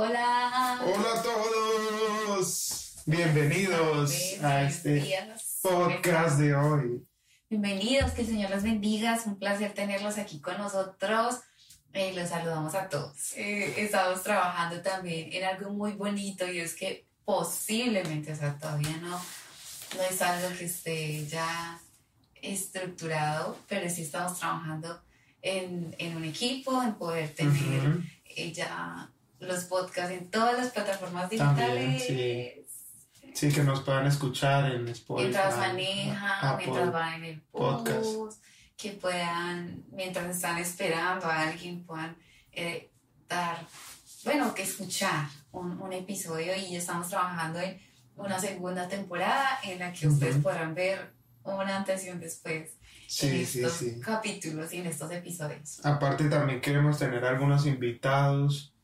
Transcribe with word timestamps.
Hola. 0.00 0.80
Hola 0.80 1.12
a 1.12 1.22
todos. 1.24 3.02
Bienvenidos 3.04 4.12
a 4.44 4.62
este 4.62 5.12
podcast 5.60 6.38
de 6.38 6.54
hoy. 6.54 7.04
Bienvenidos, 7.50 8.12
que 8.12 8.20
el 8.20 8.28
Señor 8.28 8.50
los 8.50 8.62
bendiga. 8.62 9.16
Es 9.16 9.26
un 9.26 9.40
placer 9.40 9.74
tenerlos 9.74 10.16
aquí 10.16 10.40
con 10.40 10.56
nosotros. 10.56 11.40
Eh, 11.92 12.12
los 12.14 12.28
saludamos 12.28 12.76
a 12.76 12.88
todos. 12.88 13.32
Eh, 13.36 13.74
estamos 13.76 14.22
trabajando 14.22 14.80
también 14.82 15.32
en 15.32 15.42
algo 15.42 15.70
muy 15.70 15.94
bonito 15.94 16.46
y 16.46 16.60
es 16.60 16.76
que 16.76 17.08
posiblemente, 17.24 18.30
o 18.30 18.36
sea, 18.36 18.56
todavía 18.56 18.98
no, 18.98 19.20
no 19.96 20.02
es 20.08 20.22
algo 20.22 20.56
que 20.56 20.66
esté 20.66 21.26
ya 21.26 21.80
estructurado, 22.40 23.58
pero 23.66 23.90
sí 23.90 24.02
estamos 24.02 24.38
trabajando 24.38 25.02
en, 25.42 25.92
en 25.98 26.16
un 26.16 26.22
equipo, 26.22 26.80
en 26.84 26.94
poder 26.94 27.34
tener 27.34 27.98
eh, 28.36 28.52
ya 28.52 29.10
los 29.40 29.64
podcasts 29.64 30.12
en 30.12 30.30
todas 30.30 30.56
las 30.56 30.70
plataformas 30.70 31.30
digitales. 31.30 32.04
sí. 32.06 32.66
sí. 33.34 33.52
que 33.52 33.62
nos 33.62 33.80
puedan 33.82 34.06
escuchar 34.06 34.72
en 34.72 34.88
Spotify. 34.88 35.28
Mientras 35.28 35.56
manejan, 35.56 36.56
mientras 36.56 36.92
van 36.92 37.14
en 37.14 37.24
el 37.24 37.40
podcast. 37.42 38.06
Que 38.76 38.92
puedan, 38.92 39.84
mientras 39.90 40.36
están 40.36 40.58
esperando 40.58 41.26
a 41.26 41.48
alguien, 41.48 41.84
puedan 41.84 42.16
eh, 42.52 42.90
dar, 43.28 43.66
bueno, 44.24 44.54
que 44.54 44.62
escuchar 44.62 45.26
un, 45.50 45.80
un, 45.80 45.92
episodio 45.92 46.54
y 46.56 46.76
estamos 46.76 47.08
trabajando 47.08 47.58
en 47.58 47.80
una 48.14 48.38
segunda 48.38 48.86
temporada 48.86 49.58
en 49.64 49.80
la 49.80 49.92
que 49.92 50.06
ustedes 50.06 50.36
podrán 50.36 50.76
ver 50.76 51.12
una 51.42 51.76
antes 51.76 52.04
y 52.04 52.10
un 52.10 52.20
después 52.20 52.78
en 53.22 53.34
estos 53.36 53.84
capítulos 54.02 54.72
y 54.72 54.78
en 54.78 54.86
estos 54.86 55.10
episodios. 55.10 55.84
Aparte 55.84 56.28
también 56.28 56.60
queremos 56.60 56.98
tener 56.98 57.24
algunos 57.24 57.66
invitados, 57.66 58.74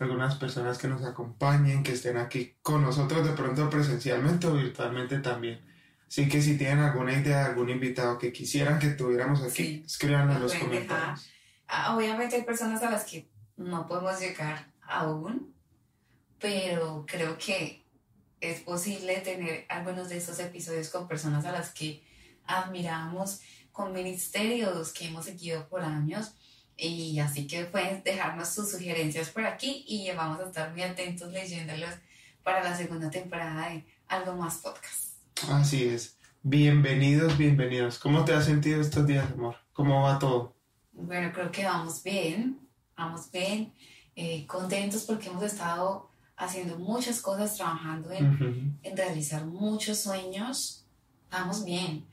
algunas 0.00 0.36
personas 0.36 0.78
que 0.78 0.88
nos 0.88 1.04
acompañen, 1.04 1.82
que 1.82 1.92
estén 1.92 2.16
aquí 2.16 2.56
con 2.62 2.82
nosotros 2.82 3.26
de 3.26 3.32
pronto 3.34 3.68
presencialmente 3.68 4.46
o 4.46 4.54
virtualmente 4.54 5.18
también. 5.18 5.60
Así 6.08 6.28
que 6.28 6.42
si 6.42 6.56
tienen 6.58 6.80
alguna 6.80 7.12
idea, 7.12 7.46
algún 7.46 7.70
invitado 7.70 8.18
que 8.18 8.32
quisieran 8.32 8.78
que 8.78 8.88
tuviéramos 8.88 9.42
aquí, 9.42 9.82
escríbanlo 9.86 10.32
en 10.32 10.42
los 10.42 10.54
comentarios. 10.54 11.30
Ah, 11.68 11.94
obviamente 11.94 12.34
hay 12.34 12.42
personas 12.42 12.82
a 12.82 12.90
las 12.90 13.04
que 13.04 13.28
no 13.56 13.86
podemos 13.86 14.18
llegar 14.18 14.72
aún, 14.82 15.54
pero 16.40 17.04
creo 17.06 17.38
que 17.38 17.84
es 18.40 18.60
posible 18.60 19.18
tener 19.18 19.66
algunos 19.68 20.08
de 20.08 20.16
esos 20.16 20.38
episodios 20.40 20.88
con 20.88 21.06
personas 21.06 21.44
a 21.44 21.52
las 21.52 21.70
que 21.70 22.02
admiramos, 22.44 23.40
con 23.70 23.92
ministerios 23.92 24.92
que 24.92 25.06
hemos 25.06 25.26
seguido 25.26 25.68
por 25.68 25.82
años. 25.82 26.34
Y 26.82 27.18
así 27.20 27.46
que 27.46 27.64
pueden 27.64 28.02
dejarnos 28.02 28.48
sus 28.48 28.70
sugerencias 28.70 29.28
por 29.28 29.44
aquí 29.44 29.84
y 29.86 30.10
vamos 30.12 30.40
a 30.40 30.44
estar 30.44 30.72
muy 30.72 30.82
atentos 30.82 31.30
leyéndolos 31.30 31.90
para 32.42 32.64
la 32.64 32.74
segunda 32.74 33.10
temporada 33.10 33.68
de 33.68 33.84
Algo 34.08 34.34
Más 34.34 34.56
Podcast. 34.56 35.12
Así 35.50 35.84
es. 35.84 36.16
Bienvenidos, 36.42 37.36
bienvenidos. 37.36 37.98
¿Cómo 37.98 38.24
te 38.24 38.32
has 38.32 38.46
sentido 38.46 38.80
estos 38.80 39.06
días, 39.06 39.30
amor? 39.30 39.56
¿Cómo 39.74 40.04
va 40.04 40.18
todo? 40.18 40.54
Bueno, 40.92 41.30
creo 41.34 41.52
que 41.52 41.66
vamos 41.66 42.02
bien, 42.02 42.58
vamos 42.96 43.30
bien, 43.30 43.74
eh, 44.16 44.46
contentos 44.46 45.02
porque 45.02 45.28
hemos 45.28 45.42
estado 45.42 46.08
haciendo 46.34 46.78
muchas 46.78 47.20
cosas, 47.20 47.58
trabajando 47.58 48.10
en, 48.10 48.78
en 48.82 48.96
realizar 48.96 49.44
muchos 49.44 49.98
sueños. 49.98 50.86
Vamos 51.30 51.62
bien. 51.62 52.06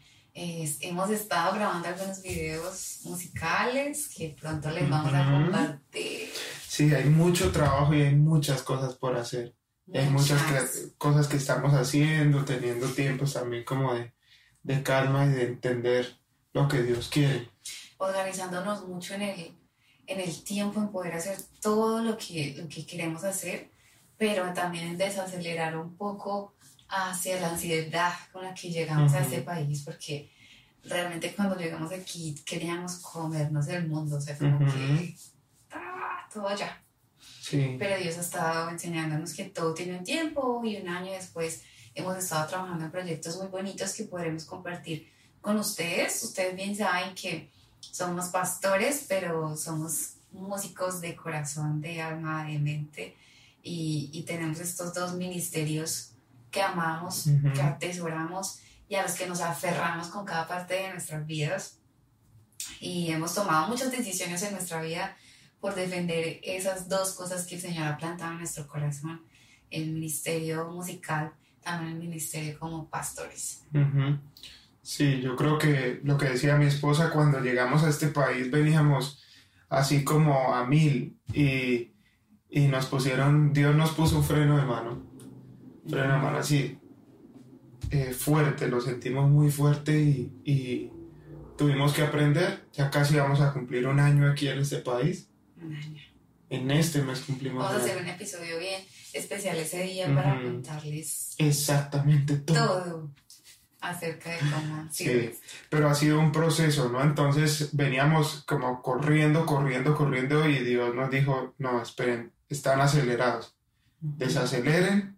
Hemos 0.82 1.10
estado 1.10 1.56
grabando 1.56 1.88
algunos 1.88 2.22
videos 2.22 3.00
musicales 3.04 4.10
que 4.16 4.36
pronto 4.40 4.70
les 4.72 4.90
vamos 4.90 5.14
a 5.14 5.32
compartir. 5.32 6.30
Sí, 6.68 6.94
hay 6.94 7.06
mucho 7.06 7.52
trabajo 7.52 7.94
y 7.94 8.02
hay 8.04 8.16
muchas 8.16 8.62
cosas 8.62 8.96
por 8.96 9.16
hacer. 9.16 9.56
Hay 9.94 10.10
muchas 10.10 10.42
cosas 10.98 11.28
que 11.28 11.38
estamos 11.38 11.74
haciendo, 11.74 12.44
teniendo 12.44 12.88
tiempos 12.88 13.34
también 13.34 13.64
como 13.64 13.94
de, 13.94 14.14
de 14.64 14.84
calma 14.84 15.26
y 15.26 15.30
de 15.30 15.44
entender 15.46 16.20
lo 16.54 16.67
que 16.67 16.84
Dios 16.84 17.08
quiere. 17.08 17.50
Organizándonos 17.98 18.88
mucho 18.88 19.16
en 19.16 19.22
el, 19.22 19.58
en 20.06 20.20
el 20.20 20.44
tiempo, 20.44 20.80
en 20.80 20.90
poder 20.90 21.14
hacer 21.14 21.38
todo 21.61 22.04
lo 22.04 22.17
que, 22.17 22.56
lo 22.58 22.67
que 22.67 22.86
queremos 22.86 23.23
hacer 23.23 23.72
pero 24.17 24.52
también 24.54 24.98
desacelerar 24.98 25.78
un 25.78 25.95
poco 25.95 26.56
hacia 26.90 27.40
la 27.40 27.50
ansiedad 27.50 28.14
con 28.32 28.44
la 28.44 28.54
que 28.54 28.70
llegamos 28.70 29.14
a 29.14 29.22
este 29.22 29.42
país, 29.42 29.84
porque 29.84 30.32
realmente 30.87 31.33
cuando 31.36 31.55
llegamos 31.55 31.92
aquí 31.92 32.36
queríamos 32.45 32.98
comernos 32.98 33.67
el 33.67 33.87
mundo, 33.87 34.17
o 34.17 34.21
sea, 34.21 34.37
como 34.37 34.59
que 34.59 35.15
ah, 35.71 36.27
todo 36.33 36.48
allá. 36.48 36.81
Sí. 37.42 37.75
Pero 37.80 38.02
Dios 38.02 38.17
ha 38.17 38.21
estado 38.21 38.70
enseñándonos 38.70 39.33
que 39.33 39.45
todo 39.45 39.73
tiene 39.73 39.98
un 39.98 40.03
tiempo 40.03 40.61
y 40.64 40.77
un 40.77 40.87
año 40.89 41.11
después 41.11 41.64
hemos 41.95 42.17
estado 42.17 42.48
trabajando 42.48 42.86
en 42.86 42.92
proyectos 42.92 43.37
muy 43.37 43.48
bonitos 43.48 43.93
que 43.93 44.03
podremos 44.03 44.45
compartir 44.45 45.11
con 45.42 45.58
ustedes. 45.58 46.23
Ustedes 46.23 46.55
bien 46.55 46.75
saben 46.75 47.15
que 47.15 47.49
somos 47.80 48.27
pastores, 48.27 49.05
pero 49.08 49.55
somos 49.55 50.15
músicos 50.31 51.02
de 51.02 51.15
corazón, 51.15 51.81
de 51.81 52.02
alma, 52.02 52.45
de 52.45 52.59
mente 52.59 53.15
y, 53.67 54.23
tenemos 54.25 54.59
estos 54.59 54.93
dos 54.93 55.15
ministerios 55.15 56.11
que 56.52 56.61
amamos, 56.61 57.25
que 57.54 57.61
atesoramos 57.61 58.59
y 58.89 58.95
a 58.95 59.03
los 59.03 59.14
que 59.14 59.27
nos 59.27 59.42
aferramos 59.42 60.08
con 60.08 60.25
cada 60.25 60.48
parte 60.48 60.75
de 60.75 60.92
nuestras 60.92 61.25
vidas. 61.25 61.80
Y 62.80 63.11
hemos 63.11 63.33
tomado 63.33 63.67
muchas 63.67 63.92
decisiones 63.92 64.42
en 64.43 64.53
nuestra 64.53 64.81
vida 64.81 65.15
por 65.59 65.75
defender 65.75 66.39
esas 66.43 66.87
dos 66.87 67.14
cosas 67.14 67.45
que 67.45 67.55
el 67.55 67.61
Señor 67.61 67.87
ha 67.87 67.98
plantado 67.98 68.31
en 68.31 68.39
nuestro 68.39 68.67
corazón, 68.67 69.21
el 69.70 69.92
ministerio 69.92 70.70
musical, 70.70 71.33
también 71.61 71.93
el 71.93 71.99
ministerio 71.99 72.58
como 72.59 72.89
pastores. 72.89 73.64
Sí, 74.81 75.19
yo 75.21 75.36
creo 75.36 75.58
que 75.58 75.99
lo 76.04 76.17
que 76.17 76.30
decía 76.30 76.55
mi 76.55 76.65
esposa, 76.65 77.09
cuando 77.09 77.39
llegamos 77.39 77.83
a 77.83 77.89
este 77.89 78.08
país 78.08 78.49
veníamos 78.49 79.23
así 79.69 80.04
como 80.04 80.54
a 80.54 80.65
mil 80.65 81.19
y 81.33 81.92
y 82.49 82.67
nos 82.67 82.86
pusieron, 82.86 83.52
Dios 83.52 83.75
nos 83.75 83.92
puso 83.92 84.17
un 84.17 84.23
freno 84.23 84.58
de 84.58 84.64
mano, 84.64 85.04
freno 85.87 86.14
de 86.14 86.19
mano 86.19 86.37
así 86.37 86.80
eh, 87.92 88.14
fuerte, 88.14 88.67
lo 88.67 88.81
sentimos 88.81 89.30
muy 89.30 89.52
fuerte 89.52 89.99
y, 89.99 90.31
y, 90.43 90.92
tuvimos 91.58 91.93
que 91.93 92.03
aprender, 92.03 92.65
ya 92.73 92.92
casi 92.92 93.15
vamos 93.15 93.42
a 93.42 93.52
cumplir 93.52 93.87
un 93.87 93.99
año 93.99 94.30
aquí 94.30 94.48
en 94.48 94.59
este 94.59 94.77
país. 94.77 95.30
Un 95.61 95.75
año. 95.75 96.02
En 96.49 96.71
este 96.71 97.02
mes 97.02 97.20
cumplimos. 97.21 97.64
Vamos 97.64 97.81
a 97.81 97.86
hacer 97.86 98.02
un 98.02 98.08
episodio 98.08 98.58
bien 98.59 98.81
especial 99.14 99.58
ese 99.58 99.83
día 99.83 100.14
para 100.14 100.42
contarles 100.42 101.36
exactamente 101.37 102.37
todo. 102.37 102.55
todo 102.55 103.11
acerca 103.80 104.31
de 104.31 104.39
cómo 104.39 104.87
sí, 104.92 105.31
pero 105.69 105.89
ha 105.89 105.93
sido 105.93 106.19
un 106.19 106.31
proceso, 106.31 106.89
¿no? 106.89 107.02
Entonces 107.02 107.75
veníamos 107.75 108.43
como 108.45 108.81
corriendo, 108.81 109.45
corriendo, 109.45 109.95
corriendo 109.95 110.48
y 110.48 110.59
Dios 110.59 110.95
nos 110.95 111.11
dijo, 111.11 111.54
no, 111.58 111.81
esperen, 111.81 112.31
están 112.49 112.81
acelerados. 112.81 113.55
Desaceleren, 113.99 115.17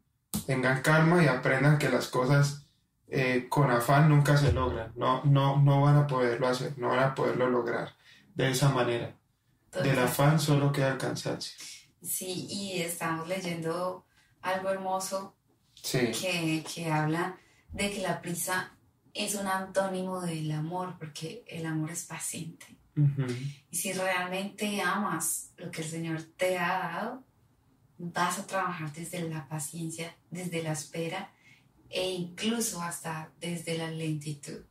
tengan 0.50 0.82
calma 0.82 1.24
y 1.24 1.28
aprendan 1.28 1.78
que 1.78 1.90
las 1.90 2.08
cosas 2.08 2.66
eh, 3.08 3.46
con 3.50 3.70
afán 3.70 4.10
nunca 4.10 4.36
se 4.36 4.52
logran. 4.52 4.92
No, 4.96 5.24
no, 5.24 5.62
no 5.62 5.82
van 5.82 5.96
a 5.96 6.08
poderlo 6.08 6.48
hacer, 6.48 6.76
no 6.80 6.88
van 6.88 7.04
a 7.04 7.14
poderlo 7.14 7.52
lograr 7.52 7.96
de 8.34 8.50
esa 8.50 8.70
manera. 8.70 9.16
Del 9.84 10.00
afán 10.00 10.40
solo 10.40 10.72
queda 10.72 10.98
cansancio. 10.98 11.54
Sí, 12.02 12.48
y 12.50 12.82
estamos 12.82 13.28
leyendo 13.28 14.08
algo 14.42 14.70
hermoso 14.70 15.36
que, 15.84 16.64
que 16.64 16.92
habla 16.92 17.38
de 17.72 17.92
que 17.92 18.02
la 18.02 18.20
prisa 18.20 18.76
es 19.14 19.36
un 19.36 19.46
antónimo 19.46 20.20
del 20.20 20.52
amor, 20.52 20.96
porque 20.98 21.44
el 21.48 21.68
amor 21.68 21.92
es 21.92 22.06
paciente. 22.06 22.66
Y 23.70 23.76
si 23.76 23.94
realmente 23.94 24.82
amas 24.82 25.52
lo 25.58 25.70
que 25.70 25.84
el 25.84 25.88
Señor 25.88 26.24
te 26.36 26.58
ha 26.58 26.80
dado, 26.80 27.24
vas 28.00 28.40
a 28.40 28.48
trabajar 28.48 28.92
desde 28.94 29.30
la 29.30 29.48
paciencia, 29.48 30.16
desde 30.32 30.64
la 30.64 30.72
espera 30.72 31.32
e 31.90 32.12
incluso 32.12 32.82
hasta 32.82 33.32
desde 33.40 33.78
la 33.78 33.92
lentitud. 33.92 34.62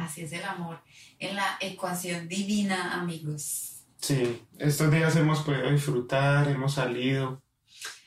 Así 0.00 0.22
es 0.22 0.32
el 0.32 0.44
amor 0.44 0.80
en 1.18 1.34
la 1.34 1.58
ecuación 1.60 2.28
divina, 2.28 2.94
amigos. 2.94 3.82
Sí, 4.00 4.42
estos 4.58 4.92
días 4.92 5.16
hemos 5.16 5.40
podido 5.40 5.72
disfrutar, 5.72 6.46
hemos 6.48 6.74
salido. 6.74 7.42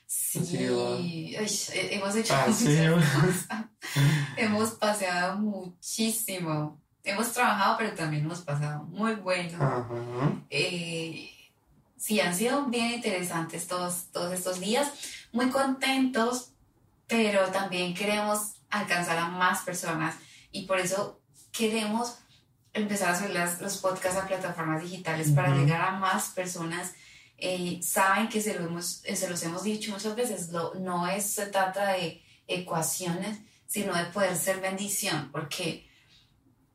Sí, 0.05 1.35
hemos 1.91 2.15
hecho 2.15 2.33
hemos 4.37 4.71
paseado 4.71 5.39
muchísimo 5.39 6.79
hemos 7.07 7.31
trabajado, 7.31 7.77
pero 7.77 7.93
también 7.93 8.25
hemos 8.25 8.41
pasado 8.41 8.83
muy 8.83 9.15
bueno. 9.15 10.45
Eh, 10.49 11.29
sí, 12.07 12.21
han 12.21 12.33
sido 12.33 12.63
bien 12.67 12.93
interesantes 12.93 13.67
todos, 13.67 14.05
todos 14.13 14.31
estos 14.31 14.61
días, 14.61 14.89
muy 15.33 15.49
contentos, 15.49 16.53
pero 17.05 17.47
también 17.47 17.93
queremos 17.93 18.61
alcanzar 18.69 19.17
a 19.17 19.27
más 19.27 19.63
personas. 19.63 20.15
Y 20.53 20.65
por 20.67 20.79
eso 20.79 21.19
queremos 21.51 22.19
empezar 22.71 23.09
a 23.09 23.19
subir 23.19 23.31
las, 23.31 23.59
los 23.59 23.79
podcasts 23.79 24.17
a 24.17 24.25
plataformas 24.25 24.81
digitales 24.81 25.31
para 25.31 25.53
llegar 25.53 25.81
a 25.81 25.99
más 25.99 26.29
personas. 26.29 26.93
Eh, 27.37 27.81
saben 27.83 28.29
que 28.29 28.39
se, 28.39 28.57
lo 28.57 28.67
hemos, 28.67 29.01
eh, 29.03 29.17
se 29.17 29.29
los 29.29 29.43
hemos 29.43 29.63
dicho 29.63 29.91
muchas 29.91 30.15
veces, 30.15 30.49
lo, 30.49 30.75
no 30.75 31.07
es, 31.07 31.25
se 31.25 31.47
trata 31.47 31.89
de 31.89 32.23
ecuaciones, 32.47 33.37
sino 33.65 33.93
de 33.93 34.05
poder 34.05 34.37
ser 34.37 34.61
bendición, 34.61 35.29
porque 35.33 35.89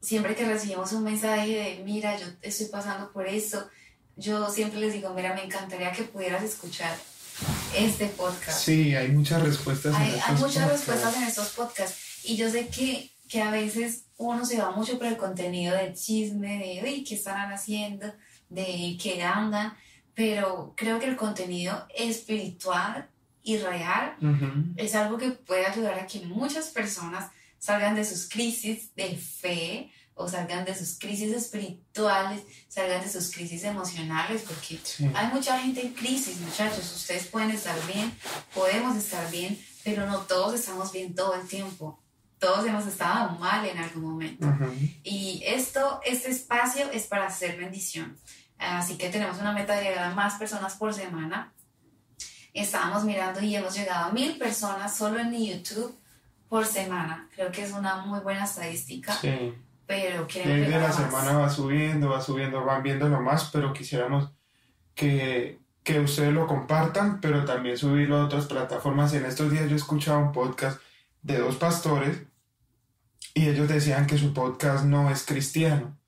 siempre 0.02 0.35
que 0.35 0.44
recibimos 0.44 0.93
un 0.93 1.05
mensaje 1.05 1.55
de, 1.55 1.82
mira, 1.85 2.19
yo 2.19 2.26
estoy 2.43 2.67
pasando 2.67 3.11
por 3.12 3.26
eso, 3.26 3.67
yo 4.23 4.49
siempre 4.49 4.81
les 4.81 4.93
digo, 4.93 5.13
mira, 5.15 5.35
me 5.35 5.45
encantaría 5.45 5.93
que 5.93 6.05
pudieras 6.05 6.43
escuchar 6.45 6.97
este 7.77 8.07
podcast. 8.07 8.61
Sí, 8.61 8.95
hay 8.95 9.09
muchas 9.09 9.43
respuestas 9.43 9.95
hay, 9.97 10.11
en 10.11 10.15
estos 10.15 10.29
Hay 10.29 10.35
muchas 10.37 10.55
podcasts. 10.63 10.87
respuestas 10.87 11.17
en 11.17 11.23
estos 11.25 11.49
podcasts. 11.51 12.25
Y 12.25 12.37
yo 12.37 12.49
sé 12.51 12.69
que, 12.69 13.11
que 13.29 13.43
a 13.43 13.51
veces 13.51 14.05
uno 14.17 14.45
se 14.47 14.59
va 14.59 14.71
mucho 14.71 14.97
por 14.99 15.09
el 15.09 15.17
contenido 15.17 15.77
del 15.77 15.95
chisme, 15.95 16.59
de, 16.59 16.81
uy, 16.89 17.05
¿qué 17.05 17.17
estarán 17.17 17.53
haciendo? 17.53 18.07
De 18.49 18.97
qué 19.03 19.23
andan. 19.23 19.75
Pero 20.15 20.75
creo 20.77 21.01
que 21.01 21.07
el 21.07 21.17
contenido 21.17 21.87
espiritual 21.97 23.09
y 23.43 23.57
real 23.57 24.15
es 24.77 24.95
algo 24.95 25.19
que 25.19 25.31
puede 25.33 25.67
ayudar 25.67 25.99
a 25.99 26.07
que 26.07 26.21
muchas 26.21 26.67
personas 26.67 27.31
salgan 27.59 27.97
de 27.97 28.05
sus 28.05 28.29
crisis 28.29 28.95
de 28.95 29.17
fe 29.17 29.91
o 30.14 30.29
salgan 30.29 30.64
de 30.64 30.75
sus 30.75 30.99
crisis 30.99 31.32
espirituales, 31.35 32.43
salgan 32.69 33.00
de 33.03 33.09
sus 33.11 33.31
crisis 33.32 33.64
emocionales, 33.64 34.43
porque 34.43 34.79
Sí. 34.85 35.11
hay 35.14 35.26
mucha 35.29 35.59
gente 35.59 35.81
en 35.82 35.94
crisis, 35.94 36.38
muchachos. 36.41 36.93
Ustedes 36.94 37.26
pueden 37.26 37.50
estar 37.50 37.75
bien, 37.87 38.12
podemos 38.55 38.97
estar 38.97 39.31
bien, 39.31 39.59
pero 39.85 40.06
no 40.06 40.19
todos 40.20 40.55
estamos 40.59 40.93
bien 40.93 41.14
todo 41.14 41.35
el 41.35 41.47
tiempo. 41.49 41.99
Todos 42.38 42.67
hemos 42.67 42.87
estado 42.87 43.38
mal 43.38 43.64
en 43.67 43.79
algún 43.79 44.03
momento. 44.03 44.47
Ujú. 44.49 44.73
Y 45.05 45.43
esto, 45.47 46.00
este 46.05 46.31
espacio 46.31 46.91
es 46.91 47.06
para 47.06 47.26
hacer 47.26 47.56
bendición. 47.56 48.19
Así 48.59 48.97
que 48.97 49.09
tenemos 49.11 49.38
una 49.38 49.53
meta 49.53 49.75
de 49.75 49.85
llegar 49.85 50.05
a 50.11 50.14
más 50.14 50.35
personas 50.35 50.75
por 50.75 50.93
semana. 50.93 51.53
Estábamos 52.53 53.05
mirando 53.05 53.41
y 53.41 53.56
hemos 53.56 53.75
llegado 53.75 54.06
a 54.06 54.12
mil 54.12 54.37
personas 54.38 54.94
solo 54.97 55.19
en 55.20 55.32
YouTube 55.32 55.97
por 56.49 56.67
semana. 56.67 57.29
Creo 57.35 57.50
que 57.50 57.62
es 57.64 57.73
una 57.73 57.97
muy 58.05 58.20
buena 58.20 58.44
estadística, 58.44 59.14
Sí. 59.20 59.55
Pero 59.87 60.26
Desde 60.26 60.56
llegar 60.56 60.82
la 60.82 60.88
más. 60.88 60.96
semana 60.96 61.38
va 61.38 61.50
subiendo, 61.50 62.08
va 62.11 62.20
subiendo, 62.20 62.64
van 62.64 62.82
viéndolo 62.82 63.20
más, 63.20 63.50
pero 63.52 63.73
quisiéramos 63.73 64.31
que, 64.94 65.61
que 65.82 66.00
ustedes 66.00 66.32
lo 66.32 66.46
compartan, 66.46 67.20
pero 67.20 67.44
también 67.44 67.76
subirlo 67.76 68.17
a 68.17 68.25
otras 68.25 68.46
plataformas. 68.46 69.12
En 69.14 69.25
estos 69.25 69.50
días 69.50 69.69
yo 69.69 69.76
escuchaba 69.76 70.19
un 70.19 70.32
podcast 70.32 70.81
de 71.23 71.38
dos 71.38 71.56
pastores 71.56 72.23
y 73.34 73.49
ellos 73.49 73.69
decían 73.69 74.06
que 74.06 74.19
su 74.19 74.32
podcast 74.32 74.84
no 74.84 75.11
es 75.11 75.25
cristiano, 75.25 75.99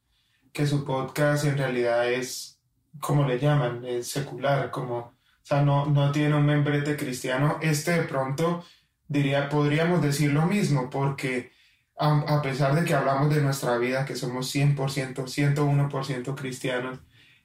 que 0.53 0.67
su 0.67 0.85
podcast 0.85 1.45
en 1.45 1.59
realidad 1.59 2.11
es, 2.11 2.61
como 3.01 3.27
le 3.27 3.39
llaman, 3.39 3.85
es 3.85 4.09
secular, 4.09 4.71
como, 4.71 4.97
o 4.99 5.13
sea, 5.43 5.63
no, 5.63 5.87
no 5.87 6.13
tiene 6.13 6.37
un 6.37 6.47
membrete 6.47 6.97
cristiano. 6.97 7.59
Este 7.61 7.93
de 7.93 8.03
pronto 8.03 8.65
diría, 9.09 9.49
podríamos 9.49 10.03
decir 10.03 10.33
lo 10.33 10.43
mismo, 10.47 10.91
porque 10.91 11.54
a, 11.99 12.19
a 12.21 12.43
pesar 12.43 12.75
de 12.75 12.85
que 12.85 12.95
hablamos 12.95 13.35
de 13.35 13.41
nuestra 13.41 13.77
vida, 13.79 14.05
que 14.05 14.17
somos 14.17 14.55
100%, 14.55 15.15
101% 15.15 16.35
cristianos, 16.35 16.99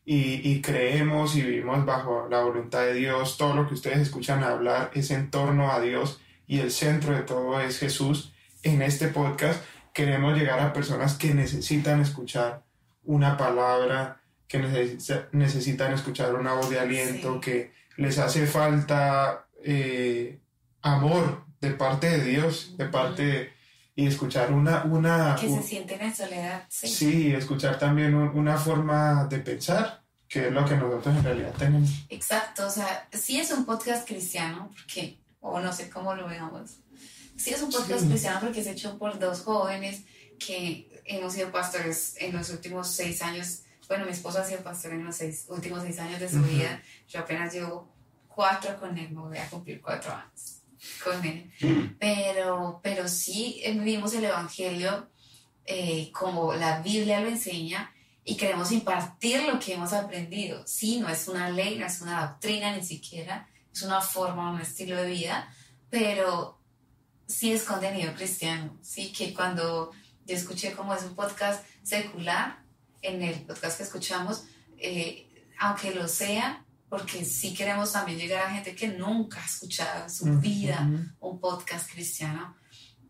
y, 0.06 0.42
y 0.50 0.62
creemos 0.62 1.36
y 1.36 1.42
vivimos 1.44 1.86
bajo 1.86 2.28
la 2.30 2.42
voluntad 2.42 2.82
de 2.82 2.94
Dios, 2.96 3.38
todo 3.38 3.54
lo 3.54 3.68
que 3.68 3.76
ustedes 3.76 4.00
escuchan 4.00 4.44
hablar 4.44 4.90
es 4.96 5.12
en 5.12 5.30
torno 5.30 5.72
a 5.72 5.80
Dios 5.80 6.20
y 6.48 6.60
el 6.62 6.72
centro 6.72 7.14
de 7.14 7.22
todo 7.22 7.60
es 7.62 7.78
Jesús. 7.78 8.34
En 8.64 8.82
este 8.82 9.10
podcast 9.10 9.64
queremos 9.94 10.36
llegar 10.36 10.60
a 10.62 10.74
personas 10.74 11.16
que 11.16 11.34
necesitan 11.36 12.00
escuchar 12.02 12.64
una 13.04 13.38
palabra, 13.38 14.22
que 14.48 14.58
necesita- 14.58 15.28
necesitan 15.32 15.94
escuchar 15.94 16.34
una 16.34 16.54
voz 16.54 16.72
de 16.72 16.80
aliento, 16.80 17.36
Sí. 17.36 17.40
que 17.42 17.74
les 17.98 18.18
hace 18.18 18.48
falta 18.48 19.46
eh, 19.64 20.40
amor 20.82 21.44
de 21.62 21.72
parte 21.72 22.10
de 22.10 22.24
Dios, 22.24 22.76
de 22.78 22.86
parte 22.86 23.24
de- 23.26 23.59
y 24.00 24.08
escuchar 24.08 24.52
una, 24.52 24.84
una 24.84 25.36
Que 25.40 25.50
se 25.50 25.62
sienten 25.64 26.02
en 26.02 26.16
soledad. 26.16 26.64
Sí. 26.70 26.88
Sí, 26.88 27.34
escuchar 27.34 27.78
también 27.78 28.14
un- 28.16 28.30
una 28.30 28.58
forma 28.58 29.26
de 29.26 29.40
pensar, 29.40 30.02
que 30.28 30.48
es 30.48 30.54
lo 30.54 30.64
que 30.66 30.76
nosotros 30.76 31.16
en 31.18 31.24
realidad 31.24 31.54
tenemos. 31.58 31.90
Exacto, 32.10 32.68
o 32.68 32.70
sea, 32.70 33.08
sí 33.12 33.40
es 33.40 33.52
un 33.52 33.66
podcast 33.66 34.08
cristiano, 34.08 34.70
porque, 34.76 35.18
o 35.42 35.60
no 35.60 35.74
sé 35.74 35.90
cómo 35.90 36.14
lo 36.16 36.28
veamos, 36.28 36.78
sí 37.36 37.50
es 37.52 37.62
un 37.62 37.72
podcast 37.72 38.02
Sí. 38.02 38.08
cristiano 38.08 38.40
porque 38.42 38.62
es 38.62 38.68
hecho 38.68 38.98
por 38.98 39.18
dos 39.20 39.42
jóvenes 39.42 40.04
que 40.38 40.88
hemos 41.06 41.34
sido 41.34 41.52
pastores 41.52 42.16
en 42.20 42.36
los 42.36 42.50
últimos 42.52 42.88
seis 42.90 43.22
años. 43.22 43.64
Bueno, 43.88 44.06
mi 44.06 44.12
esposo 44.12 44.40
ha 44.40 44.46
sido 44.46 44.62
pastor 44.62 44.94
en 44.94 45.04
los 45.06 45.16
seis, 45.16 45.46
últimos 45.50 45.82
seis 45.84 45.98
años 46.00 46.20
de 46.20 46.30
su 46.30 46.38
Ujú. 46.40 46.48
vida. 46.48 46.82
Yo 47.08 47.20
apenas 47.22 47.54
llevo 47.54 47.92
cuatro 48.28 48.80
con 48.80 48.98
él, 48.98 49.10
me 49.12 49.20
voy 49.22 49.38
a 49.38 49.50
cumplir 49.50 49.82
cuatro 49.82 50.14
años 50.14 50.59
con 51.04 51.26
él. 51.26 51.52
Pero, 52.00 52.80
pero 52.84 53.08
sí 53.08 53.62
eh, 53.64 53.74
vivimos 53.74 54.14
el 54.14 54.26
Evangelio 54.26 55.10
eh, 55.66 56.12
como 56.12 56.54
la 56.54 56.82
Biblia 56.82 57.22
lo 57.22 57.30
enseña 57.30 57.94
y 58.24 58.36
queremos 58.36 58.72
impartir 58.72 59.44
lo 59.44 59.60
que 59.60 59.74
hemos 59.74 59.94
aprendido. 59.94 60.66
Sí, 60.66 61.00
no 61.00 61.10
es 61.10 61.28
una 61.28 61.50
ley, 61.50 61.78
no 61.78 61.86
es 61.86 62.02
una 62.02 62.28
doctrina 62.28 62.76
ni 62.76 62.84
siquiera, 62.84 63.48
es 63.74 63.82
una 63.84 64.02
forma, 64.02 64.52
un 64.52 64.62
estilo 64.62 64.98
de 64.98 65.10
vida, 65.10 65.54
pero 65.90 66.60
sí 67.28 67.52
es 67.52 67.64
contenido 67.64 68.14
cristiano. 68.14 68.78
Sí, 68.82 69.12
que 69.12 69.34
cuando 69.34 69.92
yo 70.26 70.36
escuché 70.36 70.74
como 70.74 70.94
es 70.94 71.04
un 71.04 71.16
podcast 71.16 71.66
secular, 71.84 72.60
en 73.02 73.22
el 73.24 73.42
podcast 73.42 73.78
que 73.78 73.84
escuchamos, 73.84 74.44
eh, 74.78 75.28
aunque 75.60 75.94
lo 75.94 76.08
sea, 76.08 76.66
porque 76.90 77.24
sí 77.24 77.54
queremos 77.54 77.92
también 77.92 78.18
llegar 78.18 78.46
a 78.48 78.52
gente 78.52 78.76
que 78.76 78.88
nunca 78.88 79.42
ha 79.42 79.46
escuchado 79.46 80.04
en 80.04 80.10
su 80.10 80.26
vida 80.40 80.90
un 81.20 81.40
podcast 81.40 81.92
cristiano, 81.92 82.56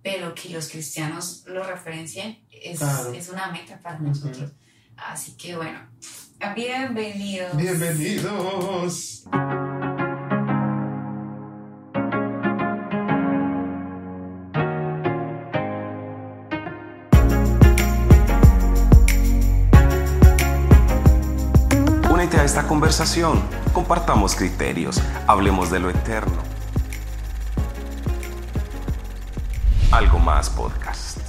pero 0.03 0.33
que 0.35 0.49
los 0.49 0.67
cristianos 0.69 1.43
lo 1.47 1.63
referencien 1.63 2.43
es, 2.51 2.79
Claro. 2.79 3.13
es 3.13 3.29
una 3.29 3.51
meta 3.51 3.79
para 3.79 3.99
nosotros. 3.99 4.51
Así 4.97 5.37
que 5.37 5.55
bueno, 5.55 5.79
bienvenidos. 6.55 7.55
Bienvenidos. 7.55 9.23
Esta 22.59 22.67
conversación, 22.67 23.41
compartamos 23.71 24.35
criterios, 24.35 25.01
hablemos 25.27 25.71
de 25.71 25.79
lo 25.79 25.89
eterno. 25.89 26.43
Algo 29.91 30.19
más 30.19 30.49
podcast. 30.49 31.19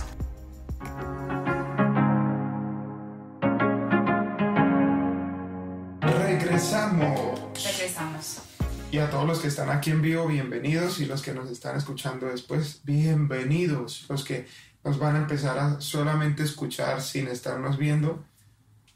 Regresamos. 6.01 7.41
Regresamos. 7.55 8.43
Y 8.91 8.99
a 8.99 9.09
todos 9.09 9.25
los 9.25 9.39
que 9.39 9.47
están 9.47 9.71
aquí 9.71 9.93
en 9.93 10.03
vivo, 10.03 10.27
bienvenidos. 10.27 10.99
Y 10.99 11.07
los 11.07 11.23
que 11.23 11.33
nos 11.33 11.49
están 11.49 11.77
escuchando 11.77 12.27
después, 12.27 12.81
bienvenidos. 12.83 14.07
Los 14.09 14.25
que 14.25 14.49
nos 14.83 14.99
van 14.99 15.15
a 15.15 15.19
empezar 15.21 15.61
a 15.61 15.81
solamente 15.81 16.43
escuchar 16.43 17.01
sin 17.01 17.29
estarnos 17.29 17.79
viendo, 17.79 18.25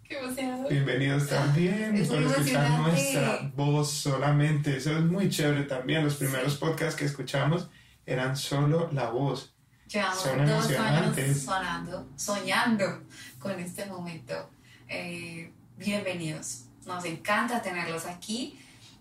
Qué 0.06 0.18
emocionado. 0.18 0.68
bienvenidos 0.68 1.28
también. 1.28 1.96
Es 1.96 2.08
por 2.08 2.22
escuchar 2.22 2.70
nuestra 2.80 3.50
voz 3.56 3.90
solamente. 3.90 4.76
Eso 4.76 4.92
es 4.98 5.04
muy 5.04 5.30
chévere 5.30 5.62
también. 5.64 6.04
Los 6.04 6.16
primeros 6.16 6.56
podcasts 6.56 6.94
que 6.94 7.06
escuchamos 7.06 7.68
eran 8.04 8.36
solo 8.36 8.90
la 8.92 9.08
voz. 9.08 9.54
Llevamos 9.88 10.20
Son 10.20 10.46
dos 10.46 10.70
años 10.70 11.38
sonando, 11.38 12.08
soñando 12.16 13.02
con 13.38 13.58
este 13.58 13.86
momento. 13.86 14.50
Eh, 14.88 15.50
bienvenidos. 15.78 16.64
Nos 16.84 17.04
encanta 17.06 17.62
tenerlos 17.62 18.04
aquí. 18.04 18.58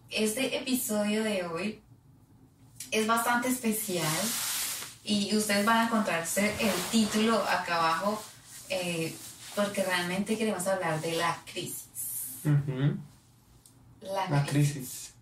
Este 0.10 0.57
episodio 0.57 1.24
de 1.24 1.43
hoy 1.43 1.81
es 2.91 3.05
bastante 3.07 3.50
especial 3.50 4.07
y 5.03 5.36
ustedes 5.36 5.65
van 5.65 5.79
a 5.79 5.83
encontrarse 5.86 6.53
el 6.62 6.74
título 6.91 7.43
acá 7.43 7.75
abajo 7.75 8.24
eh, 8.69 9.13
porque 9.55 9.83
realmente 9.83 10.38
queremos 10.38 10.65
hablar 10.67 11.00
de 11.01 11.13
la 11.13 11.38
crisis. 11.51 12.39
Ujú. 12.45 12.98
La, 14.01 14.29
La 14.29 14.45
crisis. 14.45 15.13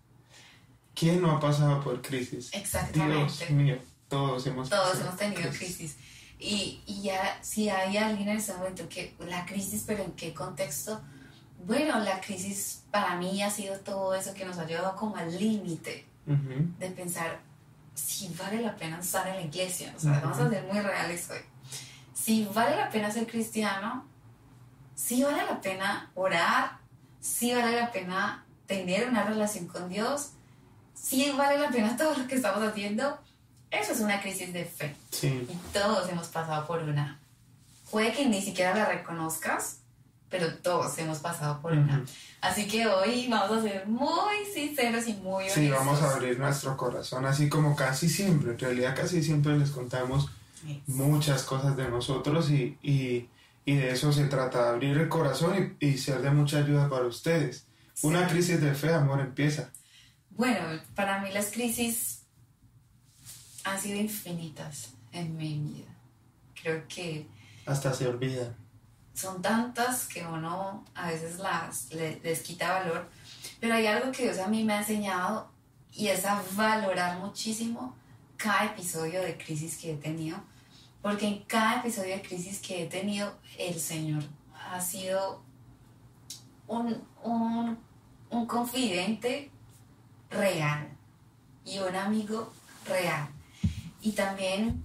¿Quién 0.94 1.22
no 1.22 1.32
ha 1.32 1.40
pasado 1.40 1.82
por 1.82 2.00
crisis? 2.02 2.50
Dios 2.50 2.54
Exactamente. 2.54 3.50
mío, 3.50 3.78
todos 4.08 4.46
hemos 4.46 4.68
Todos 4.68 5.00
hemos 5.00 5.16
tenido 5.16 5.50
crisis. 5.50 5.96
Y, 6.38 6.82
y 6.86 7.02
ya, 7.02 7.38
si 7.42 7.68
hay 7.68 7.96
alguien 7.96 8.28
en 8.28 8.36
este 8.38 8.52
momento 8.54 8.88
que 8.88 9.14
la 9.20 9.46
crisis, 9.46 9.84
pero 9.86 10.02
¿en 10.02 10.12
qué 10.12 10.34
contexto? 10.34 11.00
Bueno, 11.64 12.00
la 12.00 12.20
crisis 12.20 12.82
para 12.90 13.16
mí 13.16 13.42
ha 13.42 13.50
sido 13.50 13.78
todo 13.80 14.14
eso 14.14 14.34
que 14.34 14.44
nos 14.44 14.58
ha 14.58 14.66
llevado 14.66 14.96
como 14.96 15.16
al 15.16 15.36
límite 15.38 16.04
de 16.26 16.90
pensar 16.90 17.40
si 17.94 18.28
vale 18.38 18.60
la 18.60 18.74
pena 18.76 18.98
estar 18.98 19.26
en 19.28 19.36
la 19.36 19.42
iglesia. 19.42 19.94
O 19.96 20.00
sea, 20.00 20.20
vamos 20.20 20.38
a 20.38 20.48
ser 20.50 20.64
muy 20.64 20.80
reales 20.80 21.28
hoy. 21.30 21.38
Si 22.14 22.44
vale 22.52 22.76
la 22.76 22.90
pena 22.90 23.10
ser 23.10 23.26
cristiano, 23.26 24.04
si 25.02 25.22
vale 25.22 25.44
la 25.44 25.60
pena 25.60 26.10
orar, 26.14 26.78
si 27.20 27.52
vale 27.52 27.76
la 27.76 27.90
pena 27.90 28.44
tener 28.66 29.08
una 29.08 29.24
relación 29.24 29.66
con 29.66 29.88
Dios, 29.88 30.30
sí 30.94 31.32
vale 31.36 31.58
la 31.58 31.70
pena 31.70 31.96
todo 31.98 32.16
lo 32.16 32.26
que 32.28 32.36
estamos 32.36 32.62
haciendo, 32.62 33.18
eso 33.70 33.92
es 33.92 34.00
una 34.00 34.20
crisis 34.20 34.52
de 34.52 34.64
fe. 34.64 34.94
Sí. 35.10 35.46
Y 35.48 35.72
todos 35.72 36.08
hemos 36.08 36.28
pasado 36.28 36.66
por 36.66 36.82
una. 36.82 37.18
Puede 37.90 38.12
que 38.12 38.26
ni 38.26 38.40
siquiera 38.40 38.74
la 38.74 38.86
reconozcas, 38.86 39.78
pero 40.30 40.54
todos 40.58 40.96
hemos 40.98 41.18
pasado 41.18 41.60
por 41.60 41.72
una. 41.72 42.04
Así 42.40 42.68
que 42.68 42.86
hoy 42.86 43.28
vamos 43.28 43.58
a 43.58 43.62
ser 43.62 43.86
muy 43.86 44.44
sinceros 44.54 45.06
y 45.08 45.14
muy 45.14 45.44
honestos. 45.44 45.62
Sí, 45.62 45.70
vamos 45.70 46.02
a 46.02 46.14
abrir 46.14 46.38
nuestro 46.38 46.76
corazón, 46.76 47.26
así 47.26 47.48
como 47.48 47.74
casi 47.76 48.08
siempre. 48.08 48.52
En 48.52 48.58
realidad, 48.58 48.96
casi 48.96 49.22
siempre 49.22 49.58
les 49.58 49.70
contamos 49.70 50.30
muchas 50.86 51.42
cosas 51.42 51.76
de 51.76 51.88
nosotros 51.88 52.50
y, 52.50 52.78
y, 52.82 53.28
y 53.64 53.76
de 53.76 53.92
eso 53.92 54.12
se 54.12 54.24
trata, 54.26 54.68
abrir 54.70 54.96
el 54.98 55.08
corazón 55.08 55.76
y, 55.80 55.86
y 55.86 55.98
ser 55.98 56.20
de 56.22 56.30
mucha 56.30 56.58
ayuda 56.58 56.88
para 56.88 57.06
ustedes. 57.06 57.66
Una 58.02 58.26
Sí. 58.28 58.34
crisis 58.34 58.60
de 58.60 58.74
fe, 58.74 58.92
amor, 58.92 59.20
empieza. 59.20 59.70
Bueno, 60.30 60.80
para 60.94 61.20
mí 61.20 61.30
las 61.32 61.46
crisis 61.50 62.22
han 63.64 63.80
sido 63.80 64.00
infinitas 64.00 64.90
en 65.12 65.36
mi 65.36 65.58
vida. 65.58 65.90
Creo 66.60 66.82
que 66.88 67.26
Hasta 67.66 67.92
se 67.94 68.06
olvidan. 68.08 68.54
son 69.14 69.40
tantas 69.42 70.06
que 70.08 70.24
uno 70.26 70.84
a 70.94 71.08
veces 71.10 71.38
las, 71.38 71.92
le- 71.92 72.18
les 72.24 72.40
quita 72.40 72.72
valor, 72.72 73.08
pero 73.60 73.74
hay 73.74 73.86
algo 73.86 74.10
que 74.10 74.24
Dios 74.24 74.38
a 74.38 74.48
mí 74.48 74.64
me 74.64 74.72
ha 74.72 74.78
enseñado 74.78 75.50
y 75.92 76.08
es 76.08 76.24
a 76.24 76.42
valorar 76.54 77.18
muchísimo 77.18 77.94
cada 78.36 78.64
episodio 78.66 79.20
de 79.22 79.36
crisis 79.36 79.76
que 79.76 79.92
he 79.92 79.96
tenido, 79.96 80.38
porque 81.02 81.26
en 81.26 81.38
cada 81.44 81.80
episodio 81.80 82.14
de 82.14 82.22
crisis 82.22 82.60
que 82.60 82.84
he 82.84 82.86
tenido, 82.86 83.36
el 83.58 83.78
Señor 83.78 84.22
ha 84.70 84.80
sido 84.80 85.42
un, 86.68 87.02
un, 87.24 87.78
un 88.30 88.46
confidente 88.46 89.50
real 90.30 90.88
y 91.64 91.78
un 91.80 91.94
amigo 91.94 92.52
real. 92.86 93.28
Y 94.00 94.12
también 94.12 94.84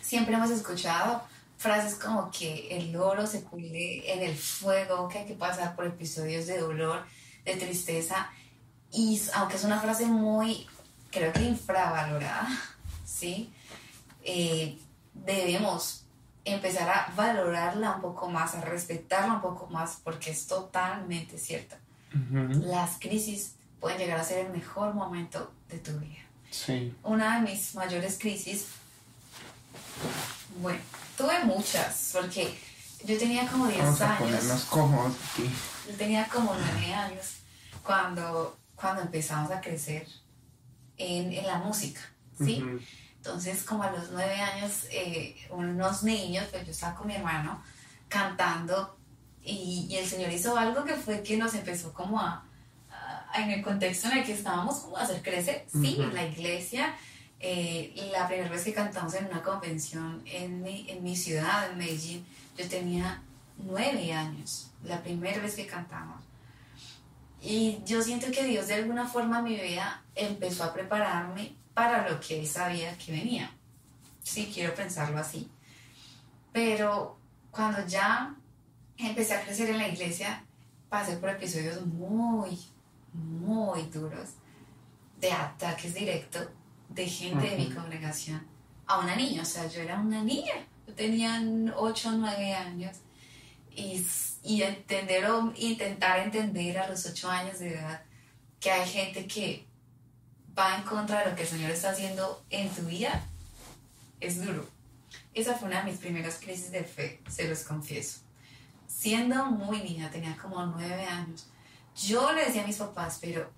siempre 0.00 0.34
hemos 0.34 0.50
escuchado 0.50 1.22
frases 1.58 1.96
como 1.96 2.30
que 2.30 2.68
el 2.76 2.94
oro 2.96 3.26
se 3.26 3.40
pule 3.40 4.12
en 4.12 4.22
el 4.22 4.36
fuego, 4.36 5.08
que 5.08 5.18
hay 5.18 5.26
que 5.26 5.34
pasar 5.34 5.74
por 5.74 5.86
episodios 5.86 6.46
de 6.46 6.58
dolor, 6.58 7.04
de 7.44 7.56
tristeza. 7.56 8.30
Y 8.92 9.20
aunque 9.34 9.56
es 9.56 9.64
una 9.64 9.80
frase 9.80 10.06
muy, 10.06 10.66
creo 11.10 11.32
que 11.32 11.42
infravalorada, 11.42 12.48
¿sí? 13.04 13.50
Eh, 14.22 14.78
debemos 15.24 16.04
empezar 16.44 16.88
a 16.88 17.12
valorarla 17.16 17.96
un 17.96 18.00
poco 18.02 18.28
más, 18.30 18.54
a 18.54 18.60
respetarla 18.60 19.34
un 19.34 19.40
poco 19.40 19.66
más, 19.68 19.98
porque 20.04 20.30
es 20.30 20.46
totalmente 20.46 21.38
cierta. 21.38 21.76
Ujú. 22.14 22.60
Las 22.66 22.98
crisis 23.00 23.54
pueden 23.80 23.98
llegar 23.98 24.18
a 24.20 24.24
ser 24.24 24.46
el 24.46 24.52
mejor 24.52 24.94
momento 24.94 25.52
de 25.68 25.78
tu 25.78 25.92
vida 25.98 26.22
Sí. 26.50 26.94
una 27.02 27.36
de 27.36 27.42
mis 27.50 27.74
mayores 27.74 28.16
crisis, 28.18 28.66
bueno, 30.60 30.80
tuve 31.16 31.44
muchas, 31.44 32.10
porque 32.12 32.56
yo 33.04 33.18
tenía 33.18 33.46
como 33.48 33.66
10 33.66 33.82
Vamos 33.84 34.00
a 34.00 34.16
años, 34.16 34.66
cómodos 34.70 35.14
aquí. 35.32 35.50
yo 35.90 35.96
tenía 35.96 36.26
como 36.28 36.54
9 36.54 36.94
años 36.94 37.26
cuando, 37.82 38.56
cuando 38.74 39.02
empezamos 39.02 39.50
a 39.50 39.60
crecer 39.60 40.06
en, 40.96 41.32
en 41.32 41.46
la 41.46 41.58
música, 41.58 42.00
¿sí? 42.38 42.62
Ujú. 42.62 42.80
Entonces, 43.26 43.64
como 43.64 43.82
a 43.82 43.90
los 43.90 44.10
9 44.12 44.34
años, 44.40 44.84
eh, 44.92 45.36
unos 45.50 46.04
niños, 46.04 46.46
pues 46.52 46.64
yo 46.64 46.70
estaba 46.70 46.94
con 46.94 47.08
mi 47.08 47.14
hermano 47.16 47.60
cantando 48.08 48.96
y, 49.42 49.86
y 49.90 49.96
el 49.96 50.06
Señor 50.06 50.30
hizo 50.32 50.56
algo 50.56 50.84
que 50.84 50.94
fue 50.94 51.22
que 51.24 51.36
nos 51.36 51.54
empezó 51.54 51.92
como 51.92 52.20
a, 52.20 52.44
a- 52.90 53.42
en 53.42 53.50
el 53.50 53.62
contexto 53.64 54.06
en 54.08 54.18
el 54.18 54.24
que 54.24 54.32
estábamos, 54.32 54.76
como 54.78 54.96
a 54.96 55.02
hacer 55.02 55.22
crecer, 55.22 55.66
sí, 55.72 55.94
Ujú. 55.94 56.02
en 56.04 56.14
la 56.14 56.24
iglesia. 56.26 56.94
eh, 57.40 57.92
la 58.12 58.26
primera 58.28 58.48
vez 58.48 58.62
que 58.64 58.72
cantamos 58.72 59.12
en 59.14 59.26
una 59.26 59.42
convención 59.42 60.22
en 60.24 60.62
mi, 60.62 60.86
en 60.88 61.02
mi 61.02 61.16
ciudad, 61.16 61.70
en 61.70 61.78
Medellín, 61.78 62.24
yo 62.56 62.66
tenía 62.68 63.22
9 63.58 64.12
años, 64.12 64.70
la 64.84 65.02
primera 65.02 65.42
vez 65.42 65.54
que 65.56 65.66
cantamos. 65.66 66.22
Y 67.42 67.78
yo 67.84 68.02
siento 68.02 68.28
que 68.30 68.44
Dios 68.44 68.68
de 68.68 68.74
alguna 68.74 69.06
forma 69.06 69.38
en 69.40 69.44
mi 69.44 69.56
vida 69.56 70.02
empezó 70.14 70.64
a 70.64 70.72
prepararme 70.72 71.54
para 71.76 72.08
lo 72.08 72.18
que 72.18 72.40
Él 72.40 72.46
sabía 72.46 72.96
que 72.96 73.12
venía. 73.12 73.50
Sí, 74.22 74.50
quiero 74.52 74.74
pensarlo 74.74 75.18
así. 75.18 75.46
Pero 76.50 77.18
cuando 77.50 77.86
ya 77.86 78.34
empecé 78.96 79.34
a 79.34 79.44
crecer 79.44 79.68
en 79.68 79.76
la 79.76 79.88
iglesia, 79.88 80.42
pasé 80.88 81.18
por 81.18 81.28
episodios 81.28 81.84
muy, 81.84 82.58
muy 83.12 83.82
duros 83.92 84.30
de 85.20 85.30
ataques 85.30 85.92
directos 85.92 86.48
de 86.88 87.06
gente 87.06 87.50
de 87.50 87.58
mi 87.58 87.70
congregación 87.70 88.46
a 88.86 89.00
una 89.00 89.14
niña. 89.14 89.42
O 89.42 89.44
sea, 89.44 89.66
yo 89.66 89.82
era 89.82 90.00
una 90.00 90.24
niña. 90.24 90.54
Yo 90.86 90.94
tenía 90.94 91.42
8 91.76 92.08
o 92.08 92.12
9 92.12 92.54
años. 92.54 92.96
Y, 93.70 94.02
y 94.42 94.62
entender 94.62 95.26
o 95.26 95.52
intentar 95.54 96.20
entender 96.20 96.78
a 96.78 96.88
los 96.88 97.04
8 97.04 97.30
años 97.30 97.58
de 97.58 97.74
edad 97.74 98.02
que 98.60 98.70
hay 98.70 98.88
gente 98.88 99.26
que 99.26 99.65
va 100.58 100.76
en 100.76 100.82
contra 100.82 101.20
de 101.20 101.30
lo 101.30 101.36
que 101.36 101.42
el 101.42 101.48
Señor 101.48 101.70
está 101.70 101.90
haciendo 101.90 102.42
en 102.50 102.68
tu 102.70 102.82
vida 102.82 103.22
es 104.20 104.44
duro. 104.44 104.66
Esa 105.34 105.54
fue 105.54 105.68
una 105.68 105.82
de 105.82 105.90
mis 105.90 106.00
primeras 106.00 106.36
crisis 106.36 106.70
de 106.70 106.84
fe, 106.84 107.20
se 107.28 107.48
los 107.48 107.60
confieso. 107.60 108.20
Siendo 108.86 109.44
muy 109.46 109.82
niña, 109.82 110.10
tenía 110.10 110.36
como 110.36 110.64
nueve 110.64 111.04
años, 111.04 111.46
yo 111.94 112.32
le 112.32 112.46
decía 112.46 112.64
a 112.64 112.66
mis 112.66 112.76
papás, 112.76 113.18
pero 113.20 113.50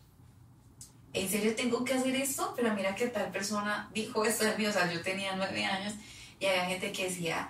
¿en 1.13 1.29
serio 1.29 1.55
tengo 1.55 1.85
que 1.85 1.95
hacer 1.95 2.15
esto? 2.17 2.53
Pero 2.57 2.75
mira 2.75 2.95
que 2.95 3.07
tal 3.09 3.31
persona 3.31 3.89
dijo 3.95 4.25
esto 4.25 4.45
de 4.45 4.57
mí, 4.57 4.67
o 4.67 4.73
sea, 4.73 4.93
yo 4.93 5.01
tenía 5.03 5.37
nueve 5.37 5.65
años 5.65 5.95
y 6.41 6.47
había 6.47 6.67
gente 6.67 6.93
que 6.93 7.09
decía 7.09 7.49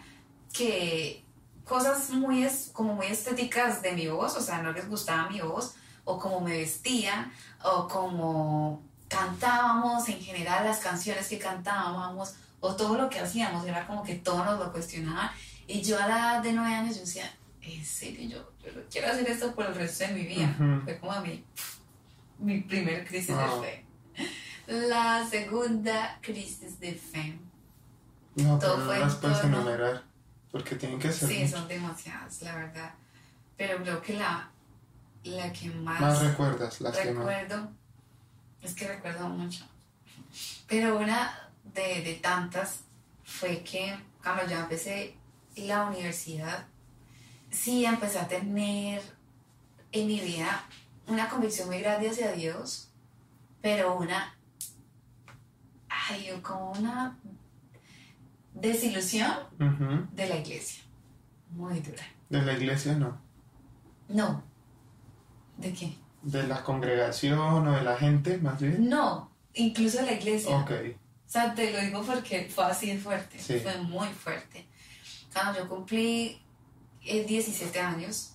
que 0.52 1.24
cosas 1.64 2.10
muy, 2.10 2.46
como 2.72 2.94
muy 2.94 3.06
estéticas 3.06 3.82
de 3.82 3.92
mi 3.92 4.08
voz, 4.08 4.36
o 4.36 4.40
sea, 4.40 4.62
no 4.62 4.72
les 4.72 4.88
gustaba 4.88 5.28
mi 5.28 5.40
voz, 5.40 5.74
o 6.04 6.18
cómo 6.18 6.40
me 6.40 6.56
vestía, 6.56 7.30
o 7.62 7.86
cómo 7.86 8.82
cantábamos 9.08 10.08
en 10.08 10.20
general 10.20 10.64
las 10.64 10.78
canciones 10.78 11.28
que 11.28 11.38
cantábamos, 11.38 12.34
o 12.60 12.74
todo 12.76 12.96
lo 12.96 13.08
que 13.08 13.20
hacíamos, 13.20 13.66
era 13.66 13.86
como 13.86 14.02
que 14.02 14.16
todos 14.16 14.44
nos 14.44 14.58
lo 14.58 14.72
cuestionaban. 14.72 15.30
Y 15.66 15.82
yo 15.82 15.98
a 16.02 16.06
la 16.06 16.16
edad 16.18 16.42
de 16.42 16.52
nueve 16.52 16.74
años 16.74 16.94
yo 16.96 17.00
decía, 17.02 17.30
en 17.62 17.84
serio, 17.84 18.28
yo, 18.28 18.52
yo 18.74 18.82
quiero 18.90 19.08
hacer 19.08 19.28
esto 19.28 19.54
por 19.54 19.66
el 19.66 19.74
resto 19.74 20.04
de 20.06 20.12
mi 20.14 20.24
vida. 20.24 20.54
Ujú. 20.58 20.82
Fue 20.84 20.98
como 20.98 21.20
mi, 21.20 21.44
mi 22.38 22.60
primer 22.62 23.06
crisis 23.06 23.34
Wow. 23.34 23.62
de 23.62 23.68
fe. 23.68 23.84
La 24.66 25.26
segunda 25.28 26.18
crisis 26.20 26.78
de 26.80 26.92
fe. 26.94 27.38
No, 28.36 28.58
Todo 28.58 28.74
pero 28.76 28.86
fue 28.86 28.98
no 28.98 29.04
las 29.06 29.14
puedes 29.16 29.44
enumerar. 29.44 30.02
Porque 30.50 30.76
tienen 30.76 30.98
que 30.98 31.12
ser 31.12 31.28
Sí, 31.28 31.34
muchas. 31.36 31.50
son 31.50 31.68
demasiadas, 31.68 32.42
la 32.42 32.54
verdad. 32.56 32.94
Pero 33.56 33.82
creo 33.82 34.00
que 34.02 34.14
la, 34.14 34.50
la 35.24 35.52
que 35.52 35.68
más, 35.70 36.00
Más 36.00 36.20
recuerdas 36.22 36.80
las 36.80 36.96
que 36.96 37.12
no. 37.12 37.20
Es 38.62 38.74
que 38.74 38.88
recuerdo 38.88 39.28
mucho. 39.28 39.64
Pero 40.66 40.98
una 40.98 41.50
de, 41.74 42.02
de 42.02 42.14
tantas 42.14 42.80
fue 43.24 43.62
que 43.62 43.94
cuando 44.22 44.46
yo 44.46 44.58
empecé 44.58 45.16
la 45.56 45.86
universidad, 45.86 46.66
sí 47.50 47.84
empecé 47.84 48.18
a 48.18 48.28
tener 48.28 49.02
en 49.92 50.06
mi 50.06 50.20
vida 50.20 50.64
una 51.06 51.28
convicción 51.28 51.68
muy 51.68 51.80
grande 51.80 52.10
hacia 52.10 52.32
Dios, 52.32 52.90
pero 53.62 53.96
una, 53.96 54.34
ay, 55.88 56.38
como 56.42 56.72
una 56.72 57.18
desilusión 58.54 59.32
de 60.12 60.28
la 60.28 60.36
iglesia, 60.36 60.84
muy 61.50 61.80
dura. 61.80 62.02
De 62.28 62.42
la 62.42 62.52
iglesia 62.52 62.94
no. 62.94 63.18
No. 64.08 64.42
¿De 65.56 65.72
qué? 65.72 65.96
De 66.30 66.42
la 66.47 66.62
congregación 66.62 67.66
o 67.68 67.73
de 67.73 67.82
la 67.82 67.97
gente, 67.97 68.38
más 68.38 68.61
bien. 68.61 68.88
No, 68.88 69.30
incluso 69.54 69.99
de 69.99 70.04
la 70.06 70.12
iglesia. 70.12 70.56
Ok. 70.56 70.70
O 71.26 71.30
sea, 71.30 71.54
te 71.54 71.70
lo 71.73 71.80
digo 71.80 72.02
porque 72.02 72.50
fue 72.54 72.64
así 72.64 72.87
de 72.92 72.99
fuerte, 72.99 73.38
Sí. 73.38 73.58
fue 73.61 73.76
muy 73.82 74.08
fuerte. 74.08 74.66
Cuando 75.32 75.58
yo 75.61 75.68
cumplí 75.68 76.40
eh, 77.04 77.25
17 77.25 77.78
años, 77.80 78.30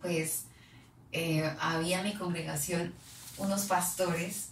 pues 0.00 0.44
eh, 1.12 1.50
había 1.60 2.00
en 2.00 2.04
mi 2.06 2.14
congregación 2.14 2.92
unos 3.38 3.62
pastores 3.66 4.48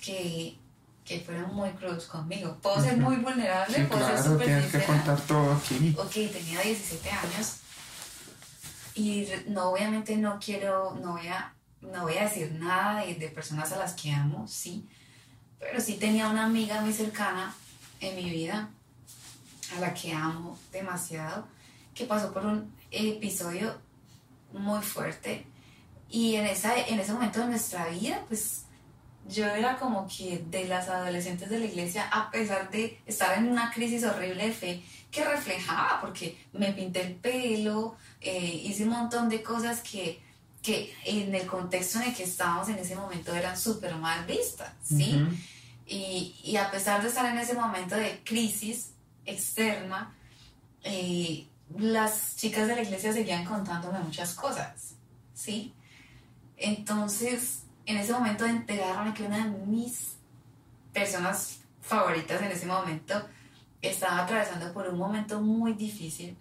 que, 0.00 0.56
que 1.04 1.20
fueron 1.20 1.54
muy 1.54 1.70
crudos 1.70 2.06
conmigo. 2.06 2.56
Puedo 2.62 2.80
ser 2.80 2.96
muy 2.96 3.16
vulnerable, 3.16 3.74
Sí, 3.76 3.82
puedo 3.84 4.04
ser 4.06 4.14
claro, 4.16 4.30
súper 4.32 4.46
tienes 4.46 4.72
que 4.72 4.84
contar 4.84 5.20
todo 5.22 5.52
aquí. 5.52 5.94
Ok, 5.98 6.12
tenía 6.32 6.60
17 6.60 7.10
años 7.10 7.56
y 8.94 9.28
no, 9.48 9.70
obviamente 9.70 10.16
no 10.16 10.38
quiero, 10.38 10.94
no 11.00 11.12
voy 11.12 11.28
a, 11.28 11.54
no 11.80 12.02
voy 12.02 12.16
a 12.16 12.24
decir 12.24 12.52
nada 12.52 13.04
de, 13.04 13.14
de 13.14 13.28
personas 13.28 13.72
a 13.72 13.76
las 13.76 13.94
que 13.94 14.12
amo, 14.12 14.46
sí, 14.46 14.88
pero 15.58 15.80
sí 15.80 15.94
tenía 15.94 16.28
una 16.28 16.44
amiga 16.44 16.80
muy 16.80 16.92
cercana 16.92 17.54
en 18.00 18.16
mi 18.16 18.28
vida, 18.30 18.68
a 19.76 19.80
la 19.80 19.94
que 19.94 20.12
amo 20.12 20.58
demasiado, 20.70 21.46
que 21.94 22.04
pasó 22.04 22.32
por 22.32 22.44
un 22.44 22.72
episodio 22.90 23.78
muy 24.52 24.82
fuerte 24.82 25.46
Y 26.08 26.34
en, 26.36 26.46
esa, 26.46 26.76
en 26.76 26.98
ese 27.00 27.12
momento 27.12 27.40
de 27.40 27.46
nuestra 27.46 27.88
vida, 27.88 28.22
pues 28.28 28.64
yo 29.26 29.46
era 29.46 29.78
como 29.78 30.06
que 30.06 30.44
de 30.50 30.66
las 30.66 30.88
adolescentes 30.88 31.48
de 31.48 31.58
la 31.58 31.64
iglesia, 31.64 32.08
a 32.10 32.30
pesar 32.30 32.70
de 32.70 33.00
estar 33.06 33.38
en 33.38 33.48
una 33.48 33.70
crisis 33.72 34.04
horrible 34.04 34.46
de 34.46 34.52
fe, 34.52 34.82
que 35.10 35.24
reflejaba, 35.24 36.00
porque 36.00 36.38
me 36.52 36.72
pinté 36.72 37.02
el 37.02 37.14
pelo, 37.14 37.96
eh, 38.22 38.62
hice 38.64 38.84
un 38.84 38.90
montón 38.90 39.28
de 39.28 39.42
cosas 39.42 39.80
que, 39.80 40.22
que 40.62 40.94
en 41.04 41.34
el 41.34 41.46
contexto 41.46 41.98
en 42.00 42.08
el 42.08 42.14
que 42.14 42.24
estábamos 42.24 42.68
en 42.68 42.78
ese 42.78 42.94
momento 42.94 43.34
eran 43.34 43.58
súper 43.58 43.94
mal 43.96 44.24
vistas, 44.26 44.72
¿sí? 44.82 45.20
y, 45.86 46.36
y, 46.44 46.56
a 46.56 46.70
pesar 46.70 47.02
de 47.02 47.08
estar 47.08 47.26
en 47.26 47.38
ese 47.38 47.54
momento 47.54 47.96
de 47.96 48.20
crisis 48.24 48.92
externa, 49.26 50.14
eh, 50.84 51.46
las 51.78 52.36
chicas 52.36 52.68
de 52.68 52.76
la 52.76 52.82
iglesia 52.82 53.12
seguían 53.12 53.44
contándome 53.44 53.98
muchas 54.00 54.34
cosas, 54.34 54.94
¿sí? 55.34 55.74
Entonces, 56.56 57.62
en 57.86 57.96
ese 57.96 58.12
momento 58.12 58.44
enterarme 58.44 59.14
que 59.14 59.24
una 59.24 59.44
de 59.44 59.50
mis 59.66 60.16
personas 60.92 61.60
favoritas 61.80 62.40
en 62.42 62.52
ese 62.52 62.66
momento 62.66 63.14
estaba 63.80 64.22
atravesando 64.22 64.72
por 64.72 64.86
un 64.88 64.98
momento 64.98 65.40
muy 65.40 65.72
difícil, 65.72 66.36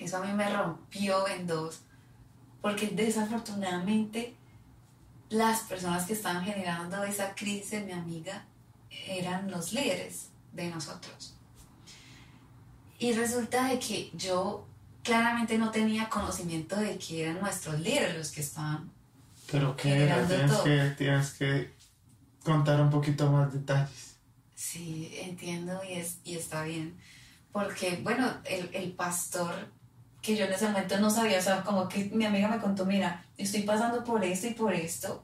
eso 0.00 0.16
a 0.16 0.20
mí 0.20 0.32
me 0.32 0.48
rompió 0.48 1.26
en 1.28 1.46
dos, 1.46 1.80
porque 2.60 2.88
desafortunadamente 2.88 4.34
las 5.30 5.60
personas 5.60 6.06
que 6.06 6.12
estaban 6.12 6.44
generando 6.44 7.02
esa 7.04 7.34
crisis 7.34 7.84
mi 7.84 7.92
amiga 7.92 8.44
eran 9.06 9.50
los 9.50 9.72
líderes 9.72 10.28
de 10.52 10.70
nosotros. 10.70 11.34
Y 12.98 13.12
resulta 13.12 13.68
de 13.68 13.78
que 13.78 14.10
yo 14.14 14.66
claramente 15.02 15.58
no 15.58 15.70
tenía 15.70 16.08
conocimiento 16.08 16.76
de 16.76 16.96
que 16.96 17.24
eran 17.24 17.40
nuestros 17.40 17.80
líderes 17.80 18.16
los 18.16 18.30
que 18.30 18.40
estaban. 18.40 18.90
Pero 19.50 19.76
que 19.76 19.90
tienes 20.28 20.52
que, 20.60 20.94
tienes 20.96 21.30
que 21.32 21.74
contar 22.42 22.80
un 22.80 22.90
poquito 22.90 23.30
más 23.30 23.52
detalles. 23.52 24.16
Sí, 24.54 25.12
entiendo 25.20 25.80
y, 25.88 25.94
es, 25.94 26.18
y 26.24 26.36
está 26.36 26.62
bien. 26.62 26.96
Porque, 27.52 28.00
bueno, 28.02 28.32
el, 28.44 28.70
el 28.72 28.92
pastor 28.92 29.68
que 30.24 30.36
yo 30.36 30.46
en 30.46 30.54
ese 30.54 30.66
momento 30.66 30.98
no 30.98 31.10
sabía, 31.10 31.38
o 31.38 31.42
sea, 31.42 31.62
como 31.62 31.86
que 31.86 32.06
mi 32.06 32.24
amiga 32.24 32.48
me 32.48 32.58
contó, 32.58 32.86
mira, 32.86 33.26
estoy 33.36 33.62
pasando 33.62 34.02
por 34.02 34.24
esto 34.24 34.46
y 34.46 34.54
por 34.54 34.72
esto, 34.72 35.22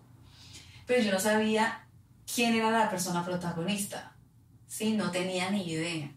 pero 0.86 1.02
yo 1.02 1.10
no 1.10 1.18
sabía 1.18 1.86
quién 2.32 2.54
era 2.54 2.70
la 2.70 2.90
persona 2.90 3.24
protagonista, 3.24 4.12
¿sí? 4.66 4.92
No 4.92 5.10
tenía 5.10 5.50
ni 5.50 5.66
idea. 5.66 6.10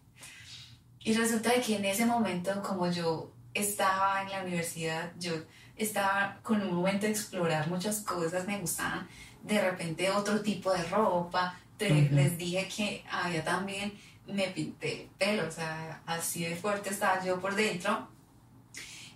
Y 1.00 1.14
resulta 1.14 1.50
de 1.50 1.62
que 1.62 1.76
en 1.76 1.86
ese 1.86 2.04
momento, 2.04 2.62
como 2.62 2.90
yo 2.90 3.32
estaba 3.54 4.22
en 4.22 4.28
la 4.28 4.42
universidad, 4.42 5.12
yo 5.18 5.32
estaba 5.76 6.38
con 6.42 6.60
un 6.60 6.74
momento 6.74 7.06
de 7.06 7.12
explorar 7.12 7.68
muchas 7.68 8.02
cosas, 8.02 8.46
me 8.46 8.58
gustaban 8.58 9.08
de 9.42 9.62
repente 9.62 10.10
otro 10.10 10.42
tipo 10.42 10.70
de 10.70 10.82
ropa, 10.84 11.58
les 11.78 12.36
dije 12.36 12.68
que 12.68 13.04
había 13.10 13.42
también, 13.42 13.94
me 14.26 14.48
pinté 14.48 15.04
el 15.04 15.08
pelo, 15.08 15.48
o 15.48 15.50
sea, 15.50 16.02
así 16.04 16.44
de 16.44 16.54
fuerte 16.54 16.90
estaba 16.90 17.24
yo 17.24 17.40
por 17.40 17.54
dentro 17.54 18.13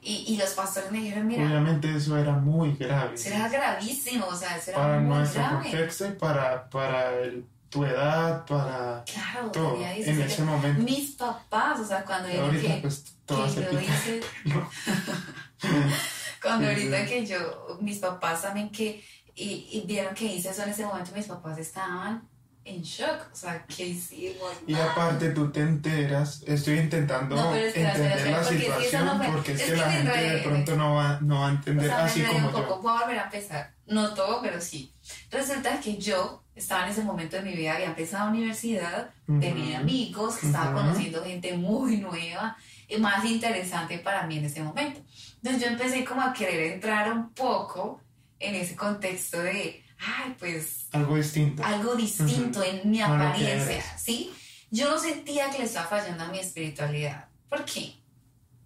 y, 0.02 0.35
y, 0.35 0.37
los 0.37 0.50
pastores 0.50 0.90
me 0.90 0.99
dijeron, 0.99 1.26
mira... 1.26 1.45
Obviamente 1.45 1.95
eso 1.95 2.17
era 2.17 2.33
muy 2.33 2.76
grave. 2.76 3.14
Eso 3.14 3.31
era 3.31 3.49
gravísimo, 3.49 4.26
o 4.26 4.35
sea, 4.35 4.57
eso 4.57 4.71
era 4.71 4.81
para 4.81 5.00
muy 5.00 5.17
nuestro 5.17 5.43
grave. 5.43 5.62
contexto 5.62 6.07
y 6.07 6.12
para, 6.12 6.71
para 6.71 7.14
el, 7.21 7.45
tu 7.69 7.85
edad, 7.85 8.47
para 8.47 9.05
claro, 9.05 9.50
todo, 9.50 9.75
en 9.83 9.95
17. 9.97 10.25
ese 10.25 10.43
momento. 10.43 10.83
Mis 10.83 11.11
papás, 11.12 11.81
o 11.81 11.85
sea, 11.85 12.05
cuando 12.05 12.28
yo 12.31 12.45
Ahorita 12.45 12.75
que, 12.75 12.81
pues 12.81 13.05
que 13.26 13.49
se 13.50 13.62
yo 13.62 13.81
hice... 13.81 14.21
cuando 16.43 16.69
ahorita 16.69 17.07
que 17.07 17.26
yo, 17.26 17.78
mis 17.81 17.99
papás 17.99 18.43
también 18.43 18.71
que... 18.71 19.05
Y, 19.35 19.69
y 19.73 19.85
vieron 19.87 20.14
que 20.14 20.25
hice 20.25 20.50
eso 20.50 20.62
en 20.62 20.71
ese 20.71 20.85
momento, 20.85 21.12
mis 21.14 21.26
papás 21.26 21.59
estaban 21.59 22.28
en 22.69 22.83
shock, 22.83 23.29
o 23.33 23.37
sea, 23.37 23.65
¿qué 23.67 23.87
hicimos? 23.87 24.53
Y 24.67 24.75
aparte 24.75 25.31
tú 25.31 25.51
te 25.51 25.61
enteras, 25.61 26.43
estoy 26.47 26.78
intentando 26.78 27.35
No, 27.37 27.54
espera, 27.54 27.91
entender 27.95 28.19
espera, 28.19 28.37
la 28.39 28.43
porque 28.43 28.59
situación 28.59 29.04
no 29.07 29.17
fue- 29.19 29.26
porque 29.28 29.52
es, 29.52 29.63
que, 29.63 29.71
que 29.71 29.76
la 29.76 29.91
gente 29.91 30.11
de 30.19 30.39
pronto 30.43 30.76
no 30.76 30.95
va, 30.97 31.19
no 31.23 31.41
va 31.41 31.47
a 31.49 31.50
O 31.52 31.54
entender 31.54 31.87
sea, 31.87 32.04
así 32.04 32.21
me 32.21 32.28
como 32.28 32.52
yo. 32.52 32.81
voy 32.83 32.97
a 32.97 33.00
volver 33.00 33.19
a 33.19 33.25
empezar. 33.25 33.75
No 33.87 34.13
todo, 34.15 34.41
pero 34.43 34.61
sí. 34.61 34.93
Resulta 35.31 35.81
que 35.81 35.97
yo 35.97 36.45
estaba 36.54 36.85
en 36.85 36.91
ese 36.93 37.02
momento 37.02 37.37
de 37.37 37.43
mi 37.43 37.54
vida, 37.54 37.75
había 37.75 37.87
empezado 37.87 38.25
la 38.26 38.31
universidad, 38.33 39.11
tenía 39.26 39.76
Ujú. 39.78 39.83
amigos, 39.83 40.37
que 40.37 40.47
estaba 40.47 40.71
Ujú. 40.75 40.81
conociendo 40.81 41.25
gente 41.25 41.52
muy 41.57 41.97
nueva 41.99 42.57
y 42.87 42.97
más 42.99 43.25
interesante 43.25 43.99
para 43.99 44.26
mí 44.26 44.39
en 44.39 44.45
ese 44.45 44.63
momento. 44.63 45.00
Entonces 45.37 45.63
yo 45.63 45.69
empecé 45.69 46.04
como 46.04 46.21
a 46.23 46.33
querer 46.33 46.73
entrar 46.73 47.11
un 47.13 47.33
poco 47.33 48.00
en 48.41 48.54
ese 48.57 48.76
contexto 48.76 49.41
de, 49.43 49.83
ay, 49.99 50.34
pues 50.39 50.87
Algo 50.93 51.17
distinto. 51.17 51.65
algo 51.65 51.95
distinto 51.95 52.63
en 52.63 52.91
mi 52.91 53.00
A 53.00 53.08
lo 53.08 53.17
que 53.19 53.25
apariencia. 53.26 53.99
¿sí? 53.99 54.30
Yo 54.71 54.91
no 54.91 54.99
sentía 54.99 55.50
que 55.50 55.58
le 55.58 55.65
estaba 55.65 55.87
fallando 55.89 56.25
a 56.25 56.28
mi 56.28 56.39
espiritualidad. 56.39 57.28
¿Por 57.49 57.65
qué? 57.65 57.95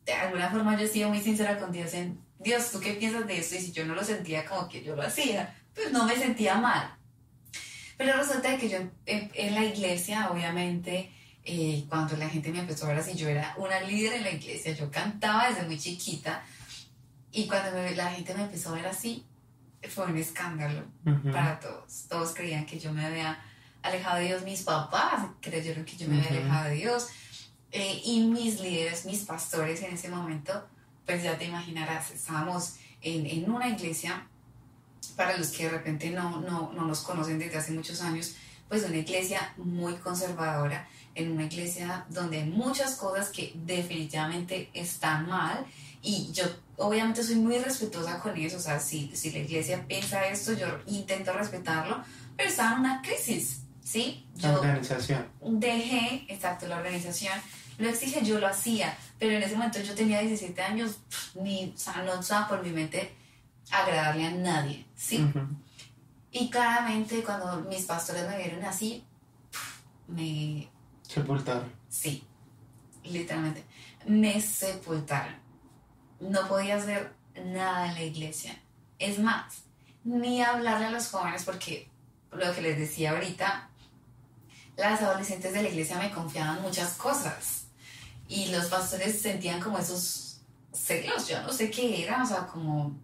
De 0.05 0.13
alguna 0.13 0.51
forma 0.51 0.77
yo 0.77 0.85
he 0.85 0.89
sido 0.89 1.09
muy 1.09 1.21
sincera 1.21 1.59
con 1.59 1.71
Dios 1.73 1.95
en, 1.95 2.19
Dios, 2.41 2.71
¿tú 2.73 2.81
qué 2.81 2.95
piensas 2.95 3.27
de 3.27 3.39
esto? 3.39 3.55
Y 3.55 3.61
si 3.61 3.73
yo 3.73 3.85
no 3.87 3.95
lo 3.95 4.03
sentía 4.03 4.45
como 4.45 4.69
que 4.69 4.83
yo 4.83 4.97
lo 4.97 5.03
hacía, 5.03 5.55
pues 5.75 5.93
no 5.93 6.05
me 6.05 6.17
sentía 6.17 6.57
mal. 6.57 6.97
Pero 7.97 8.17
resulta 8.17 8.57
que 8.59 8.69
yo 8.69 8.79
en, 9.07 9.31
en 9.35 9.55
la 9.55 9.65
iglesia, 9.65 10.29
obviamente, 10.31 11.13
eh, 11.45 11.85
cuando 11.89 12.17
la 12.17 12.29
gente 12.29 12.51
me 12.51 12.59
empezó 12.61 12.87
a 12.87 12.89
ver 12.89 12.99
así, 12.99 13.15
yo 13.15 13.29
era 13.29 13.55
una 13.59 13.81
líder 13.83 14.15
en 14.15 14.25
la 14.25 14.31
iglesia, 14.33 14.73
yo 14.73 14.91
cantaba 14.91 15.49
desde 15.49 15.63
muy 15.63 15.79
chiquita, 15.79 16.43
y 17.31 17.47
cuando 17.47 17.71
me- 17.79 17.95
la 17.95 18.11
gente 18.11 18.35
me 18.35 18.43
empezó 18.43 18.71
a 18.71 18.73
ver 18.73 18.87
así, 18.87 19.25
fue 19.89 20.07
un 20.07 20.17
escándalo 20.17 20.85
para 21.33 21.59
todos. 21.61 22.07
Todos 22.09 22.35
creían 22.35 22.67
que 22.67 22.79
yo 22.79 22.93
me 22.93 23.05
había 23.05 23.43
alejado 23.83 24.19
de 24.19 24.27
Dios, 24.27 24.43
mis 24.45 24.63
papás 24.63 25.27
creyeron 25.41 25.85
que 25.85 25.97
yo 25.97 26.09
me 26.09 26.19
había 26.19 26.41
alejado 26.41 26.69
de 26.69 26.75
Dios. 26.75 27.09
Eh, 27.73 28.03
y 28.05 28.21
mis 28.27 28.61
líderes, 28.61 29.07
mis 29.07 29.21
pastores 29.21 29.83
en 29.83 29.95
ese 29.95 30.09
momento, 30.09 30.67
pues 31.07 31.23
ya 31.23 31.39
te 31.39 31.47
imaginarás, 31.47 32.11
estábamos 32.11 32.77
en, 33.01 33.27
en 33.27 33.51
una 33.51 33.69
iglesia, 33.69 34.27
para 35.17 35.37
los 35.37 35.49
que 35.49 35.65
de 35.65 35.71
repente 35.71 36.11
no, 36.11 36.41
no, 36.43 36.73
no 36.73 36.85
nos 36.85 37.01
conocen 37.01 37.39
desde 37.39 37.59
hace 37.59 37.73
muchos 37.73 38.03
años, 38.03 38.37
pues 38.69 38.85
una 38.85 38.97
iglesia 38.97 39.53
muy 39.57 39.95
conservadora, 39.95 40.87
en 41.15 41.33
una 41.33 41.45
iglesia 41.45 42.07
donde 42.09 42.39
hay 42.39 42.49
muchas 42.49 42.97
cosas 42.97 43.31
que 43.31 43.53
definitivamente 43.55 44.71
están 44.73 45.29
mal. 45.29 45.67
Y 46.01 46.31
yo 46.33 46.45
obviamente 46.83 47.23
soy 47.23 47.37
muy 47.37 47.59
respetuosa 47.59 48.19
con 48.21 48.37
eso, 48.37 48.57
o 48.57 48.61
sea, 48.61 48.79
si, 48.81 49.11
si 49.15 49.31
la 49.31 49.39
iglesia 49.39 49.87
piensa 49.87 50.27
esto, 50.27 50.53
yo 50.55 50.67
intento 50.87 51.33
respetarlo, 51.33 52.03
pero 52.37 52.49
estaba 52.49 52.75
en 52.75 52.81
una 52.81 53.03
crisis, 53.03 53.63
¿sí? 53.83 54.27
La 54.37 54.53
Yo 54.53 54.61
organización. 54.61 55.27
dejé, 55.41 56.25
exacto, 56.29 56.67
la 56.67 56.77
organización, 56.79 57.39
lo 57.79 57.89
exige, 57.89 58.25
yo 58.25 58.39
lo 58.39 58.47
hacía, 58.49 58.97
pero 59.19 59.33
en 59.37 59.43
ese 59.43 59.55
momento 59.55 59.81
yo 59.81 59.95
tenía 59.95 60.21
17 60.21 60.61
años, 60.63 60.99
pff, 61.09 61.37
ni, 61.37 61.73
o 61.75 61.79
sea, 61.79 62.03
no 62.03 62.21
estaba 62.21 62.49
por 62.49 62.63
mi 62.63 62.71
mente 62.71 63.13
agradarle 63.71 64.27
a 64.27 64.31
nadie, 64.33 64.85
¿sí? 64.97 65.25
Y 66.31 66.51
claramente 66.51 67.23
cuando 67.23 67.61
mis 67.69 67.83
pastores 67.85 68.29
me 68.29 68.39
vieron 68.39 68.65
así, 68.65 69.05
pff, 69.51 69.81
me, 70.09 70.69
Sepultar. 71.07 71.65
sí, 71.89 72.25
literalmente, 73.05 73.65
me 74.07 74.41
sepultaron. 74.41 75.42
No 76.23 76.47
podía 76.47 76.77
hacer 76.77 77.13
nada 77.35 77.89
en 77.89 77.95
la 77.95 78.03
iglesia. 78.03 78.57
Es 78.99 79.19
más, 79.19 79.63
ni 80.05 80.41
hablarle 80.41 80.87
a 80.87 80.91
los 80.91 81.09
jóvenes 81.09 81.45
porque 81.45 81.89
lo 82.31 82.55
que 82.55 82.63
les 82.63 82.79
decía 82.79 83.11
ahorita, 83.11 83.69
las 84.77 85.03
adolescentes 85.03 85.53
de 85.53 85.63
la 85.63 85.69
iglesia 85.69 85.99
me 85.99 86.13
confiaban 86.13 86.63
muchas 86.63 86.95
cosas 86.95 87.65
y 88.29 88.47
los 88.47 88.67
pastores 88.67 89.21
sentían 89.21 89.61
como 89.61 89.79
esos 89.79 90.41
celos, 90.73 91.29
yo 91.29 91.43
no 91.43 91.53
sé 91.53 91.71
qué 91.71 92.05
era, 92.05 92.23
o 92.23 92.27
sea, 92.27 92.47
como 92.47 92.97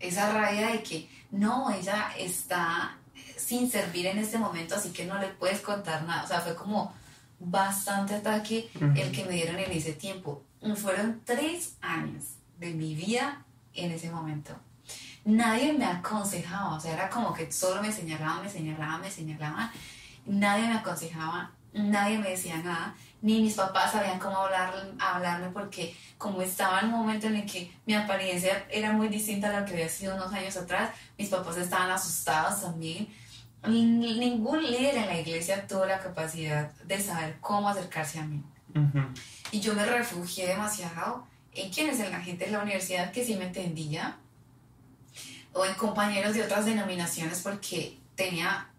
esa 0.00 0.32
rabia 0.32 0.72
de 0.72 0.82
que 0.82 1.08
no, 1.30 1.70
ella 1.70 2.10
está 2.18 2.98
sin 3.36 3.70
servir 3.70 4.06
en 4.06 4.18
este 4.18 4.36
momento, 4.36 4.74
así 4.74 4.90
que 4.90 5.06
no 5.06 5.18
le 5.18 5.28
puedes 5.28 5.60
contar 5.60 6.02
nada, 6.02 6.24
o 6.24 6.26
sea, 6.26 6.40
fue 6.40 6.54
como 6.56 6.92
bastante 7.38 8.16
ataque 8.16 8.68
el 8.96 9.12
que 9.12 9.24
me 9.24 9.32
dieron 9.32 9.58
en 9.58 9.70
ese 9.70 9.92
tiempo. 9.92 10.42
Fueron 10.76 11.22
tres 11.24 11.76
años 11.80 12.37
de 12.58 12.72
mi 12.74 12.94
vida 12.94 13.44
en 13.74 13.92
ese 13.92 14.10
momento. 14.10 14.54
Nadie 15.24 15.72
me 15.74 15.84
aconsejaba, 15.84 16.74
o 16.76 16.80
sea, 16.80 16.94
era 16.94 17.10
como 17.10 17.32
que 17.34 17.50
solo 17.52 17.82
me 17.82 17.92
señalaban, 17.92 18.42
me 18.42 18.48
señalaban, 18.50 19.00
me 19.00 19.10
señalaban. 19.10 19.70
Nadie 20.26 20.68
me 20.68 20.74
aconsejaba, 20.74 21.50
nadie 21.72 22.18
me 22.18 22.30
decía 22.30 22.58
nada, 22.58 22.94
ni 23.22 23.40
mis 23.40 23.54
papás 23.54 23.92
sabían 23.92 24.18
cómo 24.18 24.36
hablar, 24.38 24.72
hablarme 24.98 25.48
porque 25.48 25.94
como 26.18 26.40
estaba 26.42 26.80
en 26.80 26.86
un 26.86 26.92
momento 26.92 27.26
en 27.26 27.36
el 27.36 27.46
que 27.46 27.72
mi 27.86 27.94
apariencia 27.94 28.66
era 28.70 28.92
muy 28.92 29.08
distinta 29.08 29.48
a 29.54 29.60
lo 29.60 29.66
que 29.66 29.72
había 29.72 29.88
sido 29.88 30.14
unos 30.14 30.32
años 30.32 30.56
atrás, 30.56 30.90
mis 31.18 31.28
papás 31.28 31.56
estaban 31.56 31.90
asustados 31.90 32.62
también. 32.62 33.08
Ni- 33.66 34.18
Ningún 34.18 34.62
líder 34.62 34.96
en 34.98 35.06
la 35.06 35.18
iglesia 35.20 35.66
tuvo 35.66 35.84
la 35.84 35.98
capacidad 35.98 36.70
de 36.84 37.00
saber 37.00 37.38
cómo 37.40 37.68
acercarse 37.68 38.18
a 38.20 38.24
mí. 38.24 38.42
Ujú. 38.74 39.00
Y 39.50 39.60
yo 39.60 39.74
me 39.74 39.84
refugié 39.84 40.46
demasiado 40.48 41.26
en 41.54 41.70
quienes, 41.70 42.00
en 42.00 42.10
la 42.10 42.20
gente 42.20 42.46
de 42.46 42.50
la 42.52 42.62
universidad 42.62 43.12
que 43.12 43.24
sí 43.24 43.34
me 43.36 43.46
entendía, 43.46 44.16
o 45.52 45.64
en 45.64 45.74
compañeros 45.74 46.34
de 46.34 46.42
otras 46.42 46.66
denominaciones, 46.66 47.40
porque 47.40 47.98
tenía 48.14 48.70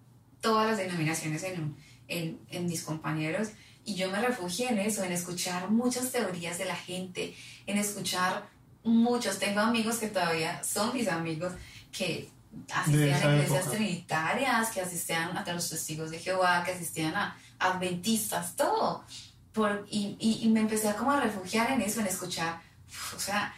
todas 0.42 0.68
las 0.68 0.78
denominaciones 0.78 1.44
en, 1.44 1.76
en, 2.08 2.40
en 2.50 2.66
mis 2.68 2.84
compañeros. 2.84 3.50
Y 3.86 3.96
yo 3.96 4.12
me 4.12 4.22
refugié 4.22 4.70
en 4.70 4.80
eso, 4.80 5.04
en 5.04 5.12
escuchar 5.12 5.72
muchas 5.72 6.12
teorías 6.12 6.58
de 6.58 6.66
la 6.66 6.76
gente, 6.76 7.36
en 7.66 7.78
escuchar 7.78 8.48
muchos. 8.84 9.40
Tengo 9.40 9.62
amigos 9.62 9.98
que 9.98 10.08
todavía 10.08 10.64
son 10.64 10.94
mis 10.94 11.08
amigos 11.08 11.54
que 11.92 12.30
asistían 12.74 13.22
a 13.22 13.36
iglesias 13.36 13.70
trinitarias, 13.72 14.70
que 14.70 14.82
asistían 14.82 15.38
a 15.38 15.54
los 15.54 15.70
testigos 15.70 16.12
de 16.12 16.20
Jehová, 16.20 16.64
que 16.64 16.72
asistían 16.72 17.16
a 17.16 17.36
adventistas, 17.58 18.56
todo. 18.56 19.04
Por, 19.60 19.86
y, 19.90 20.16
y, 20.20 20.40
y, 20.46 20.50
me 20.50 20.62
empecé 20.62 20.88
a 20.88 20.96
como 20.96 21.12
a 21.12 21.20
refugiar 21.20 21.72
en 21.72 21.82
eso, 21.82 22.00
en 22.00 22.08
escuchar. 22.08 22.62
O 23.16 23.20
sea, 23.20 23.54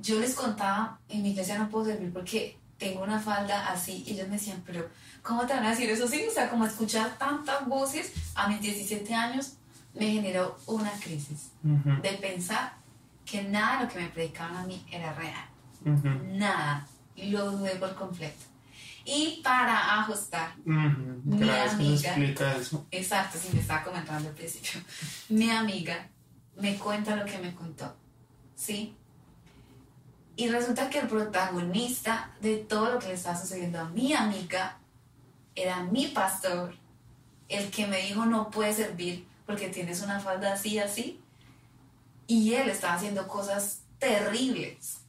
yo 0.00 0.18
les 0.18 0.34
contaba, 0.34 0.98
en 1.08 1.22
mi 1.22 1.30
iglesia 1.30 1.58
no 1.58 1.68
puedo 1.68 1.84
servir 1.86 2.12
porque 2.12 2.58
tengo 2.76 3.04
una 3.04 3.20
falda 3.20 3.68
así, 3.68 4.02
y 4.04 4.14
ellos 4.14 4.26
me 4.26 4.34
decían, 4.34 4.60
pero 4.66 4.88
¿cómo 5.22 5.46
te 5.46 5.54
van 5.54 5.64
a 5.64 5.70
decir 5.70 5.88
eso? 5.88 6.08
Sí, 6.08 6.24
o 6.28 6.32
sea, 6.32 6.50
como 6.50 6.66
escuchar 6.66 7.16
tantas 7.18 7.64
voces 7.68 8.12
a 8.34 8.48
mis 8.48 8.60
17 8.60 9.14
años 9.14 9.54
me 9.94 10.10
generó 10.10 10.58
una 10.66 10.90
crisis 10.92 11.52
de 11.62 12.10
pensar 12.14 12.74
que 13.24 13.42
nada 13.44 13.78
de 13.78 13.84
lo 13.84 13.90
que 13.92 14.00
me 14.00 14.08
predicaban 14.08 14.56
a 14.56 14.66
mí 14.66 14.84
era 14.90 15.12
real. 15.12 15.44
Nada. 16.32 16.86
Y 17.14 17.30
lo 17.30 17.52
dudé 17.52 17.76
por 17.76 17.94
completo. 17.94 18.51
Y 19.04 19.40
para 19.42 20.00
ajustar, 20.00 20.54
mi 20.64 21.48
amiga. 21.48 22.14
eso. 22.56 22.86
Exacto, 22.90 23.38
si 23.38 23.54
me 23.54 23.60
estaba 23.60 23.82
comentando 23.84 24.28
al 24.28 24.34
principio. 24.34 24.80
Mi 25.28 25.50
amiga 25.50 26.08
me 26.56 26.76
cuenta 26.76 27.16
lo 27.16 27.24
que 27.24 27.38
me 27.38 27.54
contó. 27.54 27.94
¿Sí? 28.54 28.96
Y 30.36 30.48
resulta 30.48 30.88
que 30.88 31.00
el 31.00 31.08
protagonista 31.08 32.30
de 32.40 32.56
todo 32.58 32.92
lo 32.92 32.98
que 32.98 33.08
le 33.08 33.14
estaba 33.14 33.38
sucediendo 33.38 33.80
a 33.80 33.88
mi 33.88 34.12
amiga 34.14 34.78
era 35.54 35.82
mi 35.82 36.06
pastor, 36.08 36.74
el 37.48 37.70
que 37.70 37.86
me 37.86 37.98
dijo 38.02 38.24
no 38.24 38.50
puedes 38.50 38.76
servir 38.76 39.26
porque 39.46 39.68
tienes 39.68 40.02
una 40.02 40.20
falda 40.20 40.54
así, 40.54 40.78
así. 40.78 41.20
Y 42.26 42.54
él 42.54 42.70
estaba 42.70 42.94
haciendo 42.94 43.28
cosas 43.28 43.82
terribles. 43.98 45.01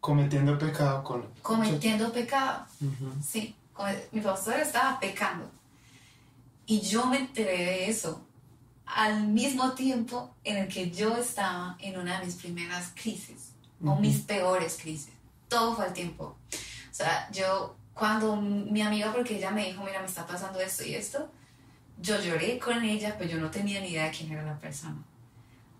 Cometiendo 0.00 0.58
pecado 0.58 1.04
con... 1.04 1.26
Cometiendo 1.42 2.12
pecado. 2.12 2.66
Sí, 3.22 3.54
mi 4.12 4.20
pastor 4.20 4.54
estaba 4.54 4.98
pecando. 4.98 5.50
Y 6.66 6.80
yo 6.80 7.06
me 7.06 7.18
enteré 7.18 7.58
de 7.58 7.90
eso 7.90 8.24
al 8.86 9.28
mismo 9.28 9.72
tiempo 9.72 10.34
en 10.42 10.56
el 10.56 10.68
que 10.68 10.90
yo 10.90 11.16
estaba 11.16 11.76
en 11.80 11.98
una 11.98 12.18
de 12.18 12.26
mis 12.26 12.36
primeras 12.36 12.92
crisis, 12.94 13.52
o 13.84 13.96
mis 13.96 14.20
peores 14.20 14.78
crisis. 14.80 15.12
Todo 15.48 15.76
fue 15.76 15.86
al 15.86 15.92
tiempo. 15.92 16.36
O 16.50 16.94
sea, 16.94 17.30
yo 17.30 17.76
cuando 17.94 18.36
mi 18.36 18.82
amiga, 18.82 19.12
porque 19.12 19.36
ella 19.36 19.50
me 19.50 19.66
dijo, 19.66 19.84
mira, 19.84 20.00
me 20.00 20.06
está 20.06 20.26
pasando 20.26 20.60
esto 20.60 20.84
y 20.84 20.94
esto, 20.94 21.30
yo 22.00 22.20
lloré 22.20 22.58
con 22.58 22.82
ella, 22.82 23.16
pero 23.18 23.30
yo 23.30 23.38
no 23.38 23.50
tenía 23.50 23.80
ni 23.80 23.88
idea 23.88 24.04
de 24.04 24.10
quién 24.10 24.32
era 24.32 24.42
la 24.42 24.58
persona. 24.58 25.02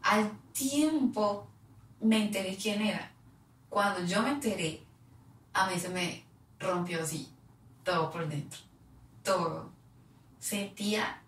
Al 0.02 0.30
tiempo 0.52 1.48
me 2.00 2.24
enteré 2.24 2.56
quién 2.56 2.83
era. 2.83 3.10
Cuando 3.70 4.04
yo 4.04 4.20
me 4.22 4.30
enteré, 4.30 4.83
a 5.54 5.70
mí 5.70 5.78
se 5.78 5.88
me 5.88 6.24
rompió 6.59 7.02
así, 7.02 7.33
todo 7.85 8.11
por 8.11 8.28
dentro, 8.28 8.59
todo. 9.22 9.70
Sentía 10.38 11.22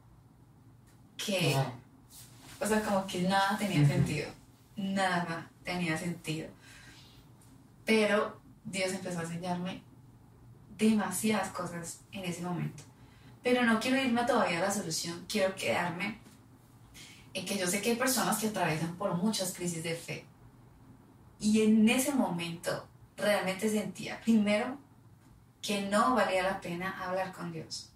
que, 1.17 1.57
o 2.61 2.67
sea, 2.67 2.83
como 2.83 3.07
que 3.07 3.23
nada 3.23 3.57
tenía 3.57 3.87
sentido, 3.87 4.29
nada 4.77 5.49
tenía 5.65 5.97
sentido. 5.97 6.49
Pero 7.85 8.41
Dios 8.65 8.93
empezó 8.93 9.21
a 9.21 9.23
enseñarme 9.23 9.83
demasiadas 10.77 11.51
cosas 11.51 12.01
en 12.11 12.25
ese 12.25 12.43
momento. 12.43 12.83
Pero 13.43 13.63
no 13.65 13.79
quiero 13.79 13.99
irme 13.99 14.25
todavía 14.25 14.59
a 14.59 14.63
la 14.63 14.71
solución, 14.71 15.25
quiero 15.29 15.55
quedarme 15.55 16.19
en 17.35 17.47
que 17.47 17.57
yo 17.57 17.67
sé 17.67 17.81
que 17.81 17.91
hay 17.91 17.97
personas 17.97 18.39
que 18.39 18.49
atraviesan 18.49 18.97
por 18.97 19.15
muchas 19.15 19.53
crisis 19.53 19.83
de 19.83 19.95
fe. 19.95 20.25
Y 21.43 21.63
en 21.63 21.89
ese 21.89 22.15
momento 22.15 22.87
realmente 23.17 23.69
sentía, 23.69 24.21
primero, 24.21 24.79
que 25.61 25.83
no 25.83 26.15
valía 26.15 26.45
la 26.45 26.61
pena 26.61 27.05
hablar 27.05 27.33
con 27.33 27.51
Dios. 27.53 27.91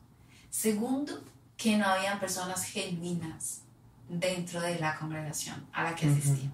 Segundo, 0.51 1.23
que 1.57 1.77
no 1.77 1.87
había 1.87 2.19
personas 2.19 2.65
genuinas 2.65 3.63
dentro 4.09 4.61
de 4.61 4.81
la 4.81 4.97
congregación 4.97 5.65
a 5.73 5.85
la 5.85 5.95
que 5.95 6.07
asistía. 6.07 6.51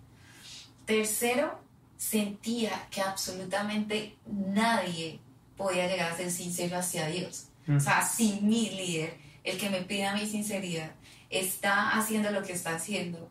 Tercero, 0.84 1.58
sentía 1.96 2.88
que 2.90 3.00
absolutamente 3.00 4.16
nadie 4.26 5.18
podía 5.56 5.86
llegar 5.86 6.12
a 6.12 6.16
ser 6.16 6.30
sincero 6.30 6.76
hacia 6.76 7.06
Dios. 7.06 7.46
O 7.74 7.80
sea, 7.80 8.04
si 8.04 8.40
mi 8.42 8.68
líder, 8.68 9.16
el 9.44 9.56
que 9.56 9.70
me 9.70 9.80
pida 9.80 10.14
mi 10.14 10.26
sinceridad, 10.26 10.92
está 11.30 11.90
haciendo 11.90 12.30
lo 12.30 12.42
que 12.42 12.52
está 12.52 12.74
haciendo, 12.74 13.30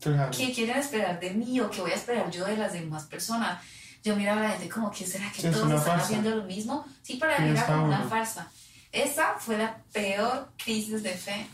¿qué 0.00 0.52
quieren 0.52 0.76
esperar 0.76 1.18
de 1.20 1.30
mí 1.30 1.60
o 1.60 1.70
qué 1.70 1.80
voy 1.80 1.90
a 1.90 1.94
esperar 1.94 2.30
yo 2.30 2.44
de 2.44 2.56
las 2.56 2.72
demás 2.72 3.04
personas? 3.04 3.62
Yo 4.04 4.14
miro 4.14 4.32
a 4.32 4.36
la 4.36 4.50
gente 4.50 4.68
como, 4.68 4.90
¿qué 4.90 5.04
será 5.06 5.30
que 5.32 5.48
todos 5.48 5.70
están 5.72 5.98
haciendo 5.98 6.30
lo 6.30 6.44
mismo? 6.44 6.86
Sí, 7.02 7.14
para 7.14 7.38
mí 7.38 7.50
era 7.50 7.66
como 7.66 7.86
una 7.86 8.02
farsa. 8.02 8.48
Esa 8.92 9.34
fue 9.38 9.58
la 9.58 9.76
peor 9.92 10.52
crisis 10.56 11.02
de 11.02 11.10
fe 11.10 11.46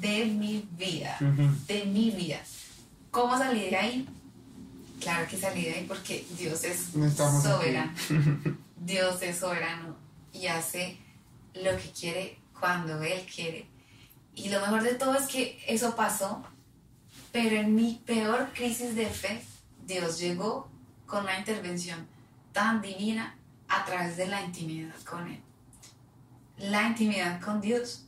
de 0.00 0.26
mi 0.26 0.68
vida, 0.72 1.16
de 1.66 1.84
mi 1.84 2.10
vida. 2.10 2.40
¿Cómo 3.10 3.38
salí 3.38 3.70
de 3.70 3.76
ahí? 3.76 4.08
Claro 5.00 5.26
que 5.28 5.38
salí 5.38 5.64
de 5.64 5.74
ahí 5.74 5.84
porque 5.86 6.24
Dios 6.38 6.64
es 6.64 6.88
soberano. 7.16 7.92
Dios 8.76 9.22
es 9.22 9.38
soberano 9.38 9.96
y 10.32 10.48
hace 10.48 10.98
lo 11.54 11.76
que 11.76 11.90
quiere 11.98 12.38
cuando 12.58 13.02
Él 13.02 13.24
quiere. 13.32 13.66
Y 14.34 14.48
lo 14.48 14.60
mejor 14.60 14.82
de 14.82 14.94
todo 14.94 15.14
es 15.14 15.26
que 15.26 15.62
eso 15.66 15.94
pasó, 15.94 16.42
pero 17.32 17.56
en 17.56 17.74
mi 17.74 18.00
peor 18.04 18.50
crisis 18.52 18.94
de 18.94 19.06
fe, 19.06 19.42
Dios 19.86 20.18
llegó 20.20 20.68
con 21.06 21.24
una 21.24 21.38
intervención 21.38 22.06
tan 22.52 22.82
divina 22.82 23.34
a 23.68 23.84
través 23.84 24.16
de 24.16 24.26
la 24.26 24.42
intimidad 24.42 24.94
con 25.08 25.26
Él. 25.26 25.40
La 26.58 26.86
intimidad 26.86 27.40
con 27.40 27.60
Dios 27.60 28.06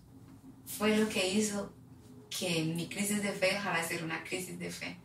fue 0.66 0.96
lo 0.96 1.08
que 1.08 1.28
hizo 1.28 1.72
que 2.28 2.64
mi 2.64 2.88
crisis 2.88 3.22
de 3.22 3.32
fe 3.32 3.46
dejara 3.46 3.80
de 3.80 3.88
ser 3.88 4.04
una 4.04 4.22
crisis 4.22 4.58
de 4.58 4.70
fe. 4.70 4.96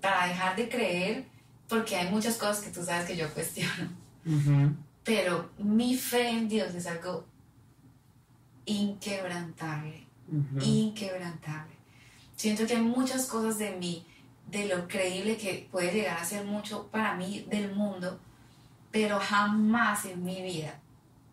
Para 0.00 0.26
dejar 0.26 0.56
de 0.56 0.68
creer, 0.68 1.24
porque 1.68 1.96
hay 1.96 2.10
muchas 2.10 2.36
cosas 2.36 2.60
que 2.60 2.70
tú 2.70 2.84
sabes 2.84 3.06
que 3.06 3.16
yo 3.16 3.32
cuestiono. 3.32 3.90
Pero 5.04 5.50
mi 5.58 5.96
fe 5.96 6.30
en 6.30 6.48
Dios 6.48 6.74
es 6.74 6.86
algo 6.86 7.26
inquebrantable, 8.64 10.06
inquebrantable. 10.60 11.73
Siento 12.36 12.66
que 12.66 12.74
hay 12.74 12.82
muchas 12.82 13.26
cosas 13.26 13.58
de 13.58 13.72
mí, 13.76 14.06
de 14.50 14.66
lo 14.66 14.88
creíble 14.88 15.36
que 15.36 15.68
puede 15.70 15.92
llegar 15.92 16.18
a 16.18 16.24
ser 16.24 16.44
mucho 16.44 16.88
para 16.88 17.14
mí 17.14 17.46
del 17.48 17.74
mundo, 17.74 18.18
pero 18.90 19.18
jamás 19.18 20.04
en 20.04 20.24
mi 20.24 20.42
vida, 20.42 20.78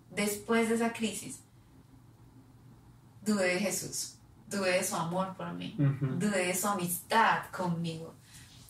después 0.10 0.70
de 0.70 0.76
esa 0.76 0.94
crisis, 0.94 1.40
dudé 3.26 3.56
de 3.56 3.60
Jesús, 3.60 4.16
dudé 4.50 4.74
de 4.74 4.84
su 4.84 4.96
amor 4.96 5.36
por 5.36 5.54
mí, 5.54 5.76
dudé 5.78 6.48
de 6.48 6.56
su 6.56 6.68
amistad 6.68 7.46
conmigo, 7.52 8.14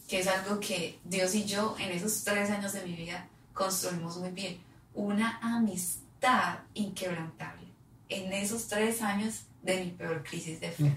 que 0.08 0.20
es 0.20 0.28
algo 0.28 0.60
que 0.60 1.00
Dios 1.06 1.34
y 1.36 1.46
yo 1.46 1.76
en 1.80 1.92
esos 1.92 2.24
tres 2.24 2.50
años 2.50 2.74
de 2.74 2.86
mi 2.86 2.94
vida 2.94 3.28
construimos 3.54 4.18
muy 4.18 4.32
bien. 4.32 4.60
Una 4.94 5.40
amistad 5.42 6.60
inquebrantable 6.74 7.68
en 8.10 8.34
esos 8.34 8.68
tres 8.68 9.02
años 9.02 9.44
de 9.62 9.86
mi 9.86 9.92
peor 9.92 10.24
crisis 10.24 10.60
de 10.60 10.72
fe. 10.72 10.92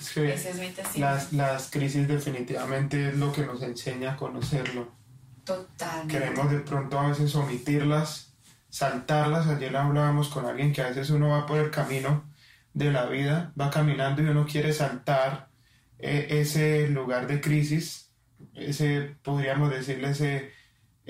Ese 0.00 0.50
es 0.50 0.58
mi 0.58 1.00
las, 1.00 1.32
las 1.32 1.70
crisis 1.70 2.08
definitivamente 2.08 3.08
es 3.08 3.16
lo 3.16 3.32
que 3.32 3.44
nos 3.44 3.62
enseña 3.62 4.12
a 4.12 4.16
conocerlo. 4.16 4.88
Totalmente. 5.44 6.18
Queremos 6.18 6.50
de 6.50 6.60
pronto 6.60 6.98
a 6.98 7.08
veces 7.08 7.34
omitirlas, 7.34 8.34
saltarlas. 8.68 9.46
Ayer 9.46 9.76
hablábamos 9.76 10.28
con 10.28 10.46
alguien 10.46 10.72
que 10.72 10.82
a 10.82 10.88
veces 10.88 11.10
uno 11.10 11.28
va 11.28 11.46
por 11.46 11.58
el 11.58 11.70
camino 11.70 12.24
de 12.72 12.90
la 12.90 13.06
vida, 13.06 13.52
va 13.60 13.70
caminando 13.70 14.22
y 14.22 14.26
uno 14.26 14.46
quiere 14.46 14.72
saltar 14.72 15.48
eh, 15.98 16.28
ese 16.30 16.88
lugar 16.88 17.26
de 17.26 17.40
crisis, 17.40 18.12
ese, 18.54 19.16
podríamos 19.22 19.70
decirle, 19.70 20.10
ese 20.10 20.52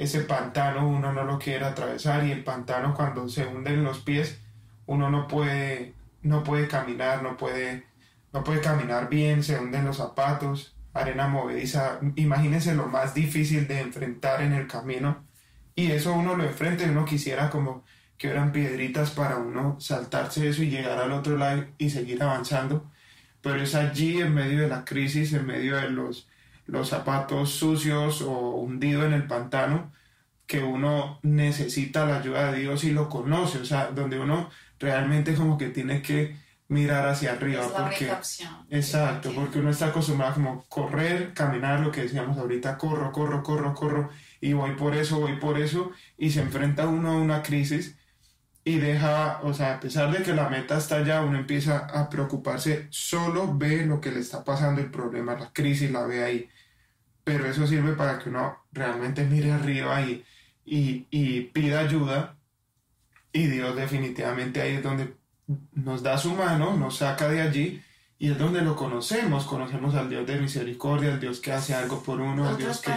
ese 0.00 0.20
pantano 0.20 0.88
uno 0.88 1.12
no 1.12 1.24
lo 1.24 1.38
quiere 1.38 1.64
atravesar 1.66 2.24
y 2.24 2.33
el 2.33 2.42
pantano 2.42 2.94
cuando 2.94 3.29
se 3.29 3.46
hunden 3.46 3.85
los 3.85 3.98
pies 3.98 4.40
uno 4.87 5.11
no 5.11 5.29
puede 5.29 5.94
no 6.22 6.42
puede 6.42 6.68
caminar 6.68 7.22
no 7.22 7.37
puede 7.37 7.85
no 8.32 8.44
puede 8.44 8.60
caminar 8.60 9.08
bien 9.08 9.42
se 9.42 9.58
hunden 9.58 9.84
los 9.84 9.98
zapatos 9.98 10.76
arena 10.92 11.28
movediza. 11.28 12.00
Imagínense 12.16 12.74
lo 12.74 12.86
más 12.86 13.14
difícil 13.14 13.66
de 13.68 13.80
enfrentar 13.80 14.42
en 14.42 14.52
el 14.52 14.66
camino. 14.66 15.24
Y 15.74 15.90
eso 15.92 16.12
uno 16.12 16.36
lo 16.36 16.44
enfrenta 16.44 16.84
y 16.84 16.90
uno 16.90 17.04
quisiera 17.04 17.50
como 17.50 17.84
que 18.18 18.28
eran 18.28 18.52
piedritas 18.52 19.10
para 19.12 19.36
uno 19.36 19.80
saltarse 19.80 20.48
eso 20.48 20.62
y 20.62 20.70
llegar 20.70 20.98
al 20.98 21.12
otro 21.12 21.38
lado 21.38 21.64
y 21.78 21.90
seguir 21.90 22.22
avanzando. 22.22 22.90
Pero 23.40 23.62
es 23.62 23.74
allí 23.74 24.20
en 24.20 24.34
medio 24.34 24.60
de 24.62 24.68
la 24.68 24.84
crisis 24.84 25.32
en 25.32 25.46
medio 25.46 25.76
de 25.76 25.90
los 25.90 26.28
los 26.66 26.88
zapatos 26.88 27.50
sucios 27.50 28.22
o 28.22 28.30
hundido 28.56 29.04
en 29.04 29.12
el 29.12 29.26
pantano, 29.26 29.92
que 30.46 30.62
uno 30.62 31.18
necesita 31.22 32.06
la 32.06 32.18
ayuda 32.18 32.52
de 32.52 32.60
Dios 32.60 32.84
y 32.84 32.92
lo 32.92 33.08
conoce, 33.08 33.58
o 33.58 33.64
sea, 33.64 33.88
donde 33.88 34.20
uno 34.20 34.50
realmente 34.78 35.34
como 35.34 35.58
que 35.58 35.70
tiene 35.70 36.00
que 36.02 36.36
mirar 36.70 37.09
hacia 37.09 37.33
arriba. 37.33 37.64
Es 37.64 37.72
la 37.72 37.76
porque, 37.78 38.04
única 38.04 38.18
opción. 38.18 38.66
Exacto, 38.70 39.33
porque 39.35 39.59
uno 39.59 39.70
está 39.70 39.87
acostumbrado 39.88 40.35
como 40.35 40.64
correr, 40.68 41.35
caminar, 41.35 41.80
lo 41.80 41.90
que 41.90 42.02
decíamos 42.02 42.38
ahorita, 42.38 42.78
corro, 42.78 43.12
corro, 43.12 43.42
corro, 43.42 43.74
corro, 43.74 44.11
y 44.40 44.52
voy 44.52 44.76
por 44.76 44.94
eso, 44.94 45.20
voy 45.20 45.37
por 45.38 45.59
eso, 45.59 45.90
y 46.16 46.30
se 46.30 46.40
enfrenta 46.40 46.87
uno 46.88 47.11
a 47.11 47.16
una 47.16 47.42
crisis 47.42 47.98
y 48.64 48.78
deja, 48.78 49.40
o 49.42 49.52
sea, 49.54 49.74
a 49.76 49.80
pesar 49.80 50.12
de 50.12 50.22
que 50.22 50.35
la 50.35 50.48
meta 50.48 50.78
está 50.78 50.96
allá, 50.98 51.22
uno 51.22 51.38
empieza 51.38 51.78
a 51.78 52.09
preocuparse, 52.09 52.87
solo 52.90 53.56
ve 53.56 53.85
lo 53.87 54.00
que 54.00 54.12
le 54.12 54.20
está 54.20 54.44
pasando, 54.44 54.80
el 54.80 54.90
problema, 54.90 55.35
la 55.35 55.52
crisis, 55.52 55.90
la 55.90 56.04
ve 56.06 56.22
ahí. 56.24 56.48
Pero 57.24 57.46
eso 57.46 57.66
sirve 57.66 57.94
para 57.94 58.18
que 58.18 58.28
uno 58.30 58.59
realmente 58.72 59.24
mire 59.24 59.52
arriba 59.52 60.00
y, 60.02 60.24
y, 60.64 61.06
y 61.11 61.42
pida 61.42 61.80
ayuda. 61.80 62.38
Y 63.33 63.46
Dios 63.46 63.76
definitivamente 63.76 64.61
ahí 64.61 64.76
es 64.76 64.83
donde 64.83 65.19
nos 65.72 66.02
da 66.02 66.16
su 66.18 66.32
mano, 66.34 66.76
nos 66.76 66.96
saca 66.98 67.28
de 67.28 67.40
allí 67.42 67.82
y 68.18 68.30
es 68.30 68.38
donde 68.38 68.60
lo 68.62 68.76
conocemos. 68.76 69.44
Conocemos 69.44 69.94
al 69.94 70.08
Dios 70.08 70.26
de 70.26 70.38
misericordia, 70.40 71.12
al 71.14 71.20
Dios 71.20 71.40
que 71.40 71.52
hace 71.52 71.74
algo 71.74 72.02
por 72.02 72.20
uno, 72.20 72.48
al 72.48 72.56
Dios 72.56 72.80
que 72.80 72.92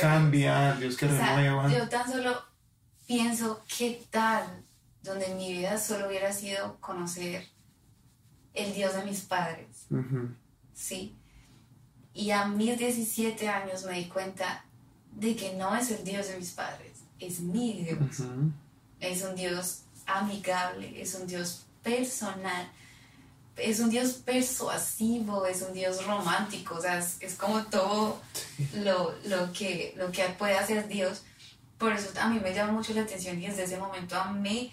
cambia, 0.00 0.72
al 0.72 0.80
Dios 0.80 0.96
que 0.96 1.06
O 1.06 1.10
sea, 1.10 1.36
renueva. 1.36 1.68
yo 1.70 1.88
tan 1.88 2.10
solo 2.10 2.40
pienso, 3.06 3.62
¿qué 3.76 4.02
tal 4.10 4.44
donde 5.02 5.26
en 5.26 5.36
mi 5.36 5.52
vida 5.52 5.78
solo 5.78 6.06
hubiera 6.08 6.32
sido 6.32 6.76
conocer 6.80 7.46
el 8.54 8.72
Dios 8.74 8.94
de 8.94 9.04
mis 9.04 9.20
padres? 9.22 9.86
Ujú, 9.90 10.30
¿Sí? 10.74 11.16
Y 12.14 12.30
a 12.30 12.46
mis 12.46 12.78
17 12.78 13.48
años 13.48 13.84
me 13.84 13.94
di 13.98 14.04
cuenta 14.06 14.64
de 15.12 15.34
que 15.36 15.54
no 15.54 15.74
es 15.76 15.90
el 15.90 16.04
Dios 16.04 16.28
de 16.28 16.36
mis 16.38 16.52
padres, 16.52 17.00
es 17.18 17.40
mi 17.40 17.82
Dios. 17.82 18.20
ujú. 18.20 18.52
Es 19.00 19.22
un 19.24 19.34
Dios 19.34 19.82
amigable, 20.06 21.00
es 21.00 21.14
un 21.14 21.26
Dios 21.26 21.66
personal, 21.82 22.70
es 23.56 23.80
un 23.80 23.90
Dios 23.90 24.12
persuasivo, 24.24 25.44
es 25.46 25.62
un 25.62 25.74
Dios 25.74 26.04
romántico, 26.06 26.76
o 26.76 26.80
sea, 26.80 26.98
es, 26.98 27.16
es 27.20 27.34
como 27.34 27.62
todo 27.64 28.20
lo, 28.74 29.14
lo, 29.26 29.52
que, 29.52 29.94
lo 29.96 30.10
que 30.10 30.24
puede 30.38 30.56
hacer 30.56 30.88
Dios. 30.88 31.22
Por 31.78 31.92
eso 31.92 32.10
a 32.20 32.28
mí 32.28 32.40
me 32.40 32.54
llama 32.54 32.72
mucho 32.72 32.92
la 32.94 33.02
atención 33.02 33.42
y 33.42 33.46
desde 33.46 33.64
ese 33.64 33.78
momento 33.78 34.16
amé 34.16 34.72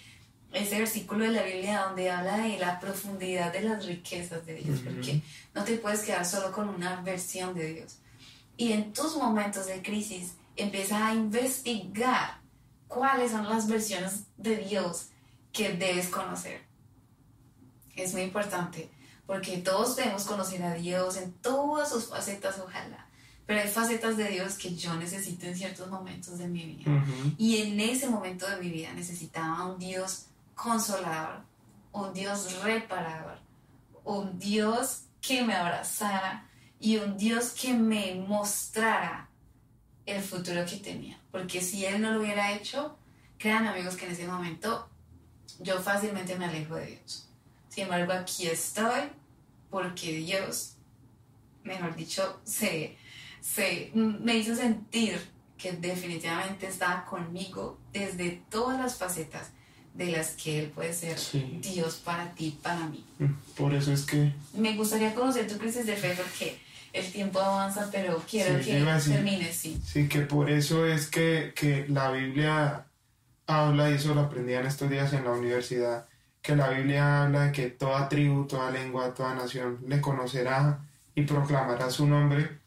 ese 0.52 0.78
versículo 0.78 1.24
de 1.24 1.32
la 1.32 1.42
Biblia 1.42 1.82
donde 1.82 2.10
habla 2.10 2.38
de 2.38 2.58
la 2.58 2.80
profundidad 2.80 3.52
de 3.52 3.62
las 3.62 3.84
riquezas 3.84 4.44
de 4.46 4.54
Dios, 4.54 4.80
porque 4.80 5.22
no 5.54 5.64
te 5.64 5.76
puedes 5.76 6.00
quedar 6.00 6.24
solo 6.24 6.52
con 6.52 6.68
una 6.68 7.00
versión 7.02 7.54
de 7.54 7.74
Dios. 7.74 7.98
Y 8.56 8.72
en 8.72 8.92
tus 8.92 9.16
momentos 9.16 9.66
de 9.66 9.82
crisis 9.82 10.32
empieza 10.56 11.06
a 11.06 11.14
investigar 11.14 12.40
cuáles 12.88 13.30
son 13.30 13.48
las 13.48 13.68
versiones 13.68 14.24
de 14.36 14.56
Dios 14.56 15.08
que 15.52 15.70
debes 15.70 16.08
conocer. 16.08 16.67
Es 18.02 18.12
muy 18.12 18.22
importante 18.22 18.90
porque 19.26 19.58
todos 19.58 19.94
debemos 19.94 20.24
conocer 20.24 20.62
a 20.62 20.72
Dios 20.72 21.18
en 21.18 21.32
todas 21.34 21.90
sus 21.90 22.06
facetas, 22.06 22.58
ojalá. 22.58 23.06
Pero 23.44 23.60
hay 23.60 23.68
facetas 23.68 24.16
de 24.16 24.28
Dios 24.28 24.54
que 24.54 24.74
yo 24.74 24.94
necesito 24.94 25.46
en 25.46 25.54
ciertos 25.54 25.88
momentos 25.90 26.38
de 26.38 26.48
mi 26.48 26.64
vida. 26.64 27.04
Y 27.36 27.58
en 27.58 27.78
ese 27.78 28.08
momento 28.08 28.48
de 28.48 28.56
mi 28.56 28.70
vida 28.70 28.92
necesitaba 28.94 29.66
un 29.66 29.78
Dios 29.78 30.26
consolador, 30.54 31.42
un 31.92 32.14
Dios 32.14 32.62
reparador, 32.62 33.38
un 34.04 34.38
Dios 34.38 35.02
que 35.20 35.42
me 35.42 35.54
abrazara 35.54 36.48
y 36.80 36.96
un 36.96 37.18
Dios 37.18 37.50
que 37.50 37.74
me 37.74 38.14
mostrara 38.14 39.28
el 40.06 40.22
futuro 40.22 40.64
que 40.64 40.76
tenía. 40.76 41.20
Porque 41.30 41.60
si 41.60 41.84
Él 41.84 42.00
no 42.00 42.12
lo 42.12 42.20
hubiera 42.20 42.52
hecho, 42.52 42.96
créanme 43.36 43.68
amigos 43.68 43.96
que 43.96 44.06
en 44.06 44.12
ese 44.12 44.26
momento 44.26 44.88
yo 45.60 45.80
fácilmente 45.80 46.36
me 46.36 46.46
alejo 46.46 46.76
de 46.76 46.86
Dios. 46.86 47.27
Sin 47.78 47.84
embargo, 47.84 48.12
aquí 48.12 48.48
estoy 48.48 49.02
porque 49.70 50.10
Dios, 50.16 50.78
mejor 51.62 51.94
dicho, 51.94 52.40
se, 52.42 52.96
se, 53.40 53.92
me 53.94 54.36
hizo 54.36 54.56
sentir 54.56 55.16
que 55.56 55.70
definitivamente 55.74 56.66
estaba 56.66 57.04
conmigo 57.04 57.78
desde 57.92 58.42
todas 58.50 58.80
las 58.80 58.96
facetas 58.98 59.50
de 59.94 60.06
las 60.06 60.30
que 60.30 60.58
Él 60.58 60.70
puede 60.70 60.92
ser 60.92 61.16
Sí. 61.20 61.60
Dios 61.62 62.02
para 62.04 62.32
ti, 62.34 62.58
para 62.60 62.84
mí. 62.86 63.04
Por 63.56 63.72
eso 63.72 63.92
es 63.92 64.04
que 64.04 64.32
Me 64.54 64.74
gustaría 64.76 65.14
conocer 65.14 65.46
tu 65.46 65.56
crisis 65.56 65.86
de 65.86 65.94
fe 65.94 66.14
porque 66.16 66.58
el 66.92 67.08
tiempo 67.12 67.38
avanza, 67.38 67.88
pero 67.92 68.20
quiero 68.28 68.58
Sí, 68.58 68.64
que 68.72 68.80
decir- 68.84 69.12
termine, 69.12 69.52
sí. 69.52 69.80
Sí, 69.86 70.08
que 70.08 70.22
por 70.22 70.50
eso 70.50 70.84
es 70.84 71.06
que, 71.06 71.52
que 71.54 71.86
la 71.88 72.10
Biblia 72.10 72.86
habla, 73.46 73.88
y 73.88 73.94
eso 73.94 74.16
lo 74.16 74.22
aprendí 74.22 74.54
en 74.54 74.66
estos 74.66 74.90
días 74.90 75.12
en 75.12 75.22
la 75.22 75.30
universidad, 75.30 76.07
que 76.42 76.56
la 76.56 76.70
Biblia 76.70 77.24
habla 77.24 77.46
de 77.46 77.52
que 77.52 77.70
toda 77.70 78.08
tribu, 78.08 78.46
toda 78.46 78.70
lengua, 78.70 79.14
toda 79.14 79.34
nación 79.34 79.78
le 79.86 80.00
conocerá 80.00 80.80
y 81.14 81.22
proclamará 81.22 81.90
su 81.90 82.06
nombre. 82.06 82.60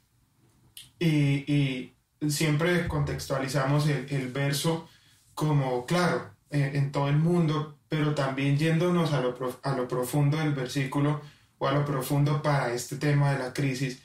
Y, 0.99 1.51
y 1.51 1.95
siempre 2.29 2.88
contextualizamos 2.88 3.88
el, 3.88 4.05
el 4.10 4.27
verso 4.27 4.88
como, 5.34 5.86
claro, 5.86 6.29
en, 6.49 6.75
en 6.75 6.91
todo 6.91 7.07
el 7.07 7.17
mundo, 7.17 7.79
pero 7.89 8.13
también 8.13 8.57
yéndonos 8.57 9.13
a 9.13 9.21
lo, 9.21 9.36
a 9.63 9.75
lo 9.75 9.88
profundo 9.88 10.38
del 10.38 10.53
versículo 10.53 11.21
o 11.57 11.67
a 11.67 11.71
lo 11.71 11.86
profundo 11.86 12.41
para 12.41 12.73
este 12.73 12.97
tema 12.97 13.34
de 13.34 13.39
la 13.39 13.53
crisis, 13.53 14.01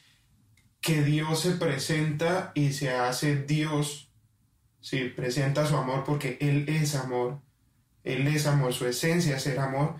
que 0.80 1.02
Dios 1.02 1.40
se 1.40 1.52
presenta 1.52 2.52
y 2.54 2.72
se 2.72 2.90
hace 2.90 3.42
Dios, 3.42 4.10
sí, 4.80 5.12
presenta 5.14 5.66
su 5.66 5.76
amor 5.76 6.04
porque 6.04 6.38
Él 6.40 6.66
es 6.68 6.94
amor, 6.94 7.40
Él 8.06 8.26
es 8.28 8.46
amor, 8.46 8.72
su 8.72 8.86
esencia 8.86 9.36
es 9.36 9.42
ser 9.42 9.58
amor 9.58 9.96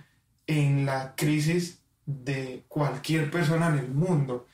en 0.47 0.87
la 0.87 1.15
crisis 1.17 1.81
de 2.07 2.65
cualquier 2.69 3.31
persona 3.33 3.67
en 3.67 3.79
el 3.79 3.89
mundo. 3.89 4.47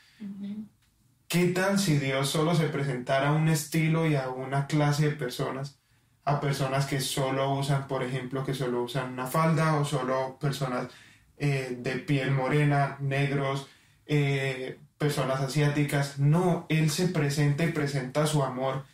¿Qué 1.28 1.48
tal 1.48 1.78
si 1.78 1.98
Dios 1.98 2.30
solo 2.30 2.54
se 2.54 2.68
presentara 2.68 3.28
a 3.28 3.32
un 3.32 3.48
estilo 3.48 4.06
y 4.06 4.16
a 4.16 4.30
una 4.30 4.66
clase 4.66 5.10
de 5.10 5.16
personas? 5.16 5.78
A 6.24 6.40
personas 6.40 6.86
que 6.86 7.00
solo 7.00 7.54
usan, 7.54 7.88
por 7.88 8.02
ejemplo, 8.02 8.44
que 8.44 8.54
solo 8.54 8.82
usan 8.82 9.12
una 9.12 9.26
falda 9.26 9.76
o 9.76 9.84
solo 9.84 10.38
personas 10.40 10.88
eh, 11.36 11.76
de 11.78 11.96
piel 11.96 12.30
morena, 12.30 12.96
negros, 13.00 13.68
eh, 14.06 14.78
personas 14.96 15.42
asiáticas. 15.42 16.18
No, 16.18 16.64
Él 16.70 16.88
se 16.88 17.08
presenta 17.08 17.64
y 17.64 17.72
presenta 17.72 18.26
su 18.26 18.42
amor 18.42 18.84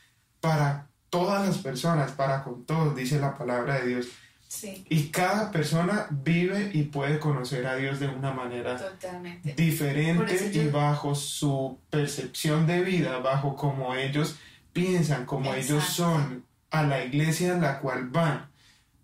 para 0.40 0.88
todas 1.10 1.46
las 1.46 1.58
personas, 1.58 2.10
para 2.12 2.42
con 2.42 2.64
todos, 2.64 2.96
dice 2.96 3.20
la 3.20 3.38
palabra 3.38 3.80
de 3.80 3.86
Dios. 3.86 4.08
Sí, 4.48 4.86
Y 4.88 5.08
cada 5.10 5.50
persona 5.52 6.06
vive 6.10 6.70
y 6.72 6.84
puede 6.84 7.18
conocer 7.18 7.66
a 7.66 7.76
Dios 7.76 8.00
de 8.00 8.08
una 8.08 8.32
manera 8.32 8.78
totalmente. 8.78 9.52
Diferente 9.52 10.50
yo- 10.50 10.62
y 10.62 10.68
bajo 10.68 11.14
su 11.14 11.78
percepción 11.90 12.66
de 12.66 12.80
vida, 12.82 13.18
bajo 13.18 13.54
como 13.56 13.94
ellos 13.94 14.36
piensan, 14.72 15.26
como 15.26 15.52
ellos 15.52 15.70
Exacto. 15.84 15.92
son, 15.92 16.44
a 16.70 16.82
la 16.82 17.04
iglesia 17.04 17.52
en 17.52 17.60
la 17.60 17.78
cual 17.80 18.08
van. 18.08 18.48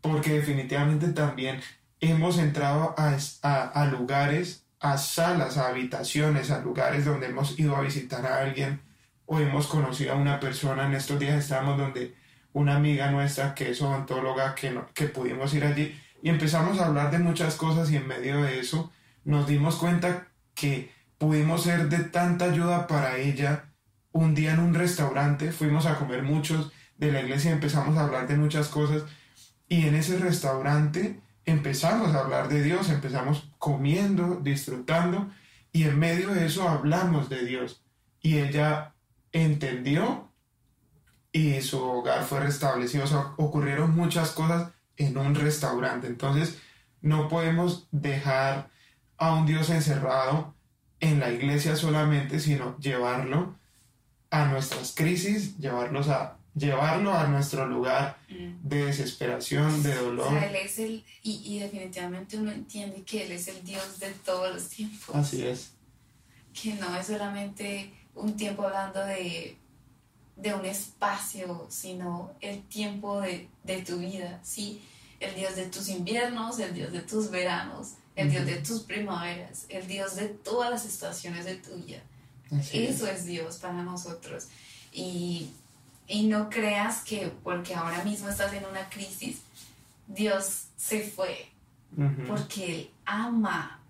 Porque 0.00 0.32
definitivamente 0.32 1.08
también 1.08 1.60
hemos 2.00 2.38
entrado 2.38 2.94
a, 2.96 3.14
a- 3.42 3.64
a 3.68 3.86
lugares, 3.86 4.64
a 4.80 4.96
salas, 4.96 5.58
a 5.58 5.68
habitaciones, 5.68 6.50
a 6.50 6.60
lugares 6.60 7.04
donde 7.04 7.26
hemos 7.26 7.58
ido 7.58 7.76
a 7.76 7.82
visitar 7.82 8.24
a 8.26 8.38
alguien 8.40 8.80
o 9.26 9.40
hemos 9.40 9.66
conocido 9.66 10.12
a 10.12 10.16
una 10.16 10.40
persona. 10.40 10.86
En 10.86 10.94
estos 10.94 11.18
días 11.18 11.38
estábamos 11.42 11.76
donde 11.78 12.14
una 12.54 12.76
amiga 12.76 13.10
nuestra 13.10 13.54
que 13.54 13.70
es 13.70 13.82
odontóloga, 13.82 14.54
que, 14.54 14.70
no- 14.70 14.86
que 14.94 15.06
pudimos 15.08 15.52
ir 15.52 15.64
allí 15.64 15.94
y 16.22 16.30
empezamos 16.30 16.78
a 16.80 16.86
hablar 16.86 17.10
de 17.10 17.18
muchas 17.18 17.56
cosas 17.56 17.90
y 17.90 17.96
en 17.96 18.08
medio 18.08 18.42
de 18.42 18.58
eso 18.60 18.90
nos 19.24 19.46
dimos 19.46 19.76
cuenta 19.76 20.28
que 20.54 20.90
pudimos 21.18 21.64
ser 21.64 21.88
de 21.90 21.98
tanta 22.04 22.46
ayuda 22.46 22.86
para 22.86 23.18
ella. 23.18 23.66
Un 24.12 24.34
día 24.34 24.52
en 24.54 24.60
un 24.60 24.72
restaurante 24.74 25.52
fuimos 25.52 25.84
a 25.86 25.98
comer 25.98 26.22
muchos 26.22 26.72
de 26.96 27.12
la 27.12 27.20
iglesia 27.20 27.50
y 27.50 27.54
empezamos 27.54 27.98
a 27.98 28.04
hablar 28.04 28.26
de 28.28 28.36
muchas 28.36 28.68
cosas 28.68 29.02
y 29.68 29.86
en 29.86 29.94
ese 29.96 30.16
restaurante 30.18 31.20
empezamos 31.44 32.14
a 32.14 32.20
hablar 32.20 32.48
de 32.48 32.62
Dios, 32.62 32.88
empezamos 32.90 33.50
comiendo, 33.58 34.40
disfrutando 34.42 35.28
y 35.72 35.82
en 35.84 35.98
medio 35.98 36.28
de 36.32 36.46
eso 36.46 36.68
hablamos 36.68 37.28
de 37.28 37.44
Dios 37.44 37.82
y 38.22 38.38
ella 38.38 38.94
entendió 39.32 40.30
y 41.34 41.60
su 41.62 41.82
hogar 41.82 42.22
fue 42.24 42.38
restablecido. 42.40 43.04
O 43.04 43.08
sea, 43.08 43.32
ocurrieron 43.36 43.94
muchas 43.94 44.30
cosas 44.30 44.70
en 44.96 45.18
un 45.18 45.34
restaurante. 45.34 46.06
Entonces, 46.06 46.58
no 47.02 47.28
podemos 47.28 47.88
dejar 47.90 48.70
a 49.18 49.34
un 49.34 49.44
Dios 49.44 49.68
encerrado 49.70 50.54
en 51.00 51.18
la 51.18 51.30
iglesia 51.32 51.74
solamente, 51.74 52.38
sino 52.38 52.78
llevarlo 52.78 53.56
a 54.30 54.46
nuestras 54.46 54.92
crisis, 54.94 55.58
llevarlos 55.58 56.08
a, 56.08 56.38
llevarlo 56.54 57.12
a 57.12 57.26
nuestro 57.26 57.66
lugar 57.66 58.16
Mm. 58.28 58.68
de 58.68 58.86
desesperación, 58.86 59.82
de 59.82 59.98
O 59.98 60.04
dolor. 60.04 60.30
sea, 60.30 60.46
Él 60.48 60.54
es 60.56 60.78
el, 60.78 61.04
y, 61.22 61.42
y 61.44 61.58
definitivamente 61.58 62.36
uno 62.38 62.52
entiende 62.52 63.02
que 63.02 63.24
Él 63.26 63.32
es 63.32 63.48
el 63.48 63.62
Dios 63.64 63.98
de 64.00 64.10
todos 64.24 64.54
los 64.54 64.68
tiempos. 64.68 65.14
Así 65.16 65.44
es. 65.44 65.72
Que 66.52 66.74
no 66.74 66.96
es 66.96 67.06
solamente 67.08 67.92
un 68.14 68.36
tiempo 68.36 68.64
hablando 68.66 69.04
de 69.04 69.58
de 70.36 70.54
un 70.54 70.64
espacio, 70.64 71.66
sino 71.70 72.32
el 72.40 72.62
tiempo 72.62 73.20
de, 73.20 73.48
de 73.62 73.82
tu 73.82 73.98
vida, 73.98 74.40
¿sí? 74.42 74.82
El 75.20 75.34
Dios 75.34 75.56
de 75.56 75.66
tus 75.66 75.88
inviernos, 75.88 76.58
el 76.58 76.74
Dios 76.74 76.92
de 76.92 77.00
tus 77.00 77.30
veranos, 77.30 77.94
el 78.16 78.30
Dios 78.30 78.46
de 78.46 78.56
tus 78.56 78.80
primaveras, 78.82 79.66
el 79.68 79.86
Dios 79.86 80.16
de 80.16 80.28
todas 80.28 80.70
las 80.70 80.84
estaciones 80.84 81.44
de 81.44 81.56
tu 81.56 81.74
vida. 81.76 82.02
Eso 82.72 83.06
es 83.06 83.24
Dios 83.24 83.56
para 83.58 83.82
nosotros. 83.82 84.48
Y, 84.92 85.50
y 86.06 86.26
no 86.26 86.50
creas 86.50 87.02
que 87.02 87.32
porque 87.42 87.74
ahora 87.74 88.04
mismo 88.04 88.28
estás 88.28 88.52
en 88.52 88.64
una 88.64 88.88
crisis, 88.88 89.40
Dios 90.06 90.66
se 90.76 91.02
fue, 91.02 91.48
porque 92.26 92.74
Él 92.74 92.90
ama 93.04 93.80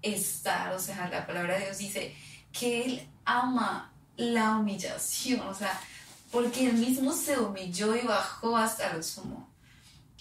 estar, 0.00 0.72
o 0.72 0.78
sea, 0.78 1.08
la 1.08 1.26
palabra 1.26 1.58
de 1.58 1.66
Dios 1.66 1.78
dice 1.78 2.14
que 2.52 2.84
Él 2.84 3.08
ama 3.24 3.92
la 4.16 4.56
humillación, 4.56 5.40
o 5.40 5.54
sea, 5.54 5.80
porque 6.30 6.68
Él 6.68 6.74
mismo 6.74 7.12
se 7.12 7.38
humilló 7.38 7.94
y 7.96 8.06
bajó 8.06 8.56
hasta 8.56 8.92
lo 8.92 9.02
sumo. 9.02 9.48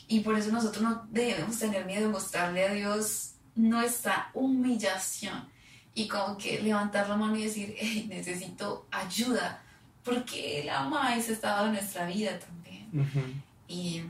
Y 0.08 0.20
por 0.20 0.38
eso 0.38 0.52
nosotros 0.52 0.84
no 0.84 1.08
debemos 1.10 1.58
tener 1.58 1.86
miedo 1.86 2.04
de 2.04 2.14
mostrarle 2.14 2.68
a 2.68 2.74
Dios 2.74 3.32
nuestra 3.56 4.30
humillación 4.34 5.48
y 5.96 6.08
como 6.08 6.38
que 6.38 6.62
levantar 6.62 7.08
la 7.08 7.16
mano 7.16 7.36
y 7.36 7.46
decir, 7.46 7.76
hey, 7.78 8.08
necesito 8.10 8.88
ayuda, 8.92 9.62
porque 10.04 10.62
Él 10.62 10.70
ama 10.70 11.16
ese 11.16 11.34
estado 11.34 11.66
de 11.66 11.74
nuestra 11.74 12.06
vida 12.06 12.38
también. 12.40 13.44
Y 13.68 14.04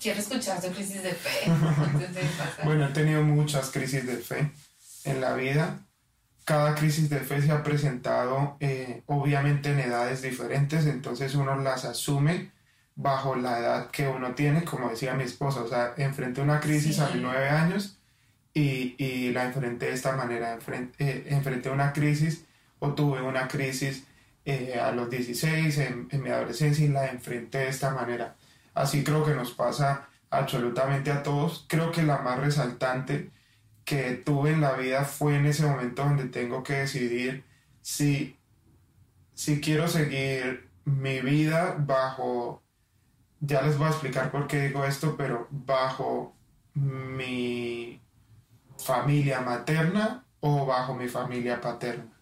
quiero 0.00 0.20
escuchar 0.20 0.60
tu 0.60 0.68
crisis 0.68 1.02
de 1.02 1.12
fe. 1.12 1.50
Bueno, 2.64 2.86
he 2.86 2.90
tenido 2.90 3.22
muchas 3.22 3.70
crisis 3.70 4.06
de 4.06 4.16
fe 4.18 4.52
en 5.04 5.20
la 5.20 5.34
vida. 5.34 5.80
Cada 6.48 6.74
crisis 6.74 7.10
de 7.10 7.20
fe 7.20 7.42
se 7.42 7.52
ha 7.52 7.62
presentado 7.62 8.56
eh, 8.60 9.02
obviamente 9.04 9.70
en 9.70 9.80
edades 9.80 10.22
diferentes, 10.22 10.86
entonces 10.86 11.34
uno 11.34 11.56
las 11.56 11.84
asume 11.84 12.52
bajo 12.96 13.36
la 13.36 13.58
edad 13.58 13.90
que 13.90 14.08
uno 14.08 14.34
tiene, 14.34 14.64
como 14.64 14.88
decía 14.88 15.12
mi 15.12 15.24
esposa, 15.24 15.60
o 15.60 15.68
sea, 15.68 15.92
enfrenté 15.98 16.40
una 16.40 16.58
crisis 16.58 17.00
a 17.00 17.10
mis 17.10 17.20
nueve 17.20 17.50
años 17.50 17.98
y, 18.54 18.94
y, 18.96 19.30
la 19.32 19.44
enfrenté 19.44 19.88
de 19.88 19.92
esta 19.92 20.16
manera, 20.16 20.54
enfrenté, 20.54 21.04
eh, 21.06 21.26
enfrenté 21.28 21.68
una 21.68 21.92
crisis 21.92 22.46
o 22.78 22.94
tuve 22.94 23.20
una 23.20 23.46
crisis 23.46 24.04
eh, 24.46 24.80
a 24.80 24.90
los 24.92 25.10
16 25.10 25.76
en, 25.76 26.08
en 26.10 26.22
mi 26.22 26.30
adolescencia 26.30 26.82
y 26.82 26.88
la 26.88 27.08
enfrenté 27.08 27.58
de 27.58 27.68
esta 27.68 27.90
manera. 27.90 28.36
Así 28.72 29.04
creo 29.04 29.22
que 29.22 29.34
nos 29.34 29.50
pasa 29.50 30.08
absolutamente 30.30 31.12
a 31.12 31.22
todos. 31.22 31.66
Creo 31.68 31.92
que 31.92 32.02
la 32.02 32.22
más 32.22 32.38
resaltante 32.38 33.28
que 33.88 34.12
tuve 34.16 34.50
en 34.50 34.60
la 34.60 34.72
vida 34.74 35.06
fue 35.06 35.36
en 35.36 35.46
ese 35.46 35.64
momento 35.64 36.04
donde 36.04 36.26
tengo 36.26 36.62
que 36.62 36.74
decidir 36.74 37.42
si, 37.80 38.36
si 39.32 39.62
quiero 39.62 39.88
seguir 39.88 40.68
mi 40.84 41.20
vida 41.20 41.74
bajo, 41.78 42.62
ya 43.40 43.62
les 43.62 43.78
voy 43.78 43.86
a 43.86 43.90
explicar 43.90 44.30
por 44.30 44.46
qué 44.46 44.66
digo 44.66 44.84
esto, 44.84 45.16
pero 45.16 45.48
bajo 45.50 46.36
mi 46.74 48.02
familia 48.76 49.40
materna 49.40 50.26
o 50.40 50.66
bajo 50.66 50.94
mi 50.94 51.08
familia 51.08 51.62
paterna. 51.62 52.12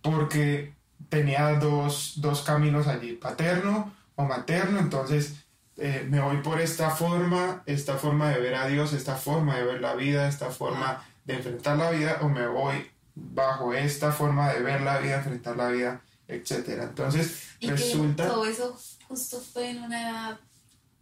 Porque 0.00 0.74
tenía 1.10 1.58
dos, 1.58 2.14
dos 2.16 2.40
caminos 2.40 2.86
allí, 2.86 3.12
paterno 3.12 3.94
o 4.16 4.24
materno, 4.24 4.78
entonces 4.78 5.44
eh, 5.80 6.04
me 6.08 6.20
voy 6.20 6.38
por 6.38 6.60
esta 6.60 6.90
forma, 6.90 7.62
esta 7.64 7.96
forma 7.96 8.30
de 8.30 8.40
ver 8.40 8.56
a 8.56 8.66
Dios, 8.66 8.92
esta 8.92 9.14
forma 9.14 9.56
de 9.56 9.64
ver 9.64 9.80
la 9.80 9.94
vida, 9.94 10.28
esta 10.28 10.50
forma 10.50 11.04
de 11.24 11.34
enfrentar 11.34 11.78
la 11.78 11.90
vida, 11.90 12.18
o 12.22 12.28
me 12.28 12.48
voy 12.48 12.90
bajo 13.14 13.72
esta 13.72 14.10
forma 14.10 14.52
de 14.52 14.60
ver 14.60 14.80
la 14.80 14.98
vida, 14.98 15.18
enfrentar 15.18 15.56
la 15.56 15.68
vida, 15.68 16.00
etcétera. 16.26 16.84
Entonces, 16.84 17.50
¿Y 17.60 17.70
resulta... 17.70 18.26
todo 18.26 18.44
eso 18.44 18.76
justo 19.06 19.40
fue 19.40 19.70
en 19.70 19.82
una 19.84 20.02
edad... 20.02 20.40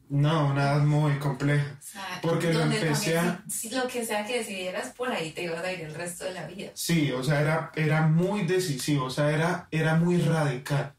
No, 0.09 0.49
una 0.51 0.63
edad 0.63 0.83
muy 0.83 1.19
compleja. 1.19 1.81
porque 2.23 2.53
lo 2.53 2.61
empecé 2.61 3.19
a... 3.19 3.43
lo 3.73 3.89
que 3.89 4.05
sea 4.05 4.25
que 4.27 4.39
decidieras, 4.39 4.93
por 4.95 5.11
ahí 5.11 5.33
te 5.33 5.45
ibas 5.45 5.65
a 5.65 5.73
ir 5.73 5.81
el 5.81 5.95
resto 5.95 6.25
de 6.25 6.35
la 6.35 6.47
vida. 6.47 6.71
Sí, 6.75 7.11
o 7.13 7.25
sea, 7.25 7.41
era, 7.41 7.73
era 7.75 8.07
muy 8.07 8.45
decisivo, 8.45 9.07
o 9.07 9.11
sea, 9.11 9.31
era, 9.31 9.69
era 9.71 9.95
muy 9.95 10.19
radical. 10.19 10.95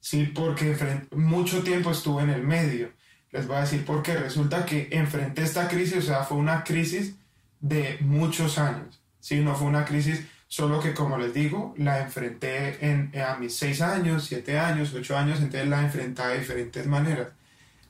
Sí, 0.00 0.26
porque 0.26 0.76
mucho 1.12 1.64
tiempo 1.64 1.90
estuve 1.90 2.22
en 2.22 2.30
el 2.30 2.42
medio 2.42 2.95
les 3.36 3.46
voy 3.46 3.56
a 3.56 3.60
decir 3.60 3.84
por 3.84 4.02
qué. 4.02 4.16
Resulta 4.16 4.64
que 4.64 4.88
enfrenté 4.90 5.42
esta 5.42 5.68
crisis, 5.68 5.98
o 5.98 6.02
sea, 6.02 6.24
fue 6.24 6.38
una 6.38 6.64
crisis 6.64 7.14
de 7.60 7.98
muchos 8.00 8.58
años. 8.58 9.00
Sí, 9.20 9.40
no 9.40 9.54
fue 9.54 9.66
una 9.66 9.84
crisis 9.84 10.22
solo 10.48 10.80
que, 10.80 10.94
como 10.94 11.18
les 11.18 11.34
digo, 11.34 11.74
la 11.76 12.00
enfrenté 12.00 12.78
en, 12.86 13.12
a 13.20 13.36
mis 13.36 13.54
seis 13.54 13.82
años, 13.82 14.24
siete 14.24 14.58
años, 14.58 14.94
ocho 14.94 15.16
años, 15.16 15.40
entonces 15.40 15.68
la 15.68 15.82
enfrenté 15.82 16.26
de 16.26 16.38
diferentes 16.38 16.86
maneras. 16.86 17.28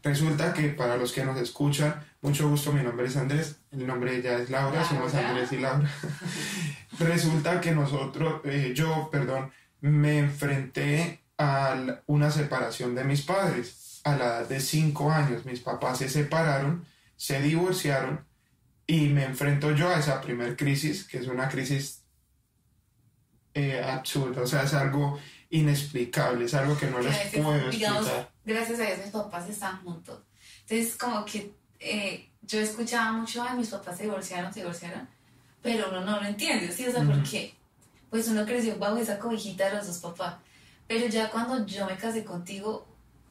Resulta 0.02 0.52
que 0.52 0.68
para 0.68 0.96
los 0.96 1.12
que 1.12 1.24
nos 1.24 1.38
escuchan, 1.38 1.94
mucho 2.22 2.48
gusto, 2.48 2.72
mi 2.72 2.82
nombre 2.82 3.06
es 3.06 3.16
Andrés, 3.16 3.56
el 3.70 3.86
nombre 3.86 4.12
de 4.12 4.18
ella 4.18 4.38
es 4.38 4.50
Laura, 4.50 4.84
somos 4.84 5.14
Andrés 5.14 5.52
y 5.52 5.58
Laura. 5.58 5.88
Resulta 6.98 7.60
que 7.60 7.72
nosotros, 7.72 8.40
eh, 8.44 8.72
yo, 8.74 9.08
perdón, 9.10 9.50
me 9.80 10.18
enfrenté 10.18 11.20
a 11.38 11.76
una 12.06 12.30
separación 12.30 12.94
de 12.94 13.04
mis 13.04 13.22
padres 13.22 13.85
a 14.06 14.16
la 14.16 14.24
edad 14.24 14.48
de 14.48 14.60
5 14.60 15.10
años 15.10 15.44
mis 15.44 15.58
papás 15.58 15.98
se 15.98 16.08
separaron, 16.08 16.86
se 17.16 17.40
divorciaron 17.40 18.24
y 18.86 19.08
me 19.08 19.24
enfrento 19.24 19.72
yo 19.72 19.88
a 19.88 19.98
esa 19.98 20.20
primer 20.20 20.56
crisis, 20.56 21.04
que 21.08 21.18
es 21.18 21.26
una 21.26 21.48
crisis 21.48 22.04
eh, 23.52 23.82
absurda, 23.82 24.42
o 24.42 24.46
sea, 24.46 24.62
es 24.62 24.74
algo 24.74 25.18
inexplicable, 25.50 26.44
es 26.44 26.54
algo 26.54 26.78
que 26.78 26.86
no 26.86 27.00
les 27.00 27.16
puedo 27.34 27.56
explicar. 27.56 28.30
Gracias 28.44 28.78
a 28.78 28.84
Dios 28.84 28.98
mis 28.98 29.10
papás 29.10 29.48
están 29.48 29.82
juntos. 29.82 30.22
Entonces, 30.60 30.96
como 30.96 31.24
que 31.24 31.52
eh, 31.80 32.30
yo 32.42 32.60
escuchaba 32.60 33.10
mucho, 33.10 33.42
ay, 33.42 33.58
mis 33.58 33.70
papás 33.70 33.96
se 33.96 34.04
divorciaron, 34.04 34.54
se 34.54 34.60
divorciaron, 34.60 35.08
pero 35.62 35.88
uno 35.88 36.02
no 36.02 36.20
lo 36.20 36.28
entiende, 36.28 36.70
¿sí? 36.70 36.86
O 36.86 36.92
sea, 36.92 37.02
¿por 37.02 37.24
qué? 37.24 37.54
Pues 38.08 38.28
uno 38.28 38.46
creció 38.46 38.78
bajo 38.78 38.98
esa 38.98 39.18
cobijita 39.18 39.68
de 39.68 39.78
los 39.78 39.88
dos 39.88 39.98
papás. 39.98 40.36
Pero 40.86 41.08
ya 41.08 41.28
cuando 41.28 41.66
yo 41.66 41.86
me 41.86 41.96
casé 41.96 42.24
contigo, 42.24 42.86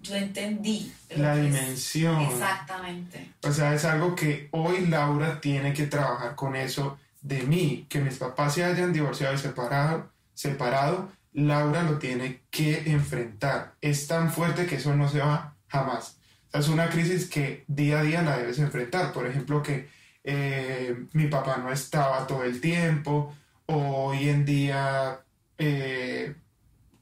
yo 0.06 0.16
entendí. 0.16 0.94
La 1.16 1.36
dimensión. 1.36 2.22
exactamente. 2.22 3.32
O 3.44 3.52
sea, 3.52 3.74
es 3.74 3.86
algo 3.86 4.16
que 4.16 4.48
hoy 4.52 4.88
Laura 4.88 5.42
tiene 5.42 5.74
que 5.74 5.88
trabajar 5.88 6.36
con 6.36 6.56
eso 6.56 6.98
de 7.22 7.42
mí, 7.44 7.86
que 7.90 8.00
mis 8.00 8.18
papás 8.18 8.54
se 8.54 8.64
hayan 8.64 8.94
divorciado 8.94 9.34
y 9.34 9.38
separado, 9.38 10.12
separado, 10.34 11.10
Laura 11.34 11.84
lo 11.84 11.98
tiene 11.98 12.42
que 12.50 12.92
enfrentar. 12.92 13.74
Es 13.82 14.08
tan 14.08 14.32
fuerte 14.32 14.66
que 14.66 14.76
eso 14.76 14.96
no 14.96 15.10
se 15.10 15.20
va 15.20 15.56
jamás. 15.68 16.18
O 16.48 16.52
sea, 16.52 16.60
es 16.62 16.68
una 16.70 16.90
crisis 16.90 17.30
que 17.30 17.66
día 17.68 18.00
a 18.00 18.04
día 18.04 18.22
la 18.22 18.38
debes 18.38 18.60
enfrentar. 18.60 19.12
Por 19.12 19.28
ejemplo, 19.28 19.62
que 19.62 19.90
eh, 20.24 20.96
mi 21.14 21.28
papá 21.28 21.58
no 21.58 21.72
estaba 21.72 22.26
todo 22.26 22.44
el 22.44 22.62
tiempo, 22.62 23.36
o 23.66 24.08
hoy 24.08 24.30
en 24.30 24.46
día 24.46 25.20
eh, 25.58 26.36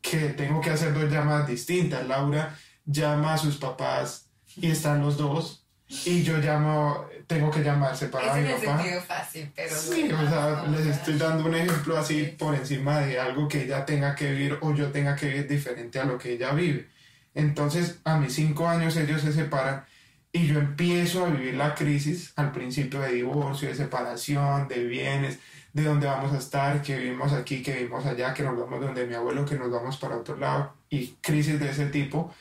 que 0.01 0.29
tengo 0.29 0.61
que 0.61 0.69
hacer 0.69 0.93
dos 0.93 1.11
llamadas 1.11 1.47
distintas. 1.47 2.07
Laura 2.07 2.57
llama 2.85 3.33
a 3.33 3.37
sus 3.37 3.57
papás 3.57 4.27
y 4.55 4.71
están 4.71 5.01
los 5.01 5.17
dos 5.17 5.63
y 6.05 6.23
yo 6.23 6.37
llamo, 6.37 7.05
tengo 7.27 7.51
que 7.51 7.61
llamar 7.61 7.95
separado 7.95 8.33
a 8.33 8.37
mi 8.37 8.51
papá. 8.65 8.83
fácil, 9.07 9.51
pero... 9.55 9.75
Sí, 9.75 10.11
o 10.11 10.29
sea, 10.29 10.65
les 10.67 10.87
estoy 10.87 11.17
dando 11.17 11.45
un 11.45 11.55
ejemplo 11.55 11.97
así 11.97 12.35
por 12.37 12.55
encima 12.55 13.01
de 13.01 13.19
algo 13.19 13.47
que 13.47 13.63
ella 13.63 13.85
tenga 13.85 14.15
que 14.15 14.31
vivir 14.31 14.57
o 14.61 14.73
yo 14.73 14.91
tenga 14.91 15.15
que 15.15 15.27
vivir 15.27 15.47
diferente 15.47 15.99
a 15.99 16.05
lo 16.05 16.17
que 16.17 16.33
ella 16.33 16.51
vive. 16.51 16.89
Entonces, 17.35 17.99
a 18.03 18.17
mis 18.17 18.33
cinco 18.33 18.67
años 18.67 18.95
ellos 18.97 19.21
se 19.21 19.33
separan 19.33 19.85
y 20.31 20.47
yo 20.47 20.59
empiezo 20.59 21.25
a 21.25 21.29
vivir 21.29 21.53
la 21.53 21.75
crisis 21.75 22.33
al 22.35 22.51
principio 22.51 22.99
de 23.01 23.13
divorcio, 23.13 23.69
de 23.69 23.75
separación, 23.75 24.67
de 24.67 24.83
bienes, 24.83 25.39
de 25.73 25.83
dónde 25.83 26.07
vamos 26.07 26.33
a 26.33 26.37
estar, 26.37 26.81
que 26.81 26.97
vivimos 26.97 27.33
aquí, 27.33 27.61
que 27.61 27.73
vivimos 27.73 28.05
allá, 28.05 28.33
que 28.33 28.43
nos 28.43 28.57
vamos 28.57 28.81
donde 28.81 29.05
mi 29.05 29.13
abuelo, 29.13 29.45
que 29.45 29.55
nos 29.55 29.71
vamos 29.71 29.97
para 29.97 30.17
otro 30.17 30.35
lado 30.37 30.73
y 30.89 31.15
crisis 31.21 31.59
de 31.59 31.69
ese 31.69 31.87
tipo 31.87 32.33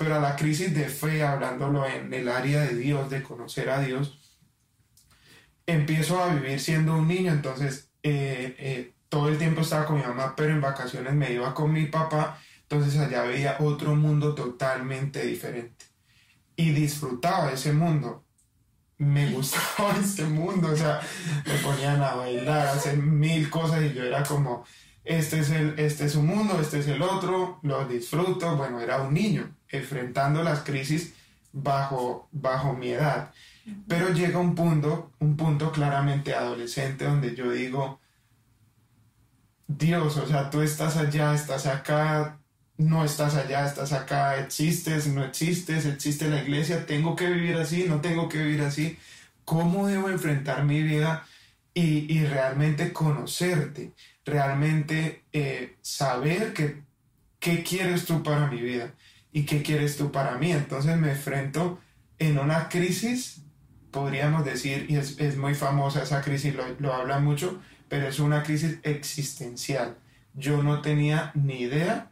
pero 0.00 0.14
a 0.14 0.18
la 0.18 0.34
crisis 0.34 0.74
de 0.74 0.86
fe, 0.86 1.22
hablándolo 1.22 1.84
en 1.86 2.10
el 2.14 2.30
área 2.30 2.62
de 2.62 2.74
Dios, 2.74 3.10
de 3.10 3.22
conocer 3.22 3.68
a 3.68 3.82
Dios, 3.82 4.18
empiezo 5.66 6.22
a 6.22 6.32
vivir 6.32 6.58
siendo 6.58 6.96
un 6.96 7.06
niño, 7.06 7.30
entonces 7.30 7.90
eh, 8.02 8.56
eh, 8.58 8.94
todo 9.10 9.28
el 9.28 9.36
tiempo 9.36 9.60
estaba 9.60 9.84
con 9.84 9.96
mi 9.96 10.02
mamá, 10.02 10.32
pero 10.34 10.54
en 10.54 10.62
vacaciones 10.62 11.12
me 11.12 11.30
iba 11.30 11.52
con 11.52 11.70
mi 11.70 11.84
papá, 11.84 12.40
entonces 12.62 12.98
allá 12.98 13.24
veía 13.24 13.58
otro 13.60 13.94
mundo 13.94 14.34
totalmente 14.34 15.22
diferente. 15.26 15.84
Y 16.56 16.70
disfrutaba 16.70 17.52
ese 17.52 17.74
mundo. 17.74 18.24
Me 18.96 19.30
gustaba 19.34 19.98
ese 20.00 20.24
mundo, 20.24 20.68
o 20.72 20.76
sea, 20.76 20.98
me 21.44 21.54
ponían 21.58 22.02
a 22.02 22.14
bailar, 22.14 22.68
a 22.68 22.72
hacer 22.72 22.96
mil 22.96 23.50
cosas 23.50 23.82
y 23.82 23.92
yo 23.92 24.02
era 24.02 24.22
como, 24.22 24.64
este 25.04 25.40
es, 25.40 25.50
el, 25.50 25.78
este 25.78 26.04
es 26.04 26.14
un 26.14 26.26
mundo, 26.26 26.58
este 26.60 26.80
es 26.80 26.88
el 26.88 27.02
otro, 27.02 27.58
lo 27.62 27.86
disfruto, 27.86 28.56
bueno, 28.56 28.80
era 28.80 29.02
un 29.02 29.14
niño 29.14 29.50
enfrentando 29.68 30.42
las 30.42 30.60
crisis 30.60 31.14
bajo, 31.52 32.28
bajo 32.32 32.74
mi 32.74 32.90
edad. 32.90 33.32
Pero 33.86 34.10
llega 34.12 34.38
un 34.38 34.54
punto, 34.54 35.12
un 35.18 35.36
punto 35.36 35.70
claramente 35.70 36.34
adolescente 36.34 37.04
donde 37.04 37.34
yo 37.34 37.50
digo, 37.50 38.00
Dios, 39.68 40.16
o 40.16 40.26
sea, 40.26 40.50
tú 40.50 40.62
estás 40.62 40.96
allá, 40.96 41.34
estás 41.34 41.66
acá, 41.66 42.38
no 42.76 43.04
estás 43.04 43.36
allá, 43.36 43.66
estás 43.66 43.92
acá, 43.92 44.38
existes, 44.38 45.06
no 45.06 45.24
existes, 45.24 45.86
existe 45.86 46.28
la 46.28 46.42
iglesia, 46.42 46.86
tengo 46.86 47.14
que 47.14 47.30
vivir 47.30 47.56
así, 47.56 47.84
no 47.88 48.00
tengo 48.00 48.28
que 48.28 48.38
vivir 48.42 48.62
así, 48.62 48.98
cómo 49.44 49.86
debo 49.86 50.08
enfrentar 50.08 50.64
mi 50.64 50.82
vida 50.82 51.24
y, 51.72 52.24
realmente 52.24 52.92
conocerte, 52.92 53.92
realmente 54.30 55.24
eh, 55.32 55.76
saber 55.82 56.52
que, 56.52 56.82
qué 57.38 57.62
quieres 57.62 58.04
tú 58.04 58.22
para 58.22 58.46
mi 58.46 58.60
vida 58.60 58.94
y 59.32 59.44
qué 59.44 59.62
quieres 59.62 59.96
tú 59.96 60.12
para 60.12 60.38
mí. 60.38 60.52
Entonces 60.52 60.96
me 60.96 61.10
enfrento 61.10 61.78
en 62.18 62.38
una 62.38 62.68
crisis, 62.68 63.42
podríamos 63.90 64.44
decir, 64.44 64.86
y 64.88 64.96
es, 64.96 65.36
muy 65.36 65.54
famosa 65.54 66.02
esa 66.02 66.22
crisis, 66.22 66.54
lo, 66.54 66.64
lo 66.78 66.94
habla 66.94 67.18
mucho, 67.18 67.60
pero 67.88 68.06
es 68.08 68.20
una 68.20 68.42
crisis 68.42 68.78
existencial. 68.82 69.96
Yo 70.34 70.62
no 70.62 70.80
tenía 70.80 71.32
ni 71.34 71.62
idea 71.62 72.10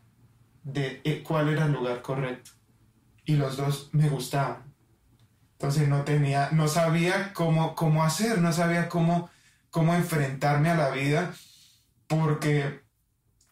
de 0.65 1.01
eh, 1.05 1.23
cuál 1.23 1.49
era 1.49 1.67
el 1.67 1.73
lugar 1.73 2.03
correcto. 2.03 2.51
Y 3.25 3.37
los 3.37 3.57
dos 3.57 3.91
me 3.93 4.09
gustaban. 4.09 4.69
Entonces 5.53 5.89
no 5.89 6.03
tenía, 6.05 6.51
no 6.53 6.69
sabía 6.69 7.33
cómo, 7.33 7.75
cómo 7.75 8.05
hacer, 8.05 8.41
no 8.41 8.53
sabía 8.53 8.89
cómo, 8.89 9.29
cómo 9.71 9.95
enfrentarme 9.95 10.71
a 10.71 10.77
la 10.77 10.91
vida, 10.91 11.35
porque 12.09 12.81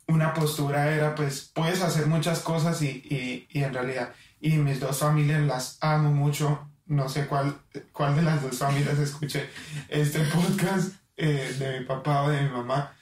una 0.08 0.34
postura 0.34 0.92
era, 0.94 1.14
pues, 1.14 1.50
puedes 1.54 1.82
hacer 1.82 2.06
muchas 2.06 2.40
cosas 2.40 2.80
y, 2.82 3.46
en 3.50 3.74
realidad, 3.74 4.12
y 4.40 4.56
mis 4.56 4.80
dos 4.80 4.98
familias 4.98 5.42
las 5.42 5.78
amo 5.80 6.10
mucho, 6.10 6.68
no 6.86 7.08
sé 7.08 7.26
cuál, 7.26 7.58
cuál 7.92 8.16
de 8.16 8.22
las 8.22 8.42
dos 8.42 8.58
familias 8.58 8.98
escuché 8.98 9.48
este 9.88 10.20
podcast 10.20 10.94
eh, 11.16 11.54
de 11.58 11.80
mi 11.80 11.86
papá 11.86 12.22
o 12.22 12.30
de 12.30 12.42
mi 12.42 12.50
mamá, 12.50 12.94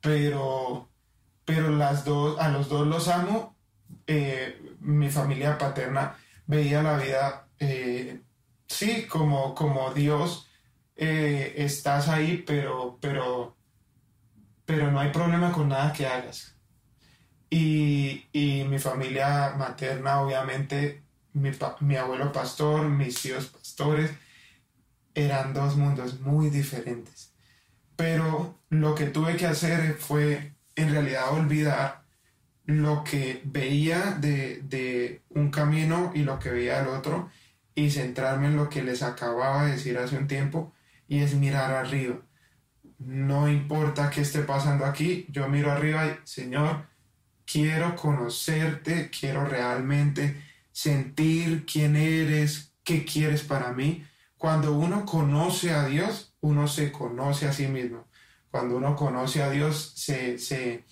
pero, 0.00 0.88
pero 1.44 1.70
las 1.70 2.04
dos, 2.04 2.38
a 2.38 2.48
los 2.48 2.68
dos 2.68 2.86
los 2.86 3.08
amo. 3.08 3.56
Eh, 4.06 4.60
mi 4.80 5.10
familia 5.10 5.58
paterna 5.58 6.16
veía 6.46 6.82
la 6.82 6.96
vida, 6.96 7.48
eh, 7.58 8.20
sí, 8.66 9.06
como, 9.06 9.54
como 9.54 9.92
Dios, 9.92 10.48
estás 10.94 12.08
ahí, 12.08 12.44
pero, 12.46 12.98
pero, 13.00 13.56
pero 14.66 14.90
no 14.90 15.00
hay 15.00 15.10
problema 15.10 15.52
con 15.52 15.68
nada 15.68 15.92
que 15.92 16.06
hagas. 16.06 16.56
Y, 17.50 18.28
mi 18.68 18.78
familia 18.78 19.54
materna, 19.58 20.20
obviamente, 20.22 21.02
mi, 21.34 21.50
mi 21.80 21.96
abuelo 21.96 22.32
pastor, 22.32 22.88
mis 22.88 23.20
tíos 23.20 23.46
pastores, 23.46 24.10
eran 25.14 25.52
dos 25.52 25.76
mundos 25.76 26.20
muy 26.20 26.48
diferentes. 26.50 27.32
Pero 27.96 28.58
lo 28.70 28.94
que 28.94 29.06
tuve 29.06 29.36
que 29.36 29.46
hacer 29.46 29.94
fue, 29.94 30.54
en 30.76 30.90
realidad, 30.90 31.32
olvidar 31.32 32.02
lo 32.64 33.04
que 33.04 33.42
veía 33.44 34.16
de, 34.20 35.22
un 35.30 35.50
camino 35.50 36.12
y 36.14 36.22
lo 36.22 36.38
que 36.38 36.50
veía 36.50 36.78
del 36.78 36.88
otro 36.88 37.30
y 37.74 37.90
centrarme 37.90 38.46
en 38.48 38.56
lo 38.56 38.68
que 38.68 38.82
les 38.82 39.02
acababa 39.02 39.64
de 39.64 39.72
decir 39.72 39.98
hace 39.98 40.16
un 40.16 40.26
tiempo 40.26 40.72
y 41.08 41.20
es 41.20 41.34
mirar 41.34 41.72
arriba. 41.72 42.16
No 43.06 43.48
importa 43.48 44.10
qué 44.10 44.20
esté 44.20 44.42
pasando 44.42 44.84
aquí, 44.84 45.26
yo 45.30 45.48
miro 45.48 45.70
arriba 45.70 46.06
y, 46.06 46.18
Señor, 46.24 46.86
quiero 47.44 47.96
conocerte, 47.96 49.10
quiero 49.10 49.44
realmente 49.44 50.42
sentir 50.72 51.64
quién 51.66 51.96
eres, 51.96 52.74
qué 52.84 53.04
quieres 53.04 53.42
para 53.42 53.72
mí. 53.72 54.04
Cuando 54.36 54.76
uno 54.76 55.04
conoce 55.04 55.72
a 55.72 55.86
Dios, 55.86 56.34
uno 56.40 56.66
se 56.66 56.90
conoce 56.90 57.46
a 57.46 57.52
sí 57.52 57.68
mismo. 57.68 58.08
Cuando 58.50 58.76
uno 58.76 58.96
conoce 58.96 59.42
a 59.42 59.50
Dios, 59.50 59.92
se, 59.96 60.38
se, 60.38 60.84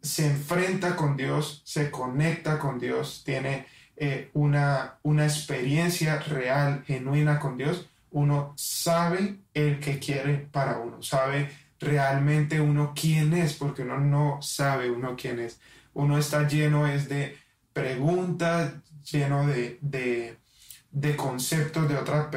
se 0.00 0.26
enfrenta 0.26 0.96
con 0.96 1.16
Dios, 1.16 1.62
se 1.64 1.90
conecta 1.90 2.58
con 2.58 2.78
Dios, 2.78 3.22
tiene 3.24 3.66
eh, 3.96 4.30
una, 4.32 4.98
una 5.02 5.24
experiencia 5.24 6.18
real, 6.18 6.82
genuina 6.86 7.38
con 7.38 7.58
Dios, 7.58 7.88
uno 8.12 8.54
sabe 8.56 9.40
el 9.54 9.80
que 9.80 9.98
quiere 9.98 10.48
para 10.50 10.78
uno, 10.78 11.02
sabe 11.02 11.50
realmente 11.80 12.60
uno 12.60 12.92
quién 12.94 13.32
es, 13.32 13.54
porque 13.54 13.82
uno 13.82 13.98
no 13.98 14.40
sabe 14.40 14.90
uno 14.90 15.16
quién 15.16 15.40
es. 15.40 15.60
Uno 15.94 16.16
está 16.18 16.46
lleno 16.46 16.86
es 16.86 17.08
de 17.08 17.36
preguntas, 17.72 18.74
lleno 19.10 19.46
de, 19.46 19.78
de, 19.80 21.16
conceptos 21.16 21.88
de, 21.88 21.96
otras 21.96 22.30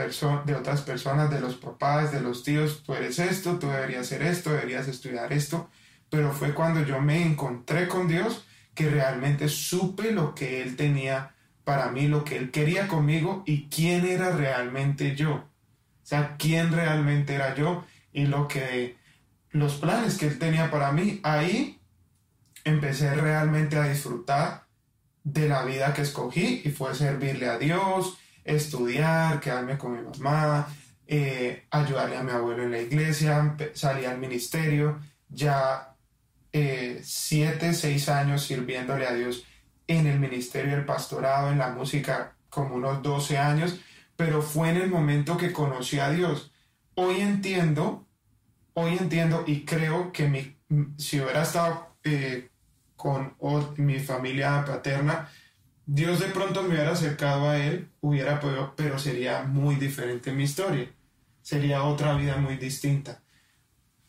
de 0.46 0.56
otras 0.56 0.82
personas, 0.82 1.30
de 1.30 1.40
los 1.40 1.56
papás, 1.56 2.12
de 2.12 2.22
los 2.22 2.44
tíos, 2.44 2.84
tú 2.84 2.94
eres 2.94 3.20
esto, 3.20 3.60
tú 3.60 3.68
deberías 3.68 4.02
hacer 4.02 4.24
esto, 4.24 4.52
deberías 4.52 4.88
estudiar 4.88 5.32
esto 5.32 5.70
pero 6.10 6.32
fue 6.32 6.54
cuando 6.54 6.82
yo 6.84 7.02
me 7.02 7.22
encontré 7.24 7.88
con 7.88 8.08
Dios 8.08 8.46
que 8.74 8.90
realmente 8.90 9.50
supe 9.50 10.12
lo 10.12 10.36
que 10.36 10.62
Él 10.62 10.76
tenía 10.76 11.36
para 11.64 11.92
mí, 11.92 12.08
lo 12.08 12.24
que 12.24 12.38
Él 12.38 12.52
quería 12.52 12.88
conmigo 12.88 13.44
y 13.46 13.68
quién 13.68 14.06
era 14.06 14.32
realmente 14.32 15.16
yo. 15.16 15.50
O 16.06 16.08
sea, 16.08 16.36
quién 16.38 16.72
realmente 16.72 17.34
era 17.34 17.56
yo 17.56 17.84
y 18.14 18.28
lo 18.28 18.48
que 18.48 18.96
los 19.50 19.74
planes 19.78 20.20
que 20.20 20.28
Él 20.28 20.38
tenía 20.38 20.70
para 20.70 20.92
mí. 20.92 21.20
Ahí 21.24 21.80
empecé 22.64 23.16
realmente 23.16 23.76
a 23.76 23.88
disfrutar 23.88 24.66
de 25.24 25.50
la 25.50 25.66
vida 25.66 25.96
que 25.96 26.04
escogí 26.04 26.62
y 26.64 26.70
fue 26.70 26.94
servirle 26.94 27.50
a 27.50 27.58
Dios, 27.58 28.20
estudiar, 28.44 29.40
quedarme 29.40 29.80
con 29.80 29.94
mi 29.94 30.04
mamá, 30.04 30.68
eh, 31.08 31.66
ayudarle 31.72 32.18
a 32.18 32.24
mi 32.24 32.32
abuelo 32.32 32.62
en 32.62 32.72
la 32.72 32.82
iglesia, 32.82 33.56
salí 33.74 34.06
al 34.06 34.20
ministerio, 34.20 35.00
ya 35.28 35.96
eh, 36.54 37.02
siete, 37.04 37.74
seis 37.74 38.10
años 38.10 38.44
sirviéndole 38.44 39.08
a 39.08 39.14
Dios 39.16 39.44
en 39.88 40.06
el 40.06 40.20
ministerio 40.20 40.76
del 40.76 40.86
pastorado, 40.86 41.52
en 41.52 41.58
la 41.58 41.70
música, 41.70 42.36
como 42.50 42.76
unos 42.76 43.02
12 43.02 43.40
años, 43.40 43.80
pero 44.16 44.42
fue 44.42 44.70
en 44.70 44.78
el 44.78 44.90
momento 44.90 45.38
que 45.38 45.52
conocí 45.52 46.00
a 46.00 46.10
Dios. 46.10 46.52
Hoy 46.96 47.22
entiendo, 47.22 48.06
hoy 48.74 48.98
entiendo 48.98 49.44
y 49.46 49.66
creo 49.66 50.12
que 50.12 50.56
si 50.98 51.20
hubiera 51.20 51.44
estado 51.44 51.96
eh, 52.04 52.50
con 52.96 53.36
mi 53.78 54.00
familia 54.00 54.64
paterna, 54.66 55.30
Dios 55.86 56.20
de 56.20 56.28
pronto 56.28 56.64
me 56.64 56.70
hubiera 56.70 56.92
acercado 56.92 57.50
a 57.50 57.58
Él, 57.58 57.90
hubiera 58.02 58.40
podido, 58.40 58.74
pero 58.76 58.98
sería 58.98 59.44
muy 59.44 59.76
diferente 59.76 60.32
mi 60.32 60.44
historia, 60.44 60.90
sería 61.42 61.84
otra 61.84 62.16
vida 62.16 62.38
muy 62.38 62.58
distinta 62.58 63.22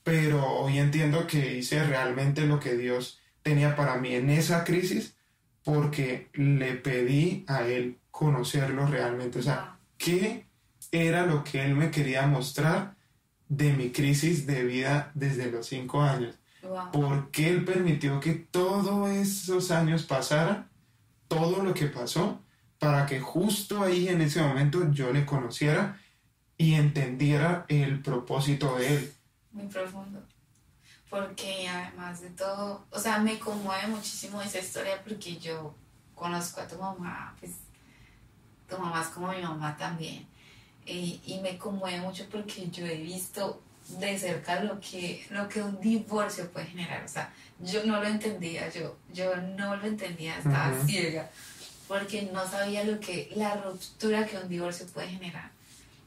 pero 0.06 0.46
hoy 0.46 0.78
entiendo 0.78 1.26
que 1.26 1.56
hice 1.56 1.82
realmente 1.82 2.46
lo 2.46 2.60
que 2.60 2.76
Dios 2.76 3.18
tenía 3.42 3.74
para 3.74 3.96
mí 3.96 4.14
en 4.14 4.30
esa 4.30 4.62
crisis 4.62 5.16
porque 5.64 6.28
le 6.34 6.74
pedí 6.74 7.44
a 7.48 7.66
Él 7.66 7.98
conocerlo 8.12 8.86
realmente. 8.86 9.40
O 9.40 9.42
sea, 9.42 9.75
¿qué 9.98 10.46
era 10.92 11.26
lo 11.26 11.44
que 11.44 11.64
Él 11.64 11.74
me 11.74 11.90
quería 11.90 12.26
mostrar 12.26 12.96
de 13.48 13.72
mi 13.72 13.90
crisis 13.90 14.46
de 14.46 14.64
vida 14.64 15.10
desde 15.14 15.50
los 15.50 15.66
cinco 15.66 16.02
años? 16.02 16.36
¿Por 16.92 17.30
qué 17.30 17.50
Él 17.50 17.64
permitió 17.64 18.20
que 18.20 18.32
todos 18.34 19.08
esos 19.10 19.70
años 19.70 20.02
pasaran, 20.02 20.68
todo 21.28 21.62
lo 21.62 21.74
que 21.74 21.86
pasó, 21.86 22.40
para 22.78 23.06
que 23.06 23.20
justo 23.20 23.82
ahí 23.82 24.08
en 24.08 24.20
ese 24.20 24.42
momento 24.42 24.90
yo 24.92 25.12
le 25.12 25.24
conociera 25.24 26.00
y 26.58 26.74
entendiera 26.74 27.64
el 27.68 28.02
propósito 28.02 28.76
de 28.76 28.96
Él? 28.96 29.12
muy 29.56 29.66
profundo. 29.66 30.22
Porque 31.08 31.68
además 31.68 32.20
de 32.20 32.30
todo, 32.30 32.84
o 32.90 32.98
sea, 32.98 33.18
me 33.18 33.38
conmueve 33.38 33.86
muchísimo 33.88 34.42
esa 34.42 34.58
historia 34.58 35.02
porque 35.02 35.38
yo 35.38 35.74
conozco 36.14 36.60
a 36.60 36.68
tu 36.68 36.76
mamá, 36.76 37.34
pues 37.40 37.52
tu 38.68 38.78
mamá 38.78 39.02
es 39.02 39.08
como 39.08 39.28
mi 39.32 39.42
mamá 39.42 39.76
también. 39.76 40.26
Y, 40.84 41.20
y 41.26 41.40
me 41.40 41.58
conmueve 41.58 42.00
mucho 42.00 42.26
porque 42.30 42.68
yo 42.70 42.86
he 42.86 42.96
visto 42.96 43.60
de 43.88 44.18
cerca 44.18 44.60
lo 44.60 44.80
que, 44.80 45.24
lo 45.30 45.48
que 45.48 45.62
un 45.62 45.80
divorcio 45.80 46.50
puede 46.50 46.66
generar. 46.66 47.04
O 47.04 47.08
sea, 47.08 47.32
yo 47.60 47.84
no 47.84 48.00
lo 48.00 48.06
entendía, 48.06 48.68
yo, 48.70 48.96
yo 49.12 49.36
no 49.36 49.76
lo 49.76 49.86
entendía, 49.86 50.38
estaba 50.38 50.72
ciega, 50.84 51.30
porque 51.88 52.22
no 52.32 52.46
sabía 52.48 52.84
lo 52.84 52.98
que, 53.00 53.32
la 53.36 53.54
ruptura 53.56 54.26
que 54.26 54.36
un 54.36 54.48
divorcio 54.48 54.86
puede 54.86 55.08
generar. 55.08 55.50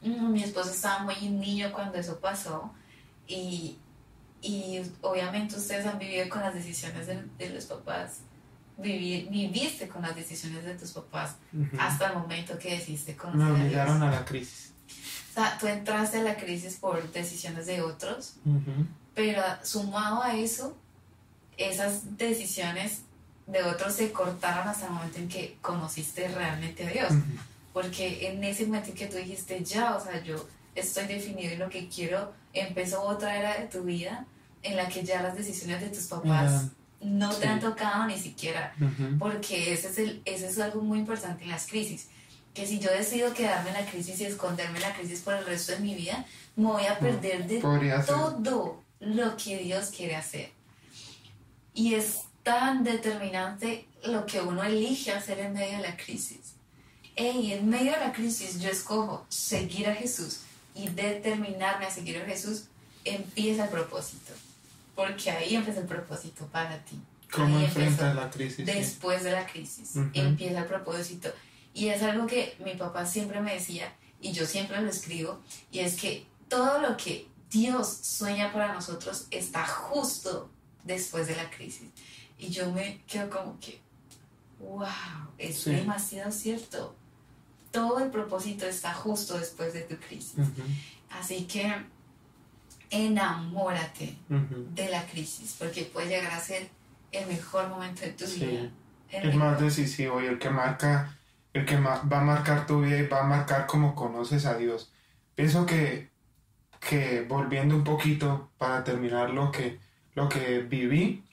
Mm, 0.02 0.32
mi 0.32 0.42
esposo 0.42 0.70
estaba 0.70 1.00
muy 1.04 1.16
niño 1.28 1.72
cuando 1.72 1.98
eso 1.98 2.20
pasó 2.20 2.72
y, 3.26 3.78
y 4.42 4.80
obviamente 5.00 5.56
ustedes 5.56 5.86
han 5.86 5.98
vivido 5.98 6.28
con 6.28 6.42
las 6.42 6.54
decisiones 6.54 7.06
de, 7.06 7.22
de 7.38 7.50
los 7.50 7.64
papás, 7.64 8.20
viviste 8.80 9.88
con 9.88 10.02
las 10.02 10.14
decisiones 10.14 10.64
de 10.64 10.74
tus 10.74 10.92
papás 10.92 11.36
hasta 11.78 12.08
el 12.08 12.18
momento 12.18 12.58
que 12.58 12.70
decidiste 12.70 13.16
conocer 13.16 13.52
Me 13.52 13.64
obligaron 13.64 14.02
a, 14.02 14.10
la 14.10 14.24
crisis. 14.24 14.72
O 15.30 15.34
sea, 15.34 15.58
tú 15.58 15.66
entraste 15.66 16.18
a 16.18 16.22
la 16.22 16.36
crisis 16.36 16.76
por 16.76 17.10
decisiones 17.12 17.66
de 17.66 17.82
otros, 17.82 18.34
pero 19.14 19.42
sumado 19.62 20.22
a 20.22 20.36
eso, 20.36 20.76
esas 21.56 22.16
decisiones 22.16 23.02
de 23.46 23.62
otros 23.62 23.94
se 23.94 24.12
cortaron 24.12 24.68
hasta 24.68 24.86
el 24.86 24.92
momento 24.92 25.18
en 25.18 25.28
que 25.28 25.58
conociste 25.60 26.28
realmente 26.28 26.86
a 26.86 26.90
Dios. 26.90 27.12
Porque 27.72 28.28
en 28.28 28.42
ese 28.42 28.66
momento 28.66 28.90
en 28.90 28.96
que 28.96 29.06
tú 29.06 29.16
dijiste, 29.16 29.62
ya, 29.64 29.94
o 29.94 30.02
sea, 30.02 30.22
yo 30.22 30.46
estoy 30.74 31.06
definido 31.06 31.52
en 31.52 31.58
lo 31.60 31.68
que 31.68 31.88
quiero, 31.88 32.32
empezó 32.52 33.02
otra 33.02 33.36
era 33.36 33.58
de 33.58 33.66
tu 33.66 33.82
vida 33.82 34.26
en 34.62 34.76
la 34.76 34.88
que 34.88 35.04
ya 35.04 35.22
las 35.22 35.36
decisiones 35.36 35.80
de 35.80 35.88
tus 35.88 36.04
papás 36.04 36.66
no 37.00 37.30
te 37.30 37.42
Sí. 37.42 37.48
han 37.48 37.60
tocado 37.60 38.06
ni 38.06 38.18
siquiera, 38.18 38.74
porque 39.18 39.72
ese 39.72 39.88
es, 39.88 39.98
el, 39.98 40.22
ese 40.24 40.48
es 40.48 40.58
algo 40.58 40.82
muy 40.82 40.98
importante 40.98 41.44
en 41.44 41.50
las 41.50 41.66
crisis. 41.66 42.08
Que 42.54 42.66
si 42.66 42.78
yo 42.78 42.90
decido 42.90 43.32
quedarme 43.32 43.70
en 43.70 43.74
la 43.84 43.90
crisis 43.90 44.20
y 44.20 44.24
esconderme 44.24 44.76
en 44.78 44.82
la 44.82 44.94
crisis 44.94 45.20
por 45.20 45.34
el 45.34 45.46
resto 45.46 45.72
de 45.72 45.78
mi 45.80 45.94
vida, 45.94 46.24
me 46.56 46.66
voy 46.66 46.84
a 46.86 46.98
perder 46.98 47.46
de 47.46 47.60
Podría 47.60 48.02
ser. 48.02 48.06
todo 48.14 48.82
lo 49.00 49.36
que 49.36 49.58
Dios 49.58 49.90
quiere 49.96 50.16
hacer. 50.16 50.50
Y 51.74 51.94
es 51.94 52.22
tan 52.42 52.82
determinante 52.84 53.86
lo 54.04 54.26
que 54.26 54.40
uno 54.40 54.62
elige 54.64 55.12
hacer 55.12 55.38
en 55.38 55.52
medio 55.52 55.76
de 55.78 55.82
la 55.88 55.96
crisis. 55.96 56.54
Ey, 57.16 57.52
en 57.52 57.68
medio 57.68 57.92
de 57.92 58.00
la 58.00 58.12
crisis 58.12 58.60
yo 58.60 58.68
escojo 58.70 59.24
seguir 59.28 59.88
a 59.88 59.94
Jesús 59.94 60.40
y 60.74 60.88
determinarme 60.88 61.86
a 61.86 61.90
seguir 61.90 62.18
a 62.18 62.24
Jesús, 62.24 62.64
empieza 63.04 63.64
el 63.64 63.70
propósito. 63.70 64.32
Porque 64.94 65.30
ahí 65.30 65.54
empieza 65.56 65.80
el 65.80 65.86
propósito 65.86 66.46
para 66.46 66.78
ti. 66.84 66.98
¿Cómo 67.32 67.58
Ahí 67.58 67.64
enfrentas 67.64 68.00
empezó. 68.00 68.14
la 68.14 68.30
crisis? 68.30 68.66
Después 68.66 69.22
de 69.22 69.32
la 69.32 69.46
crisis 69.46 69.96
Ujú. 69.96 70.10
empieza 70.14 70.60
el 70.60 70.66
propósito. 70.66 71.32
Y 71.72 71.88
es 71.88 72.02
algo 72.02 72.26
que 72.26 72.56
mi 72.64 72.74
papá 72.74 73.06
siempre 73.06 73.40
me 73.40 73.54
decía, 73.54 73.92
y 74.20 74.32
yo 74.32 74.44
siempre 74.46 74.80
lo 74.82 74.90
escribo, 74.90 75.40
y 75.70 75.78
es 75.78 75.94
que 76.00 76.26
todo 76.48 76.80
lo 76.80 76.96
que 76.96 77.28
Dios 77.50 77.88
sueña 78.02 78.52
para 78.52 78.74
nosotros 78.74 79.26
está 79.30 79.66
justo 79.66 80.50
después 80.84 81.28
de 81.28 81.36
la 81.36 81.48
crisis. 81.50 81.88
Y 82.38 82.48
yo 82.50 82.70
me 82.72 83.00
quedo 83.06 83.30
como 83.30 83.58
que, 83.60 83.80
wow, 84.58 84.88
es 85.38 85.60
Sí. 85.60 85.70
demasiado 85.70 86.32
cierto. 86.32 86.94
Todo 87.70 88.00
el 88.00 88.10
propósito 88.10 88.66
está 88.66 88.92
justo 88.92 89.38
después 89.38 89.72
de 89.72 89.82
tu 89.82 89.96
crisis. 89.96 90.34
Ujú, 90.38 90.62
Así 91.10 91.44
que 91.44 91.72
enamórate 92.90 94.16
ujú. 94.28 94.66
de 94.74 94.88
la 94.88 95.04
crisis, 95.06 95.56
porque 95.58 95.84
puede 95.84 96.08
llegar 96.08 96.32
a 96.32 96.40
ser 96.40 96.68
el 97.12 97.26
mejor 97.26 97.68
momento 97.68 98.02
de 98.02 98.12
tu 98.12 98.26
Sí. 98.26 98.44
vida. 98.46 98.70
El 99.10 99.30
El 99.30 99.36
más 99.36 99.60
decisivo 99.60 100.20
y 100.22 100.26
el 100.26 100.38
que 100.38 100.50
marca, 100.50 101.16
el 101.52 101.64
que 101.66 101.76
ma- 101.78 102.02
va 102.02 102.20
a 102.20 102.24
marcar 102.24 102.66
tu 102.66 102.80
vida 102.82 102.98
y 102.98 103.06
va 103.08 103.20
a 103.20 103.24
marcar 103.26 103.66
cómo 103.66 103.94
conoces 103.94 104.46
a 104.46 104.56
Dios. 104.56 104.92
Pienso 105.34 105.66
que, 105.66 106.10
que 106.80 107.22
volviendo 107.28 107.74
un 107.76 107.84
poquito 107.84 108.50
para 108.58 108.84
terminar 108.84 109.30
lo 109.30 109.50
que, 109.50 109.78
lo 110.14 110.28
que 110.28 110.60
viví, 110.60 111.24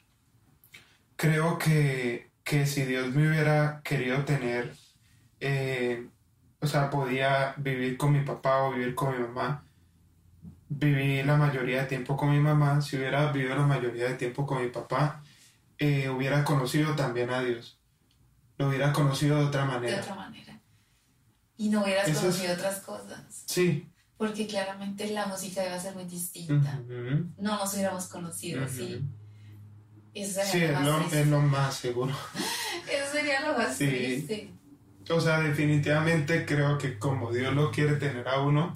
creo 1.15 1.57
que, 1.57 2.29
que 2.43 2.65
si 2.65 2.83
Dios 2.83 3.13
me 3.13 3.27
hubiera 3.29 3.81
querido 3.83 4.23
tener, 4.25 4.73
eh, 5.39 6.07
o 6.59 6.67
sea, 6.67 6.89
podía 6.89 7.53
vivir 7.57 7.97
con 7.97 8.11
mi 8.13 8.21
papá 8.21 8.63
o 8.63 8.73
vivir 8.73 8.95
con 8.95 9.11
mi 9.15 9.27
mamá. 9.27 9.63
Viví 10.69 11.23
la 11.23 11.37
mayoría 11.37 11.81
de 11.81 11.87
tiempo 11.87 12.17
con 12.17 12.31
mi 12.31 12.39
mamá. 12.39 12.81
Si 12.81 12.97
hubiera 12.97 13.31
vivido 13.31 13.55
la 13.55 13.65
mayoría 13.65 14.05
de 14.05 14.15
tiempo 14.15 14.45
con 14.45 14.61
mi 14.61 14.69
papá, 14.69 15.23
eh, 15.77 16.09
hubiera 16.09 16.43
conocido 16.43 16.95
también 16.95 17.29
a 17.29 17.41
Dios. 17.41 17.79
Lo 18.57 18.67
hubiera 18.69 18.91
conocido 18.91 19.37
de 19.39 19.45
otra 19.45 19.61
de 19.61 19.67
manera. 19.67 20.01
otra 20.01 20.15
manera. 20.15 20.59
Y 21.57 21.69
no 21.69 21.83
hubieras 21.83 22.07
Eso 22.07 22.19
es- 22.19 22.35
conocido 22.35 22.53
otras 22.53 22.79
cosas, 22.81 23.43
Sí. 23.45 23.87
porque 24.17 24.45
claramente 24.47 25.09
la 25.11 25.25
música 25.27 25.65
iba 25.65 25.75
a 25.75 25.79
ser 25.79 25.95
muy 25.95 26.05
distinta. 26.05 26.79
Ujú, 26.83 27.31
No 27.37 27.57
nos 27.57 27.73
hubiéramos 27.73 28.05
conocido, 28.07 28.63
ujú. 28.65 28.73
sí. 28.73 29.01
Eso 30.13 30.41
sería 30.41 30.51
Sí, 30.51 30.59
lo 30.59 30.65
es 30.65 30.73
más 30.73 31.11
lo, 31.13 31.17
es 31.19 31.27
lo 31.27 31.41
más 31.41 31.75
seguro. 31.75 32.13
Eso 32.91 33.11
sería 33.11 33.41
lo 33.47 33.57
más 33.57 33.77
Sí. 33.77 33.87
triste. 33.87 34.51
O 35.09 35.21
sea, 35.21 35.39
definitivamente 35.39 36.45
creo 36.45 36.77
que 36.77 36.97
como 36.99 37.31
Dios 37.31 37.53
lo 37.55 37.71
quiere 37.71 37.95
tener 37.95 38.27
a 38.27 38.41
uno, 38.41 38.73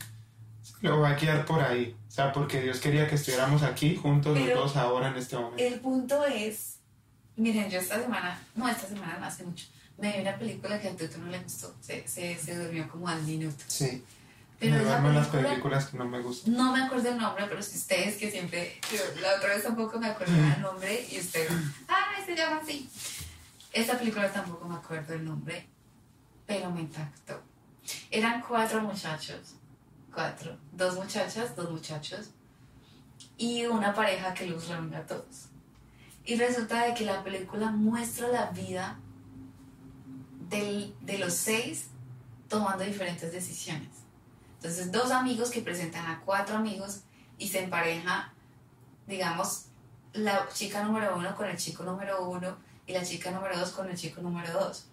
lo 0.81 0.99
va 0.99 1.09
a 1.11 1.15
guiar 1.15 1.45
por 1.45 1.61
ahí. 1.61 1.95
O 2.07 2.11
sea, 2.11 2.31
porque 2.33 2.61
Dios 2.61 2.79
quería 2.79 3.07
que 3.07 3.15
estuviéramos 3.15 3.63
aquí 3.63 3.95
juntos 3.95 4.37
Pero- 4.37 4.55
los 4.55 4.73
dos 4.73 4.77
ahora 4.77 5.09
en 5.09 5.15
este 5.17 5.35
momento. 5.37 5.63
El 5.63 5.79
punto 5.79 6.25
es, 6.25 6.77
miren, 7.35 7.69
yo 7.69 7.79
esta 7.79 8.01
semana, 8.01 8.39
no, 8.55 8.67
esta 8.67 8.87
semana 8.87 9.17
no 9.19 9.25
hace 9.25 9.43
mucho, 9.43 9.65
me 9.97 10.11
vi 10.13 10.21
una 10.21 10.35
película 10.37 10.79
que 10.81 10.89
a 10.89 10.95
Tuto 10.97 11.17
no 11.19 11.27
le 11.31 11.39
gustó, 11.39 11.73
se, 11.81 12.07
se, 12.07 12.37
se 12.37 12.57
durmió 12.57 12.89
como 12.89 13.07
al 13.07 13.21
minuto. 13.23 13.63
Sí. 13.67 14.03
Pero 14.59 14.75
me 14.75 14.83
duermo 14.83 15.09
en 15.09 15.15
las 15.15 15.27
película- 15.27 15.49
películas 15.49 15.85
que 15.87 15.97
no 15.97 16.05
me 16.05 16.19
gustan. 16.21 16.53
No 16.55 16.71
me 16.75 16.83
acuerdo 16.83 17.09
el 17.09 17.17
nombre, 17.17 17.45
pero 17.49 17.63
si 17.63 17.77
ustedes 17.77 18.17
que 18.17 18.29
siempre, 18.29 18.79
yo 18.91 18.99
la 19.21 19.35
otra 19.37 19.49
vez 19.55 19.63
tampoco 19.63 19.99
me 19.99 20.07
acordaba 20.07 20.53
el 20.55 20.61
nombre 20.61 21.03
y 21.09 21.19
ustedes, 21.19 21.49
ah, 21.87 22.11
se 22.25 22.35
llama 22.35 22.59
así. 22.61 22.87
Esta 23.73 23.97
película 23.97 24.31
tampoco 24.31 24.67
me 24.67 24.75
acuerdo 24.75 25.13
el 25.15 25.25
nombre, 25.25 25.65
pero 26.45 26.69
me 26.69 26.81
impactó. 26.81 27.41
Eran 28.11 28.41
cuatro 28.47 28.81
muchachos, 28.81 29.55
cuatro, 30.13 30.57
dos 30.73 30.95
muchachas, 30.95 31.55
dos 31.55 31.71
muchachos 31.71 32.29
y 33.37 33.65
una 33.65 33.93
pareja 33.93 34.33
que 34.33 34.45
los 34.47 34.67
reúne 34.67 34.97
a 34.97 35.05
todos. 35.05 35.47
Y 36.25 36.35
resulta 36.35 36.85
de 36.85 36.93
que 36.93 37.05
la 37.05 37.23
película 37.23 37.71
muestra 37.71 38.27
la 38.27 38.47
vida 38.51 38.99
del- 40.49 40.93
de 41.01 41.17
los 41.17 41.33
seis 41.33 41.87
tomando 42.47 42.83
diferentes 42.83 43.31
decisiones. 43.31 43.89
Entonces, 44.55 44.91
dos 44.91 45.11
amigos 45.11 45.49
que 45.49 45.61
presentan 45.61 46.05
a 46.05 46.21
cuatro 46.21 46.57
amigos 46.57 47.01
y 47.37 47.47
se 47.47 47.63
empareja, 47.63 48.33
digamos, 49.07 49.65
la 50.13 50.47
chica 50.53 50.83
número 50.83 51.15
uno 51.17 51.35
con 51.35 51.47
el 51.47 51.57
chico 51.57 51.83
número 51.83 52.29
uno 52.29 52.57
y 52.85 52.93
la 52.93 53.03
chica 53.03 53.31
número 53.31 53.57
dos 53.57 53.71
con 53.71 53.89
el 53.89 53.97
chico 53.97 54.21
número 54.21 54.51
dos. 54.53 54.85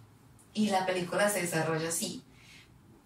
Y 0.54 0.70
la 0.70 0.86
película 0.86 1.28
se 1.28 1.42
desarrolla 1.42 1.88
así. 1.88 2.22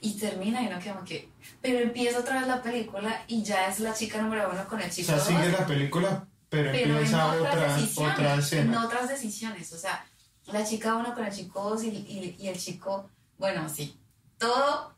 Y 0.04 0.18
termina 0.18 0.60
y 0.60 0.66
uno 0.66 0.78
queda 0.80 0.94
como 0.94 1.04
que... 1.06 1.28
Pero 1.62 1.78
empieza 1.78 2.18
otra 2.18 2.40
vez 2.40 2.48
la 2.48 2.60
película 2.60 3.22
y 3.28 3.42
ya 3.42 3.68
es 3.68 3.78
la 3.80 3.94
chica 3.94 4.20
número 4.20 4.50
uno 4.52 4.66
con 4.68 4.80
el 4.80 4.90
O 4.90 4.92
chico 4.92 5.06
sea, 5.06 5.16
dos. 5.16 5.26
sigue 5.28 5.48
la 5.50 5.64
película, 5.66 6.26
pero, 6.50 6.72
pero 6.72 6.84
en 6.90 6.96
empieza 6.96 7.26
otra, 7.32 7.50
otra 7.52 8.34
En 8.34 8.38
escena. 8.40 8.84
otras 8.84 9.08
decisiones. 9.08 9.72
O 9.72 9.78
sea, 9.78 10.04
la 10.46 10.64
chica 10.66 10.96
uno 10.96 11.14
con 11.14 11.24
el 11.24 11.32
chico 11.32 11.70
dos 11.70 11.84
y, 11.84 11.88
y- 11.88 12.36
y 12.38 12.48
el 12.48 12.58
chico... 12.58 13.08
Bueno, 13.38 13.68
sí. 13.68 13.96
Todo 14.38 14.92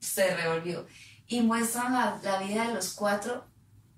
se 0.00 0.34
revolvió. 0.34 0.86
Y 1.26 1.42
muestran 1.42 1.92
la, 1.92 2.18
la 2.22 2.38
vida 2.38 2.66
de 2.68 2.74
los 2.74 2.94
cuatro 2.94 3.44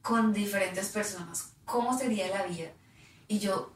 con 0.03 0.32
diferentes 0.32 0.88
personas. 0.88 1.53
¿Cómo 1.64 1.96
sería 1.96 2.26
la 2.28 2.42
vida? 2.46 2.70
Y 3.28 3.38
yo, 3.38 3.72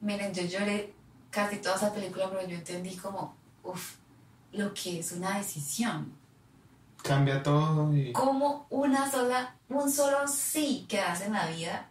miren, 0.00 0.34
yo 0.34 0.42
lloré 0.42 0.94
casi 1.30 1.58
toda 1.58 1.76
esa 1.76 1.94
película, 1.94 2.28
pero 2.28 2.44
yo 2.48 2.56
entendí 2.56 2.96
como, 2.96 3.36
uff, 3.62 3.94
lo 4.52 4.72
que 4.74 5.00
es 5.00 5.12
una 5.12 5.38
decisión. 5.38 6.12
Cambia 7.02 7.42
todo 7.42 7.94
y... 7.96 8.12
Como 8.12 8.66
una 8.70 9.10
sola, 9.10 9.56
un 9.68 9.90
solo 9.90 10.28
sí 10.28 10.86
que 10.88 10.98
das 10.98 11.22
en 11.22 11.32
la 11.32 11.46
vida 11.48 11.88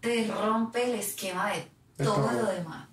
te 0.00 0.26
rompe 0.26 0.90
el 0.90 0.98
esquema 0.98 1.50
de 1.52 1.68
De 1.96 2.04
todo 2.04 2.16
todo. 2.16 2.32
lo 2.42 2.46
demás. 2.46 2.88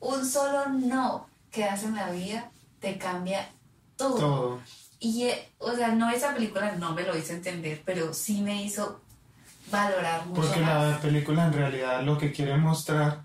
Un 0.00 0.24
solo 0.24 0.68
no 0.70 1.26
que 1.50 1.62
das 1.66 1.82
en 1.84 1.94
la 1.96 2.10
vida 2.10 2.50
te 2.80 2.96
cambia 2.96 3.50
todo. 3.96 4.16
Todo. 4.16 4.60
Y, 5.00 5.24
eh, 5.24 5.48
o 5.58 5.72
sea, 5.72 5.88
no 5.94 6.10
esa 6.10 6.34
película 6.34 6.72
no 6.76 6.92
me 6.94 7.02
lo 7.02 7.16
hizo 7.16 7.32
entender, 7.34 7.82
pero 7.84 8.14
sí 8.14 8.40
me 8.40 8.62
hizo 8.62 9.00
valorar 9.70 10.26
mucho 10.26 10.40
Porque 10.42 10.60
más. 10.60 10.92
la 10.92 11.00
película 11.00 11.46
en 11.46 11.52
realidad 11.52 12.02
lo 12.02 12.16
que 12.18 12.32
quiere 12.32 12.56
mostrar 12.56 13.22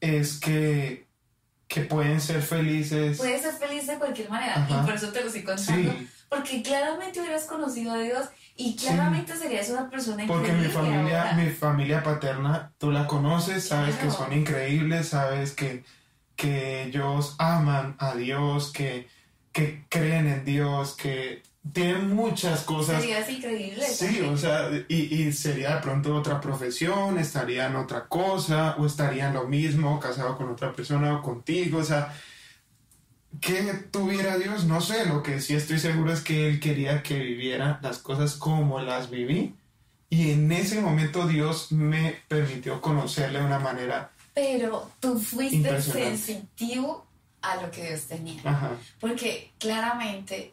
es 0.00 0.38
que, 0.40 1.03
que 1.74 1.80
pueden 1.80 2.20
ser 2.20 2.40
felices. 2.40 3.18
Puedes 3.18 3.42
ser 3.42 3.52
feliz 3.54 3.88
de 3.88 3.98
cualquier 3.98 4.30
manera 4.30 4.54
Ajá. 4.62 4.80
y 4.80 4.86
por 4.86 4.94
eso 4.94 5.08
te 5.08 5.20
lo 5.22 5.26
estoy 5.26 5.42
contando. 5.42 5.90
sí, 5.90 6.08
Porque 6.28 6.62
claramente 6.62 7.20
hubieras 7.20 7.46
conocido 7.46 7.94
a 7.94 7.98
Dios 7.98 8.28
y 8.54 8.76
claramente 8.76 9.36
serías 9.36 9.68
una 9.70 9.90
persona 9.90 10.22
porque 10.28 10.52
increíble 10.52 10.68
mi 10.68 10.72
familia, 10.72 11.22
ahora. 11.22 11.32
mi 11.34 11.50
familia 11.50 12.02
paterna, 12.04 12.72
tú 12.78 12.92
la 12.92 13.08
conoces, 13.08 13.66
sabes 13.66 13.96
que 13.96 14.08
son 14.08 14.32
increíbles, 14.32 15.08
sabes 15.08 15.50
que, 15.50 15.82
que 16.36 16.84
ellos 16.84 17.34
aman 17.38 17.96
a 17.98 18.14
Dios, 18.14 18.70
que, 18.72 19.08
que 19.50 19.84
creen 19.88 20.28
en 20.28 20.44
Dios, 20.44 20.94
que 20.94 21.42
tienen 21.72 22.14
muchas 22.14 22.62
cosas 22.62 23.00
Serías 23.00 23.28
increíble. 23.30 23.86
Sí, 23.86 24.04
también. 24.06 24.28
o 24.34 24.36
sea, 24.36 24.70
y, 24.88 24.94
y 25.22 25.32
sería 25.32 25.76
de 25.76 25.80
pronto 25.82 26.14
otra 26.14 26.40
profesión, 26.40 27.18
estaría 27.18 27.66
en 27.66 27.76
otra 27.76 28.06
cosa, 28.06 28.76
o 28.78 28.86
estaría 28.86 29.28
en 29.28 29.34
lo 29.34 29.44
mismo, 29.44 29.98
casado 29.98 30.36
con 30.36 30.50
otra 30.50 30.72
persona 30.72 31.14
o 31.16 31.22
contigo, 31.22 31.78
o 31.78 31.84
sea, 31.84 32.14
que 33.40 33.62
tuviera 33.90 34.38
Dios, 34.38 34.64
no 34.64 34.80
sé, 34.80 35.06
lo 35.06 35.22
que 35.22 35.40
sí 35.40 35.54
estoy 35.54 35.78
seguro 35.78 36.12
es 36.12 36.20
que 36.20 36.48
Él 36.48 36.60
quería 36.60 37.02
que 37.02 37.18
viviera 37.18 37.80
las 37.82 37.98
cosas 37.98 38.34
como 38.34 38.80
las 38.80 39.10
viví, 39.10 39.54
y 40.10 40.30
en 40.30 40.52
ese 40.52 40.80
momento 40.80 41.26
Dios 41.26 41.72
me 41.72 42.16
permitió 42.28 42.80
conocerle 42.80 43.40
de 43.40 43.46
una 43.46 43.58
manera, 43.58 44.10
Pero 44.34 44.90
tú 45.00 45.18
fuiste 45.18 45.80
sensitivo 45.80 47.06
a 47.42 47.56
lo 47.56 47.70
que 47.70 47.88
Dios 47.88 48.02
tenía. 48.02 48.40
ajá, 48.44 48.70
Porque 49.00 49.52
claramente 49.58 50.52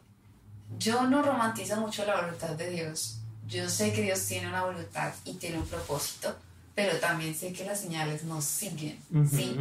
yo 0.78 1.02
no 1.04 1.22
romantizo 1.22 1.76
mucho 1.76 2.04
la 2.04 2.20
voluntad 2.20 2.50
de 2.50 2.70
Dios. 2.70 3.18
Yo 3.48 3.68
sé 3.68 3.92
que 3.92 4.02
Dios 4.02 4.24
tiene 4.26 4.48
una 4.48 4.64
voluntad 4.64 5.12
y 5.24 5.34
tiene 5.34 5.58
un 5.58 5.66
propósito, 5.66 6.34
pero 6.74 6.98
también 6.98 7.34
sé 7.34 7.52
que 7.52 7.64
las 7.64 7.80
señales 7.80 8.24
nos 8.24 8.44
siguen. 8.44 8.98
¿sí? 9.30 9.56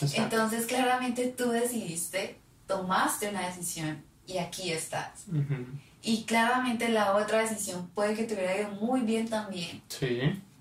exacto, 0.00 0.22
Entonces 0.22 0.66
claramente 0.66 1.34
tú 1.36 1.50
decidiste, 1.50 2.38
tomaste 2.66 3.28
una 3.28 3.46
decisión 3.46 4.02
y 4.26 4.38
aquí 4.38 4.72
estás. 4.72 5.24
Y 6.02 6.24
claramente 6.24 6.88
la 6.88 7.16
otra 7.16 7.40
decisión 7.40 7.88
puede 7.94 8.14
que 8.14 8.24
te 8.24 8.34
hubiera 8.34 8.56
ido 8.56 8.70
muy 8.70 9.00
bien 9.00 9.28
también, 9.28 9.82
sí, 9.88 10.20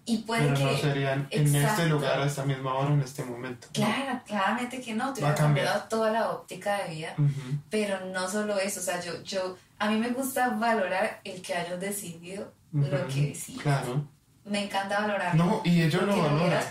Y 0.09 0.19
puede 0.19 0.43
Pero 0.43 0.55
que... 0.55 0.63
no 0.63 0.77
serían 0.77 1.27
en 1.31 1.53
este 1.55 1.85
lugar 1.87 2.19
a 2.21 2.25
esta 2.25 2.43
misma 2.45 2.73
hora, 2.75 2.93
en 2.93 3.01
este 3.01 3.23
momento. 3.25 3.67
¿no? 3.67 3.73
Claro, 3.73 4.21
claramente 4.25 4.81
que 4.81 4.93
no, 4.95 5.13
te 5.13 5.21
Va 5.21 5.27
a 5.27 5.31
hubiera 5.31 5.35
cambiar. 5.35 5.65
cambiado 5.67 5.89
toda 5.89 6.11
la 6.11 6.29
óptica 6.31 6.77
de 6.83 6.95
vida, 6.95 7.13
Ujú. 7.17 7.59
pero 7.69 8.05
no 8.05 8.29
solo 8.29 8.57
eso, 8.57 8.79
o 8.79 8.83
sea, 8.83 9.01
yo, 9.01 9.21
yo, 9.23 9.57
a 9.77 9.89
mí 9.89 9.97
me 9.97 10.09
gusta 10.09 10.49
valorar 10.49 11.19
el 11.25 11.41
que 11.41 11.53
hayas 11.55 11.79
decidido 11.79 12.51
lo 12.71 12.97
Ujú. 12.97 13.07
que 13.13 13.21
decides. 13.27 13.61
Claro. 13.61 14.05
Me 14.45 14.63
encanta 14.63 15.01
valorar. 15.01 15.35
No, 15.35 15.61
y 15.65 15.81
ellos 15.81 16.01
lo 16.03 16.15
no 16.15 16.23
valoran. 16.23 16.63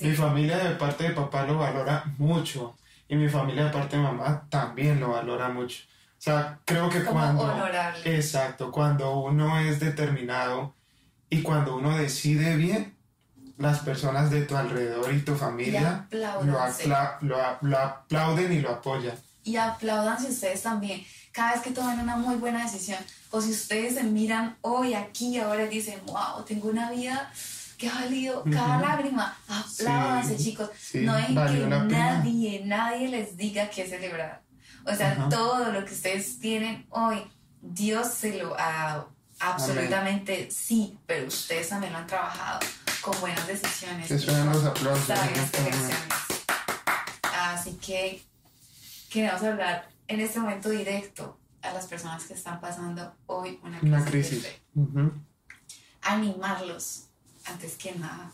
Mi 0.00 0.12
familia 0.12 0.58
de 0.58 0.70
parte 0.74 1.04
de 1.04 1.10
papá 1.10 1.44
lo 1.44 1.58
valora 1.58 2.02
mucho. 2.18 2.74
Y 3.08 3.14
mi 3.14 3.28
familia 3.28 3.66
de 3.66 3.70
parte 3.70 3.96
de 3.96 4.02
mamá 4.02 4.46
también 4.50 4.98
lo 4.98 5.10
valora 5.10 5.48
mucho. 5.48 5.84
O 5.84 6.22
sea, 6.22 6.58
creo 6.64 6.90
que 6.90 7.04
Como 7.04 7.20
cuando... 7.20 7.42
honorable. 7.44 8.16
Exacto, 8.16 8.72
cuando 8.72 9.14
uno 9.20 9.60
es 9.60 9.78
determinado 9.78 10.74
y 11.30 11.42
cuando 11.42 11.76
uno 11.76 11.96
decide 11.96 12.56
bien, 12.56 12.94
las 13.56 13.80
personas 13.80 14.30
de 14.30 14.42
tu 14.42 14.56
alrededor 14.56 15.12
y 15.12 15.20
tu 15.20 15.34
Y 15.34 15.36
familia 15.36 16.06
lo, 16.10 16.26
apláudanse. 16.28 16.84
apla- 16.84 17.18
lo 17.20 17.68
lo 17.68 17.78
aplauden 17.78 18.52
y 18.52 18.60
lo 18.60 18.70
apoyan. 18.70 19.14
Y 19.44 19.56
aplaudan 19.56 20.18
si 20.20 20.28
ustedes 20.28 20.62
también, 20.62 21.04
cada 21.32 21.52
vez 21.52 21.60
que 21.62 21.70
toman 21.70 21.98
una 22.00 22.16
muy 22.16 22.36
buena 22.36 22.62
decisión, 22.64 22.98
o 23.30 23.40
si 23.40 23.50
ustedes 23.52 23.94
se 23.94 24.02
miran 24.02 24.56
hoy, 24.62 24.94
aquí, 24.94 25.38
ahora 25.38 25.64
y 25.64 25.68
dicen, 25.68 26.00
wow, 26.06 26.44
tengo 26.46 26.68
una 26.68 26.90
vida 26.90 27.30
que 27.78 27.88
ha 27.88 27.94
valido 27.94 28.44
cada 28.50 28.76
Ujú. 28.78 28.86
lágrima. 28.86 29.36
Apláudanse, 29.48 30.36
Sí, 30.38 30.44
chicos. 30.44 30.70
sí, 30.78 31.00
no 31.00 31.12
valió 31.12 31.64
que 31.64 31.70
la 31.70 31.86
pena. 31.86 32.14
nadie, 32.18 32.62
nadie 32.64 33.08
les 33.08 33.36
diga 33.36 33.70
qué 33.70 33.86
celebrar. 33.86 34.42
O 34.86 34.94
sea, 34.94 35.12
Ajá. 35.12 35.28
todo 35.28 35.70
lo 35.72 35.84
que 35.84 35.92
ustedes 35.94 36.38
tienen 36.40 36.86
hoy, 36.90 37.22
Dios 37.62 38.08
se 38.08 38.38
lo 38.42 38.58
ha 38.58 38.72
dado. 38.72 39.12
Absolutamente 39.40 40.50
sí, 40.50 40.98
pero 41.06 41.26
ustedes 41.26 41.68
también 41.70 41.92
lo 41.92 41.98
han 41.98 42.06
trabajado 42.06 42.60
con 43.00 43.18
buenas 43.20 43.46
decisiones. 43.46 44.06
Que 44.06 44.18
suenan 44.18 44.52
los 44.52 44.64
aplausos 44.64 45.06
sabias 45.06 45.38
este 45.38 45.60
elecciones. 45.60 45.96
Así 47.34 47.72
que 47.74 48.22
queremos 49.08 49.42
hablar 49.42 49.88
en 50.08 50.20
este 50.20 50.38
momento 50.40 50.68
directo 50.68 51.38
a 51.62 51.72
las 51.72 51.86
personas 51.86 52.24
que 52.24 52.34
están 52.34 52.60
pasando 52.60 53.14
hoy 53.26 53.58
una 53.62 54.04
crisis. 54.04 54.46
Una. 54.74 55.10
Animarlos, 56.02 57.06
antes 57.46 57.76
que 57.76 57.94
nada, 57.94 58.30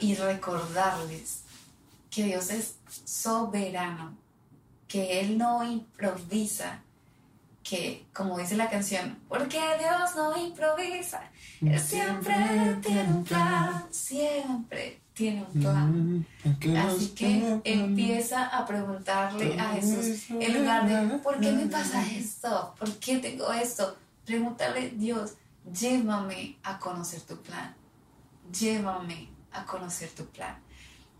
y 0.00 0.14
recordarles 0.14 1.42
que 2.10 2.24
Dios 2.24 2.50
es 2.50 2.76
soberano, 3.04 4.16
que 4.88 5.20
Él 5.20 5.38
no 5.38 5.62
improvisa, 5.62 6.82
que 7.70 8.04
como 8.12 8.36
dice 8.36 8.56
la 8.56 8.68
canción, 8.68 9.16
porque 9.28 9.60
Dios 9.78 10.16
no 10.16 10.36
improvisa, 10.36 11.22
Él 11.60 11.78
siempre 11.78 12.34
tiene 12.82 13.04
un 13.04 13.22
plan, 13.22 13.86
siempre 13.90 15.00
tiene 15.14 15.44
un 15.44 15.60
plan. 15.60 16.26
Mm, 16.42 16.76
Así 16.76 17.08
que 17.10 17.60
empieza 17.62 18.46
a 18.46 18.66
preguntarle 18.66 19.56
a 19.60 19.74
Jesús, 19.74 20.30
en 20.30 20.58
lugar 20.58 20.88
de, 20.88 21.18
¿por 21.18 21.38
qué 21.38 21.52
me 21.52 21.66
pasa 21.66 22.04
esto? 22.10 22.74
¿Por 22.76 22.92
qué 22.98 23.18
tengo 23.18 23.52
esto? 23.52 23.96
Pregúntale, 24.26 24.90
Dios, 24.90 25.34
llévame 25.72 26.56
a 26.64 26.76
conocer 26.76 27.20
tu 27.20 27.40
plan. 27.40 27.72
Llévame 28.52 29.28
a 29.52 29.64
conocer 29.64 30.08
tu 30.10 30.26
plan. 30.26 30.58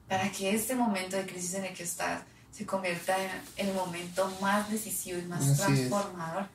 Para 0.09 0.33
que 0.33 0.53
este 0.53 0.75
momento 0.75 1.17
de 1.17 1.27
crisis 1.27 1.55
en 1.55 1.67
el 1.67 1.75
que 1.75 1.85
estás 1.85 2.23
se 2.53 2.67
convierta 2.67 3.17
en 3.57 3.69
el 3.69 3.75
momento 3.75 4.31
más 4.41 4.71
decisivo 4.71 5.19
y 5.19 5.23
más 5.27 5.41
Así 5.43 5.51
es. 5.53 5.59
transformador 5.89 6.47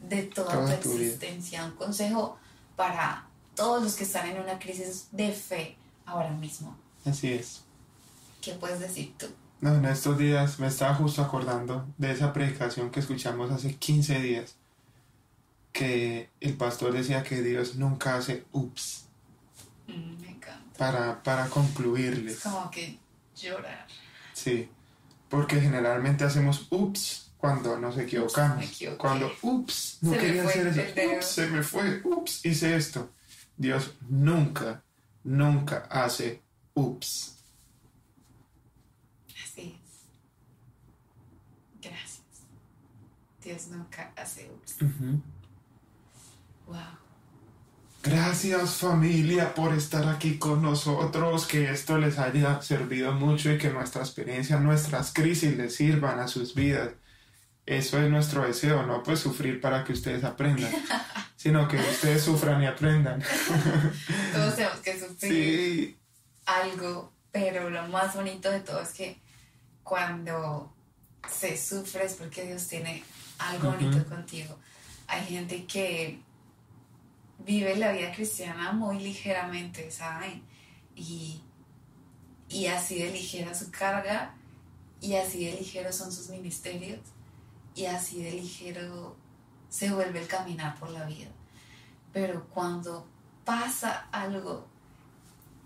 de 0.00 0.22
toda, 0.24 0.52
Toda 0.52 0.78
tu 0.80 0.92
existencia. 0.92 1.64
Un 1.64 1.72
consejo 1.72 2.38
para 2.76 3.26
todos 3.54 3.82
los 3.82 3.94
que 3.96 4.04
están 4.04 4.28
en 4.28 4.40
una 4.40 4.58
crisis 4.58 5.08
de 5.10 5.32
fe 5.32 5.76
ahora 6.06 6.30
mismo. 6.30 6.76
Así 7.04 7.32
es. 7.32 7.62
¿Qué 8.40 8.52
puedes 8.54 8.78
decir 8.80 9.14
tú? 9.18 9.26
No, 9.60 9.74
en 9.74 9.84
estos 9.86 10.16
días 10.18 10.60
me 10.60 10.68
estaba 10.68 10.94
justo 10.94 11.20
acordando 11.22 11.84
de 11.98 12.12
esa 12.12 12.32
predicación 12.32 12.90
que 12.92 13.00
escuchamos 13.00 13.50
hace 13.50 13.74
15 13.74 14.20
días, 14.20 14.54
que 15.72 16.30
el 16.40 16.56
pastor 16.56 16.92
decía 16.92 17.22
que 17.24 17.42
Dios 17.42 17.76
nunca 17.76 18.16
hace 18.16 18.44
ups 18.52 19.04
Mm, 19.88 20.20
me 20.20 20.30
encanta. 20.32 20.78
para, 20.78 21.22
para 21.22 21.46
Es 21.46 21.50
concluirles. 21.50 22.40
como 22.40 22.70
que 22.70 22.98
llorar. 23.34 23.86
Sí, 24.34 24.68
porque 25.28 25.60
generalmente 25.60 26.24
hacemos 26.24 26.66
ups 26.70 27.32
cuando 27.38 27.78
nos 27.78 27.96
equivocamos. 27.98 28.64
Cuando 28.98 29.30
ups, 29.42 29.98
no 30.02 30.12
Se 30.12 30.18
quería 30.18 30.44
hacer 30.44 30.66
eso. 30.66 31.16
Ups, 31.16 31.26
se 31.26 31.46
me 31.46 31.62
fue. 31.62 32.00
Ups, 32.04 32.44
hice 32.44 32.76
esto. 32.76 33.10
Dios 33.56 33.94
nunca, 34.08 34.82
nunca 35.24 35.86
hace 35.90 36.42
ups. 36.74 37.36
Así 39.44 39.80
es. 39.82 40.06
Gracias. 41.80 42.22
Dios 43.42 43.68
nunca 43.68 44.12
hace 44.16 44.50
ups. 44.50 44.76
Wow. 46.66 46.97
Gracias 48.02 48.76
familia 48.76 49.54
por 49.54 49.74
estar 49.74 50.06
aquí 50.08 50.38
con 50.38 50.62
nosotros, 50.62 51.46
que 51.46 51.70
esto 51.70 51.98
les 51.98 52.18
haya 52.18 52.62
servido 52.62 53.12
mucho 53.12 53.52
y 53.52 53.58
que 53.58 53.70
nuestra 53.70 54.02
experiencia, 54.02 54.58
nuestras 54.60 55.12
crisis 55.12 55.56
les 55.56 55.74
sirvan 55.74 56.20
a 56.20 56.28
sus 56.28 56.54
vidas. 56.54 56.90
Eso 57.66 58.00
es 58.00 58.08
nuestro 58.10 58.44
deseo, 58.46 58.86
no 58.86 59.02
pues 59.02 59.20
sufrir 59.20 59.60
para 59.60 59.84
que 59.84 59.92
ustedes 59.92 60.24
aprendan, 60.24 60.72
sino 61.36 61.68
que 61.68 61.76
ustedes 61.76 62.22
sufran 62.22 62.62
y 62.62 62.66
aprendan. 62.66 63.20
Todos 64.32 64.54
tenemos 64.56 64.78
que 64.80 64.98
sufrir 64.98 65.18
Sí, 65.32 65.98
algo, 66.46 67.12
pero 67.32 67.68
lo 67.68 67.86
más 67.88 68.14
bonito 68.14 68.50
de 68.50 68.60
todo 68.60 68.80
es 68.80 68.90
que 68.90 69.20
cuando 69.82 70.72
se 71.28 71.58
sufre 71.58 72.06
es 72.06 72.14
porque 72.14 72.44
Dios 72.46 72.66
tiene 72.68 73.02
algo 73.38 73.68
Ujú. 73.68 73.76
bonito 73.76 74.08
contigo. 74.08 74.58
Hay 75.08 75.26
gente 75.26 75.64
que 75.66 76.20
vive 77.38 77.76
la 77.76 77.92
vida 77.92 78.12
cristiana 78.12 78.72
muy 78.72 79.00
ligeramente, 79.00 79.90
¿saben? 79.90 80.42
Y, 80.94 81.40
y 82.48 82.66
así 82.66 83.02
de 83.02 83.10
ligera 83.10 83.54
su 83.54 83.70
carga, 83.70 84.34
y 85.00 85.14
así 85.14 85.44
de 85.44 85.52
ligero 85.52 85.92
son 85.92 86.12
sus 86.12 86.28
ministerios, 86.28 87.00
y 87.74 87.86
así 87.86 88.22
de 88.22 88.32
ligero 88.32 89.16
se 89.68 89.90
vuelve 89.90 90.20
el 90.20 90.26
caminar 90.26 90.78
por 90.78 90.90
la 90.90 91.04
vida. 91.04 91.28
Pero 92.12 92.46
cuando 92.48 93.06
pasa 93.44 94.08
algo 94.10 94.66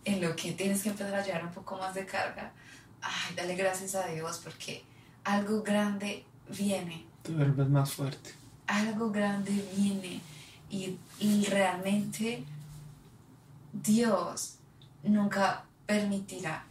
en 0.04 0.20
lo 0.20 0.36
que 0.36 0.52
tienes 0.52 0.82
que 0.82 0.90
empezar 0.90 1.14
a 1.14 1.24
llevar 1.24 1.44
un 1.44 1.52
poco 1.52 1.76
más 1.78 1.94
de 1.94 2.04
carga, 2.04 2.52
ay, 3.00 3.34
dale 3.34 3.54
gracias 3.54 3.94
a 3.94 4.06
Dios 4.08 4.40
porque 4.42 4.84
algo 5.24 5.62
grande 5.62 6.24
viene, 6.48 7.06
te 7.22 7.32
vuelves 7.32 7.68
más 7.68 7.92
fuerte. 7.92 8.30
algo 8.66 9.10
grande 9.10 9.52
viene 9.76 10.20
y, 10.72 10.98
y 11.20 11.44
realmente 11.44 12.42
Dios 13.72 14.54
nunca 15.04 15.64
permitirá 15.86 16.64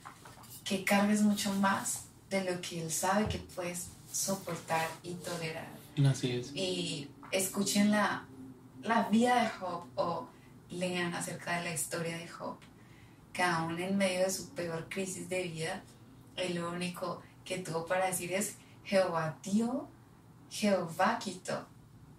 que 0.64 0.84
cargues 0.84 1.22
mucho 1.22 1.54
más 1.54 2.06
de 2.30 2.44
lo 2.44 2.60
que 2.62 2.82
Él 2.82 2.92
sabe 2.92 3.28
que 3.28 3.38
puedes 3.38 3.90
soportar 4.12 4.88
y 5.04 5.14
tolerar 5.14 5.68
Así 6.10 6.32
es. 6.32 6.52
y 6.56 7.10
escuchen 7.32 7.92
la, 7.92 8.26
la 8.82 9.08
vida 9.10 9.44
de 9.44 9.50
Job 9.50 9.84
o 9.96 10.28
lean 10.72 11.14
acerca 11.14 11.58
de 11.60 11.66
la 11.66 11.74
historia 11.74 12.18
de 12.18 12.28
Job, 12.28 12.58
que 13.34 13.44
aún 13.44 13.80
en 13.80 13.98
medio 13.98 14.22
de 14.22 14.32
su 14.32 14.50
peor 14.50 14.88
crisis 14.90 15.30
de 15.30 15.44
vida, 15.44 15.84
él 16.38 16.56
lo 16.56 16.72
único 16.72 17.22
que 17.46 17.60
tuvo 17.60 17.86
para 17.86 18.08
decir 18.08 18.34
es 18.34 18.56
Jehová 18.84 19.38
dio, 19.44 19.88
Jehová 20.50 21.20
quitó, 21.20 21.66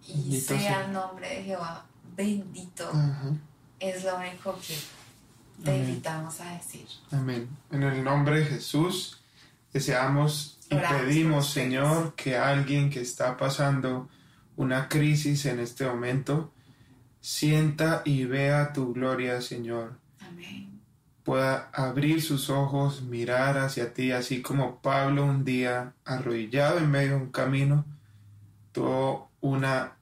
y 0.07 0.13
Bendito 0.13 0.47
sea 0.47 0.59
sea. 0.59 0.85
el 0.85 0.93
nombre 0.93 1.29
de 1.29 1.43
Jehová 1.43 1.85
bendito, 2.15 2.91
es 3.79 4.03
lo 4.03 4.17
único 4.17 4.57
que 4.59 4.75
te 5.63 5.71
Amén. 5.71 5.89
invitamos 5.89 6.39
a 6.41 6.51
decir. 6.53 6.85
Amén. 7.11 7.49
En 7.71 7.83
el 7.83 8.03
nombre 8.03 8.39
de 8.39 8.45
Jesús 8.45 9.21
deseamos 9.71 10.59
y 10.69 10.75
Oramos 10.75 11.01
pedimos. 11.01 11.49
Señor, 11.51 12.13
que 12.15 12.37
alguien 12.37 12.89
que 12.89 13.01
está 13.01 13.37
pasando 13.37 14.09
una 14.55 14.87
crisis 14.89 15.45
en 15.45 15.59
este 15.59 15.85
momento 15.85 16.51
sienta 17.19 18.01
y 18.05 18.25
vea 18.25 18.73
tu 18.73 18.93
gloria, 18.93 19.41
Señor. 19.41 19.97
Amén. 20.19 20.79
Pueda 21.23 21.69
abrir 21.73 22.21
sus 22.21 22.49
ojos, 22.49 23.01
mirar 23.01 23.57
hacia 23.57 23.93
ti, 23.93 24.11
así 24.11 24.41
como 24.41 24.81
Pablo 24.81 25.25
un 25.25 25.45
día, 25.45 25.93
arrodillado 26.05 26.79
en 26.79 26.91
medio 26.91 27.11
de 27.11 27.23
un 27.23 27.31
camino, 27.31 27.85
tuvo 28.73 29.31
una, 29.43 29.97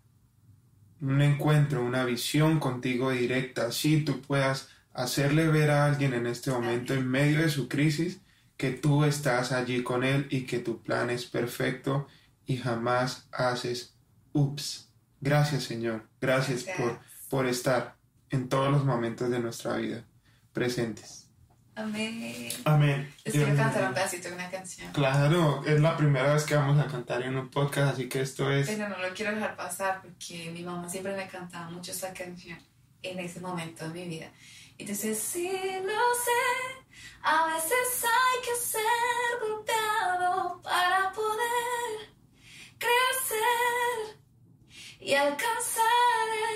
un 1.01 1.19
encuentro, 1.19 1.83
una 1.83 2.05
visión 2.05 2.59
contigo 2.59 3.09
directa, 3.09 3.65
así 3.65 4.05
tú 4.05 4.21
puedas 4.21 4.69
hacerle 4.93 5.47
ver 5.47 5.71
a 5.71 5.85
alguien 5.85 6.13
en 6.13 6.27
este 6.27 6.51
momento, 6.51 6.93
en 6.93 7.07
medio 7.07 7.39
de 7.39 7.49
su 7.49 7.67
crisis, 7.67 8.21
que 8.55 8.71
tú 8.71 9.03
estás 9.03 9.51
allí 9.51 9.81
con 9.81 10.03
él 10.03 10.27
y 10.29 10.41
que 10.41 10.59
tu 10.59 10.83
plan 10.83 11.09
es 11.09 11.25
perfecto 11.25 12.07
y 12.45 12.57
jamás 12.57 13.27
haces 13.31 13.95
ups. 14.31 14.91
Gracias 15.19 15.63
Señor, 15.63 16.07
gracias, 16.21 16.63
Gracias. 16.63 16.77
por, 16.77 16.99
por 17.29 17.47
estar 17.47 17.95
en 18.29 18.47
todos 18.47 18.71
los 18.71 18.85
momentos 18.85 19.31
de 19.31 19.39
nuestra 19.39 19.77
vida 19.77 20.05
presentes. 20.53 21.30
Amén. 21.81 22.49
Amén. 22.65 23.13
Les 23.25 23.33
Dios 23.33 23.45
quiero 23.45 23.59
cantar 23.59 23.87
un 23.87 23.93
pedacito 23.95 24.29
de 24.29 24.35
una 24.35 24.49
canción. 24.51 24.91
Claro, 24.91 25.63
es 25.65 25.79
la 25.81 25.97
primera 25.97 26.33
vez 26.33 26.43
que 26.43 26.55
vamos 26.55 26.79
a 26.79 26.85
cantar 26.85 27.23
en 27.23 27.35
un 27.35 27.49
podcast, 27.49 27.93
así 27.93 28.07
que 28.07 28.21
esto 28.21 28.51
es... 28.51 28.67
Pero 28.69 28.87
no 28.87 28.97
lo 28.99 29.11
quiero 29.15 29.33
dejar 29.33 29.55
pasar 29.55 29.99
porque 30.01 30.51
mi 30.51 30.61
mamá 30.61 30.87
siempre 30.87 31.15
me 31.15 31.27
cantaba 31.27 31.71
mucho 31.71 31.91
esta 31.91 32.13
canción 32.13 32.59
en 33.01 33.19
ese 33.19 33.39
momento 33.39 33.87
de 33.89 33.93
mi 33.93 34.07
vida. 34.07 34.29
Entonces, 34.77 35.17
sí 35.17 35.49
lo 35.51 36.15
sé, 36.23 36.85
a 37.23 37.47
veces 37.47 38.05
hay 38.05 38.41
que 38.43 38.55
ser 38.55 38.81
golpeado 39.41 40.61
para 40.61 41.11
poder 41.13 42.13
crecer 42.77 44.19
y 44.99 45.13
alcanzar 45.15 45.85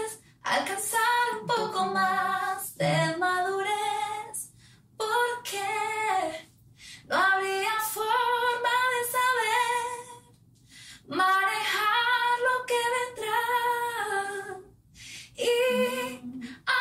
es 0.03 0.19
alcanzar 0.43 1.41
un 1.41 1.47
poco 1.47 1.85
más 1.85 2.77
de 2.77 3.17
madurez. 3.17 4.04
Porque 4.97 6.49
no 7.07 7.15
habría 7.15 7.79
forma 7.79 8.75
de 8.93 9.01
saber 9.15 9.85
manejar 11.07 12.39
lo 12.47 12.65
que 12.65 12.81
vendrá. 12.95 13.43
Y 15.37 16.21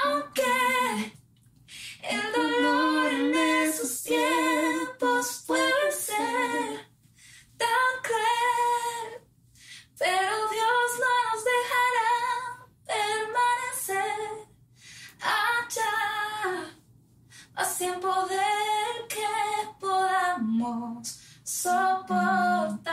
aunque 0.03 1.15
el 2.03 2.33
dolor 2.33 3.13
en 3.13 3.35
esos 3.35 4.03
tiempos 4.03 5.45
puede 5.47 5.93
ser 5.93 6.89
tan 7.57 8.03
cruel, 8.03 9.23
pero 9.99 10.49
Dios 10.51 10.89
no 11.01 11.15
nos 11.27 11.45
dejará 11.53 12.13
permanecer 12.87 14.49
allá, 15.21 15.95
más 17.57 17.81
en 17.81 18.01
poder 18.01 19.07
que 19.09 19.25
podamos 19.81 21.21
soportar. 21.43 22.85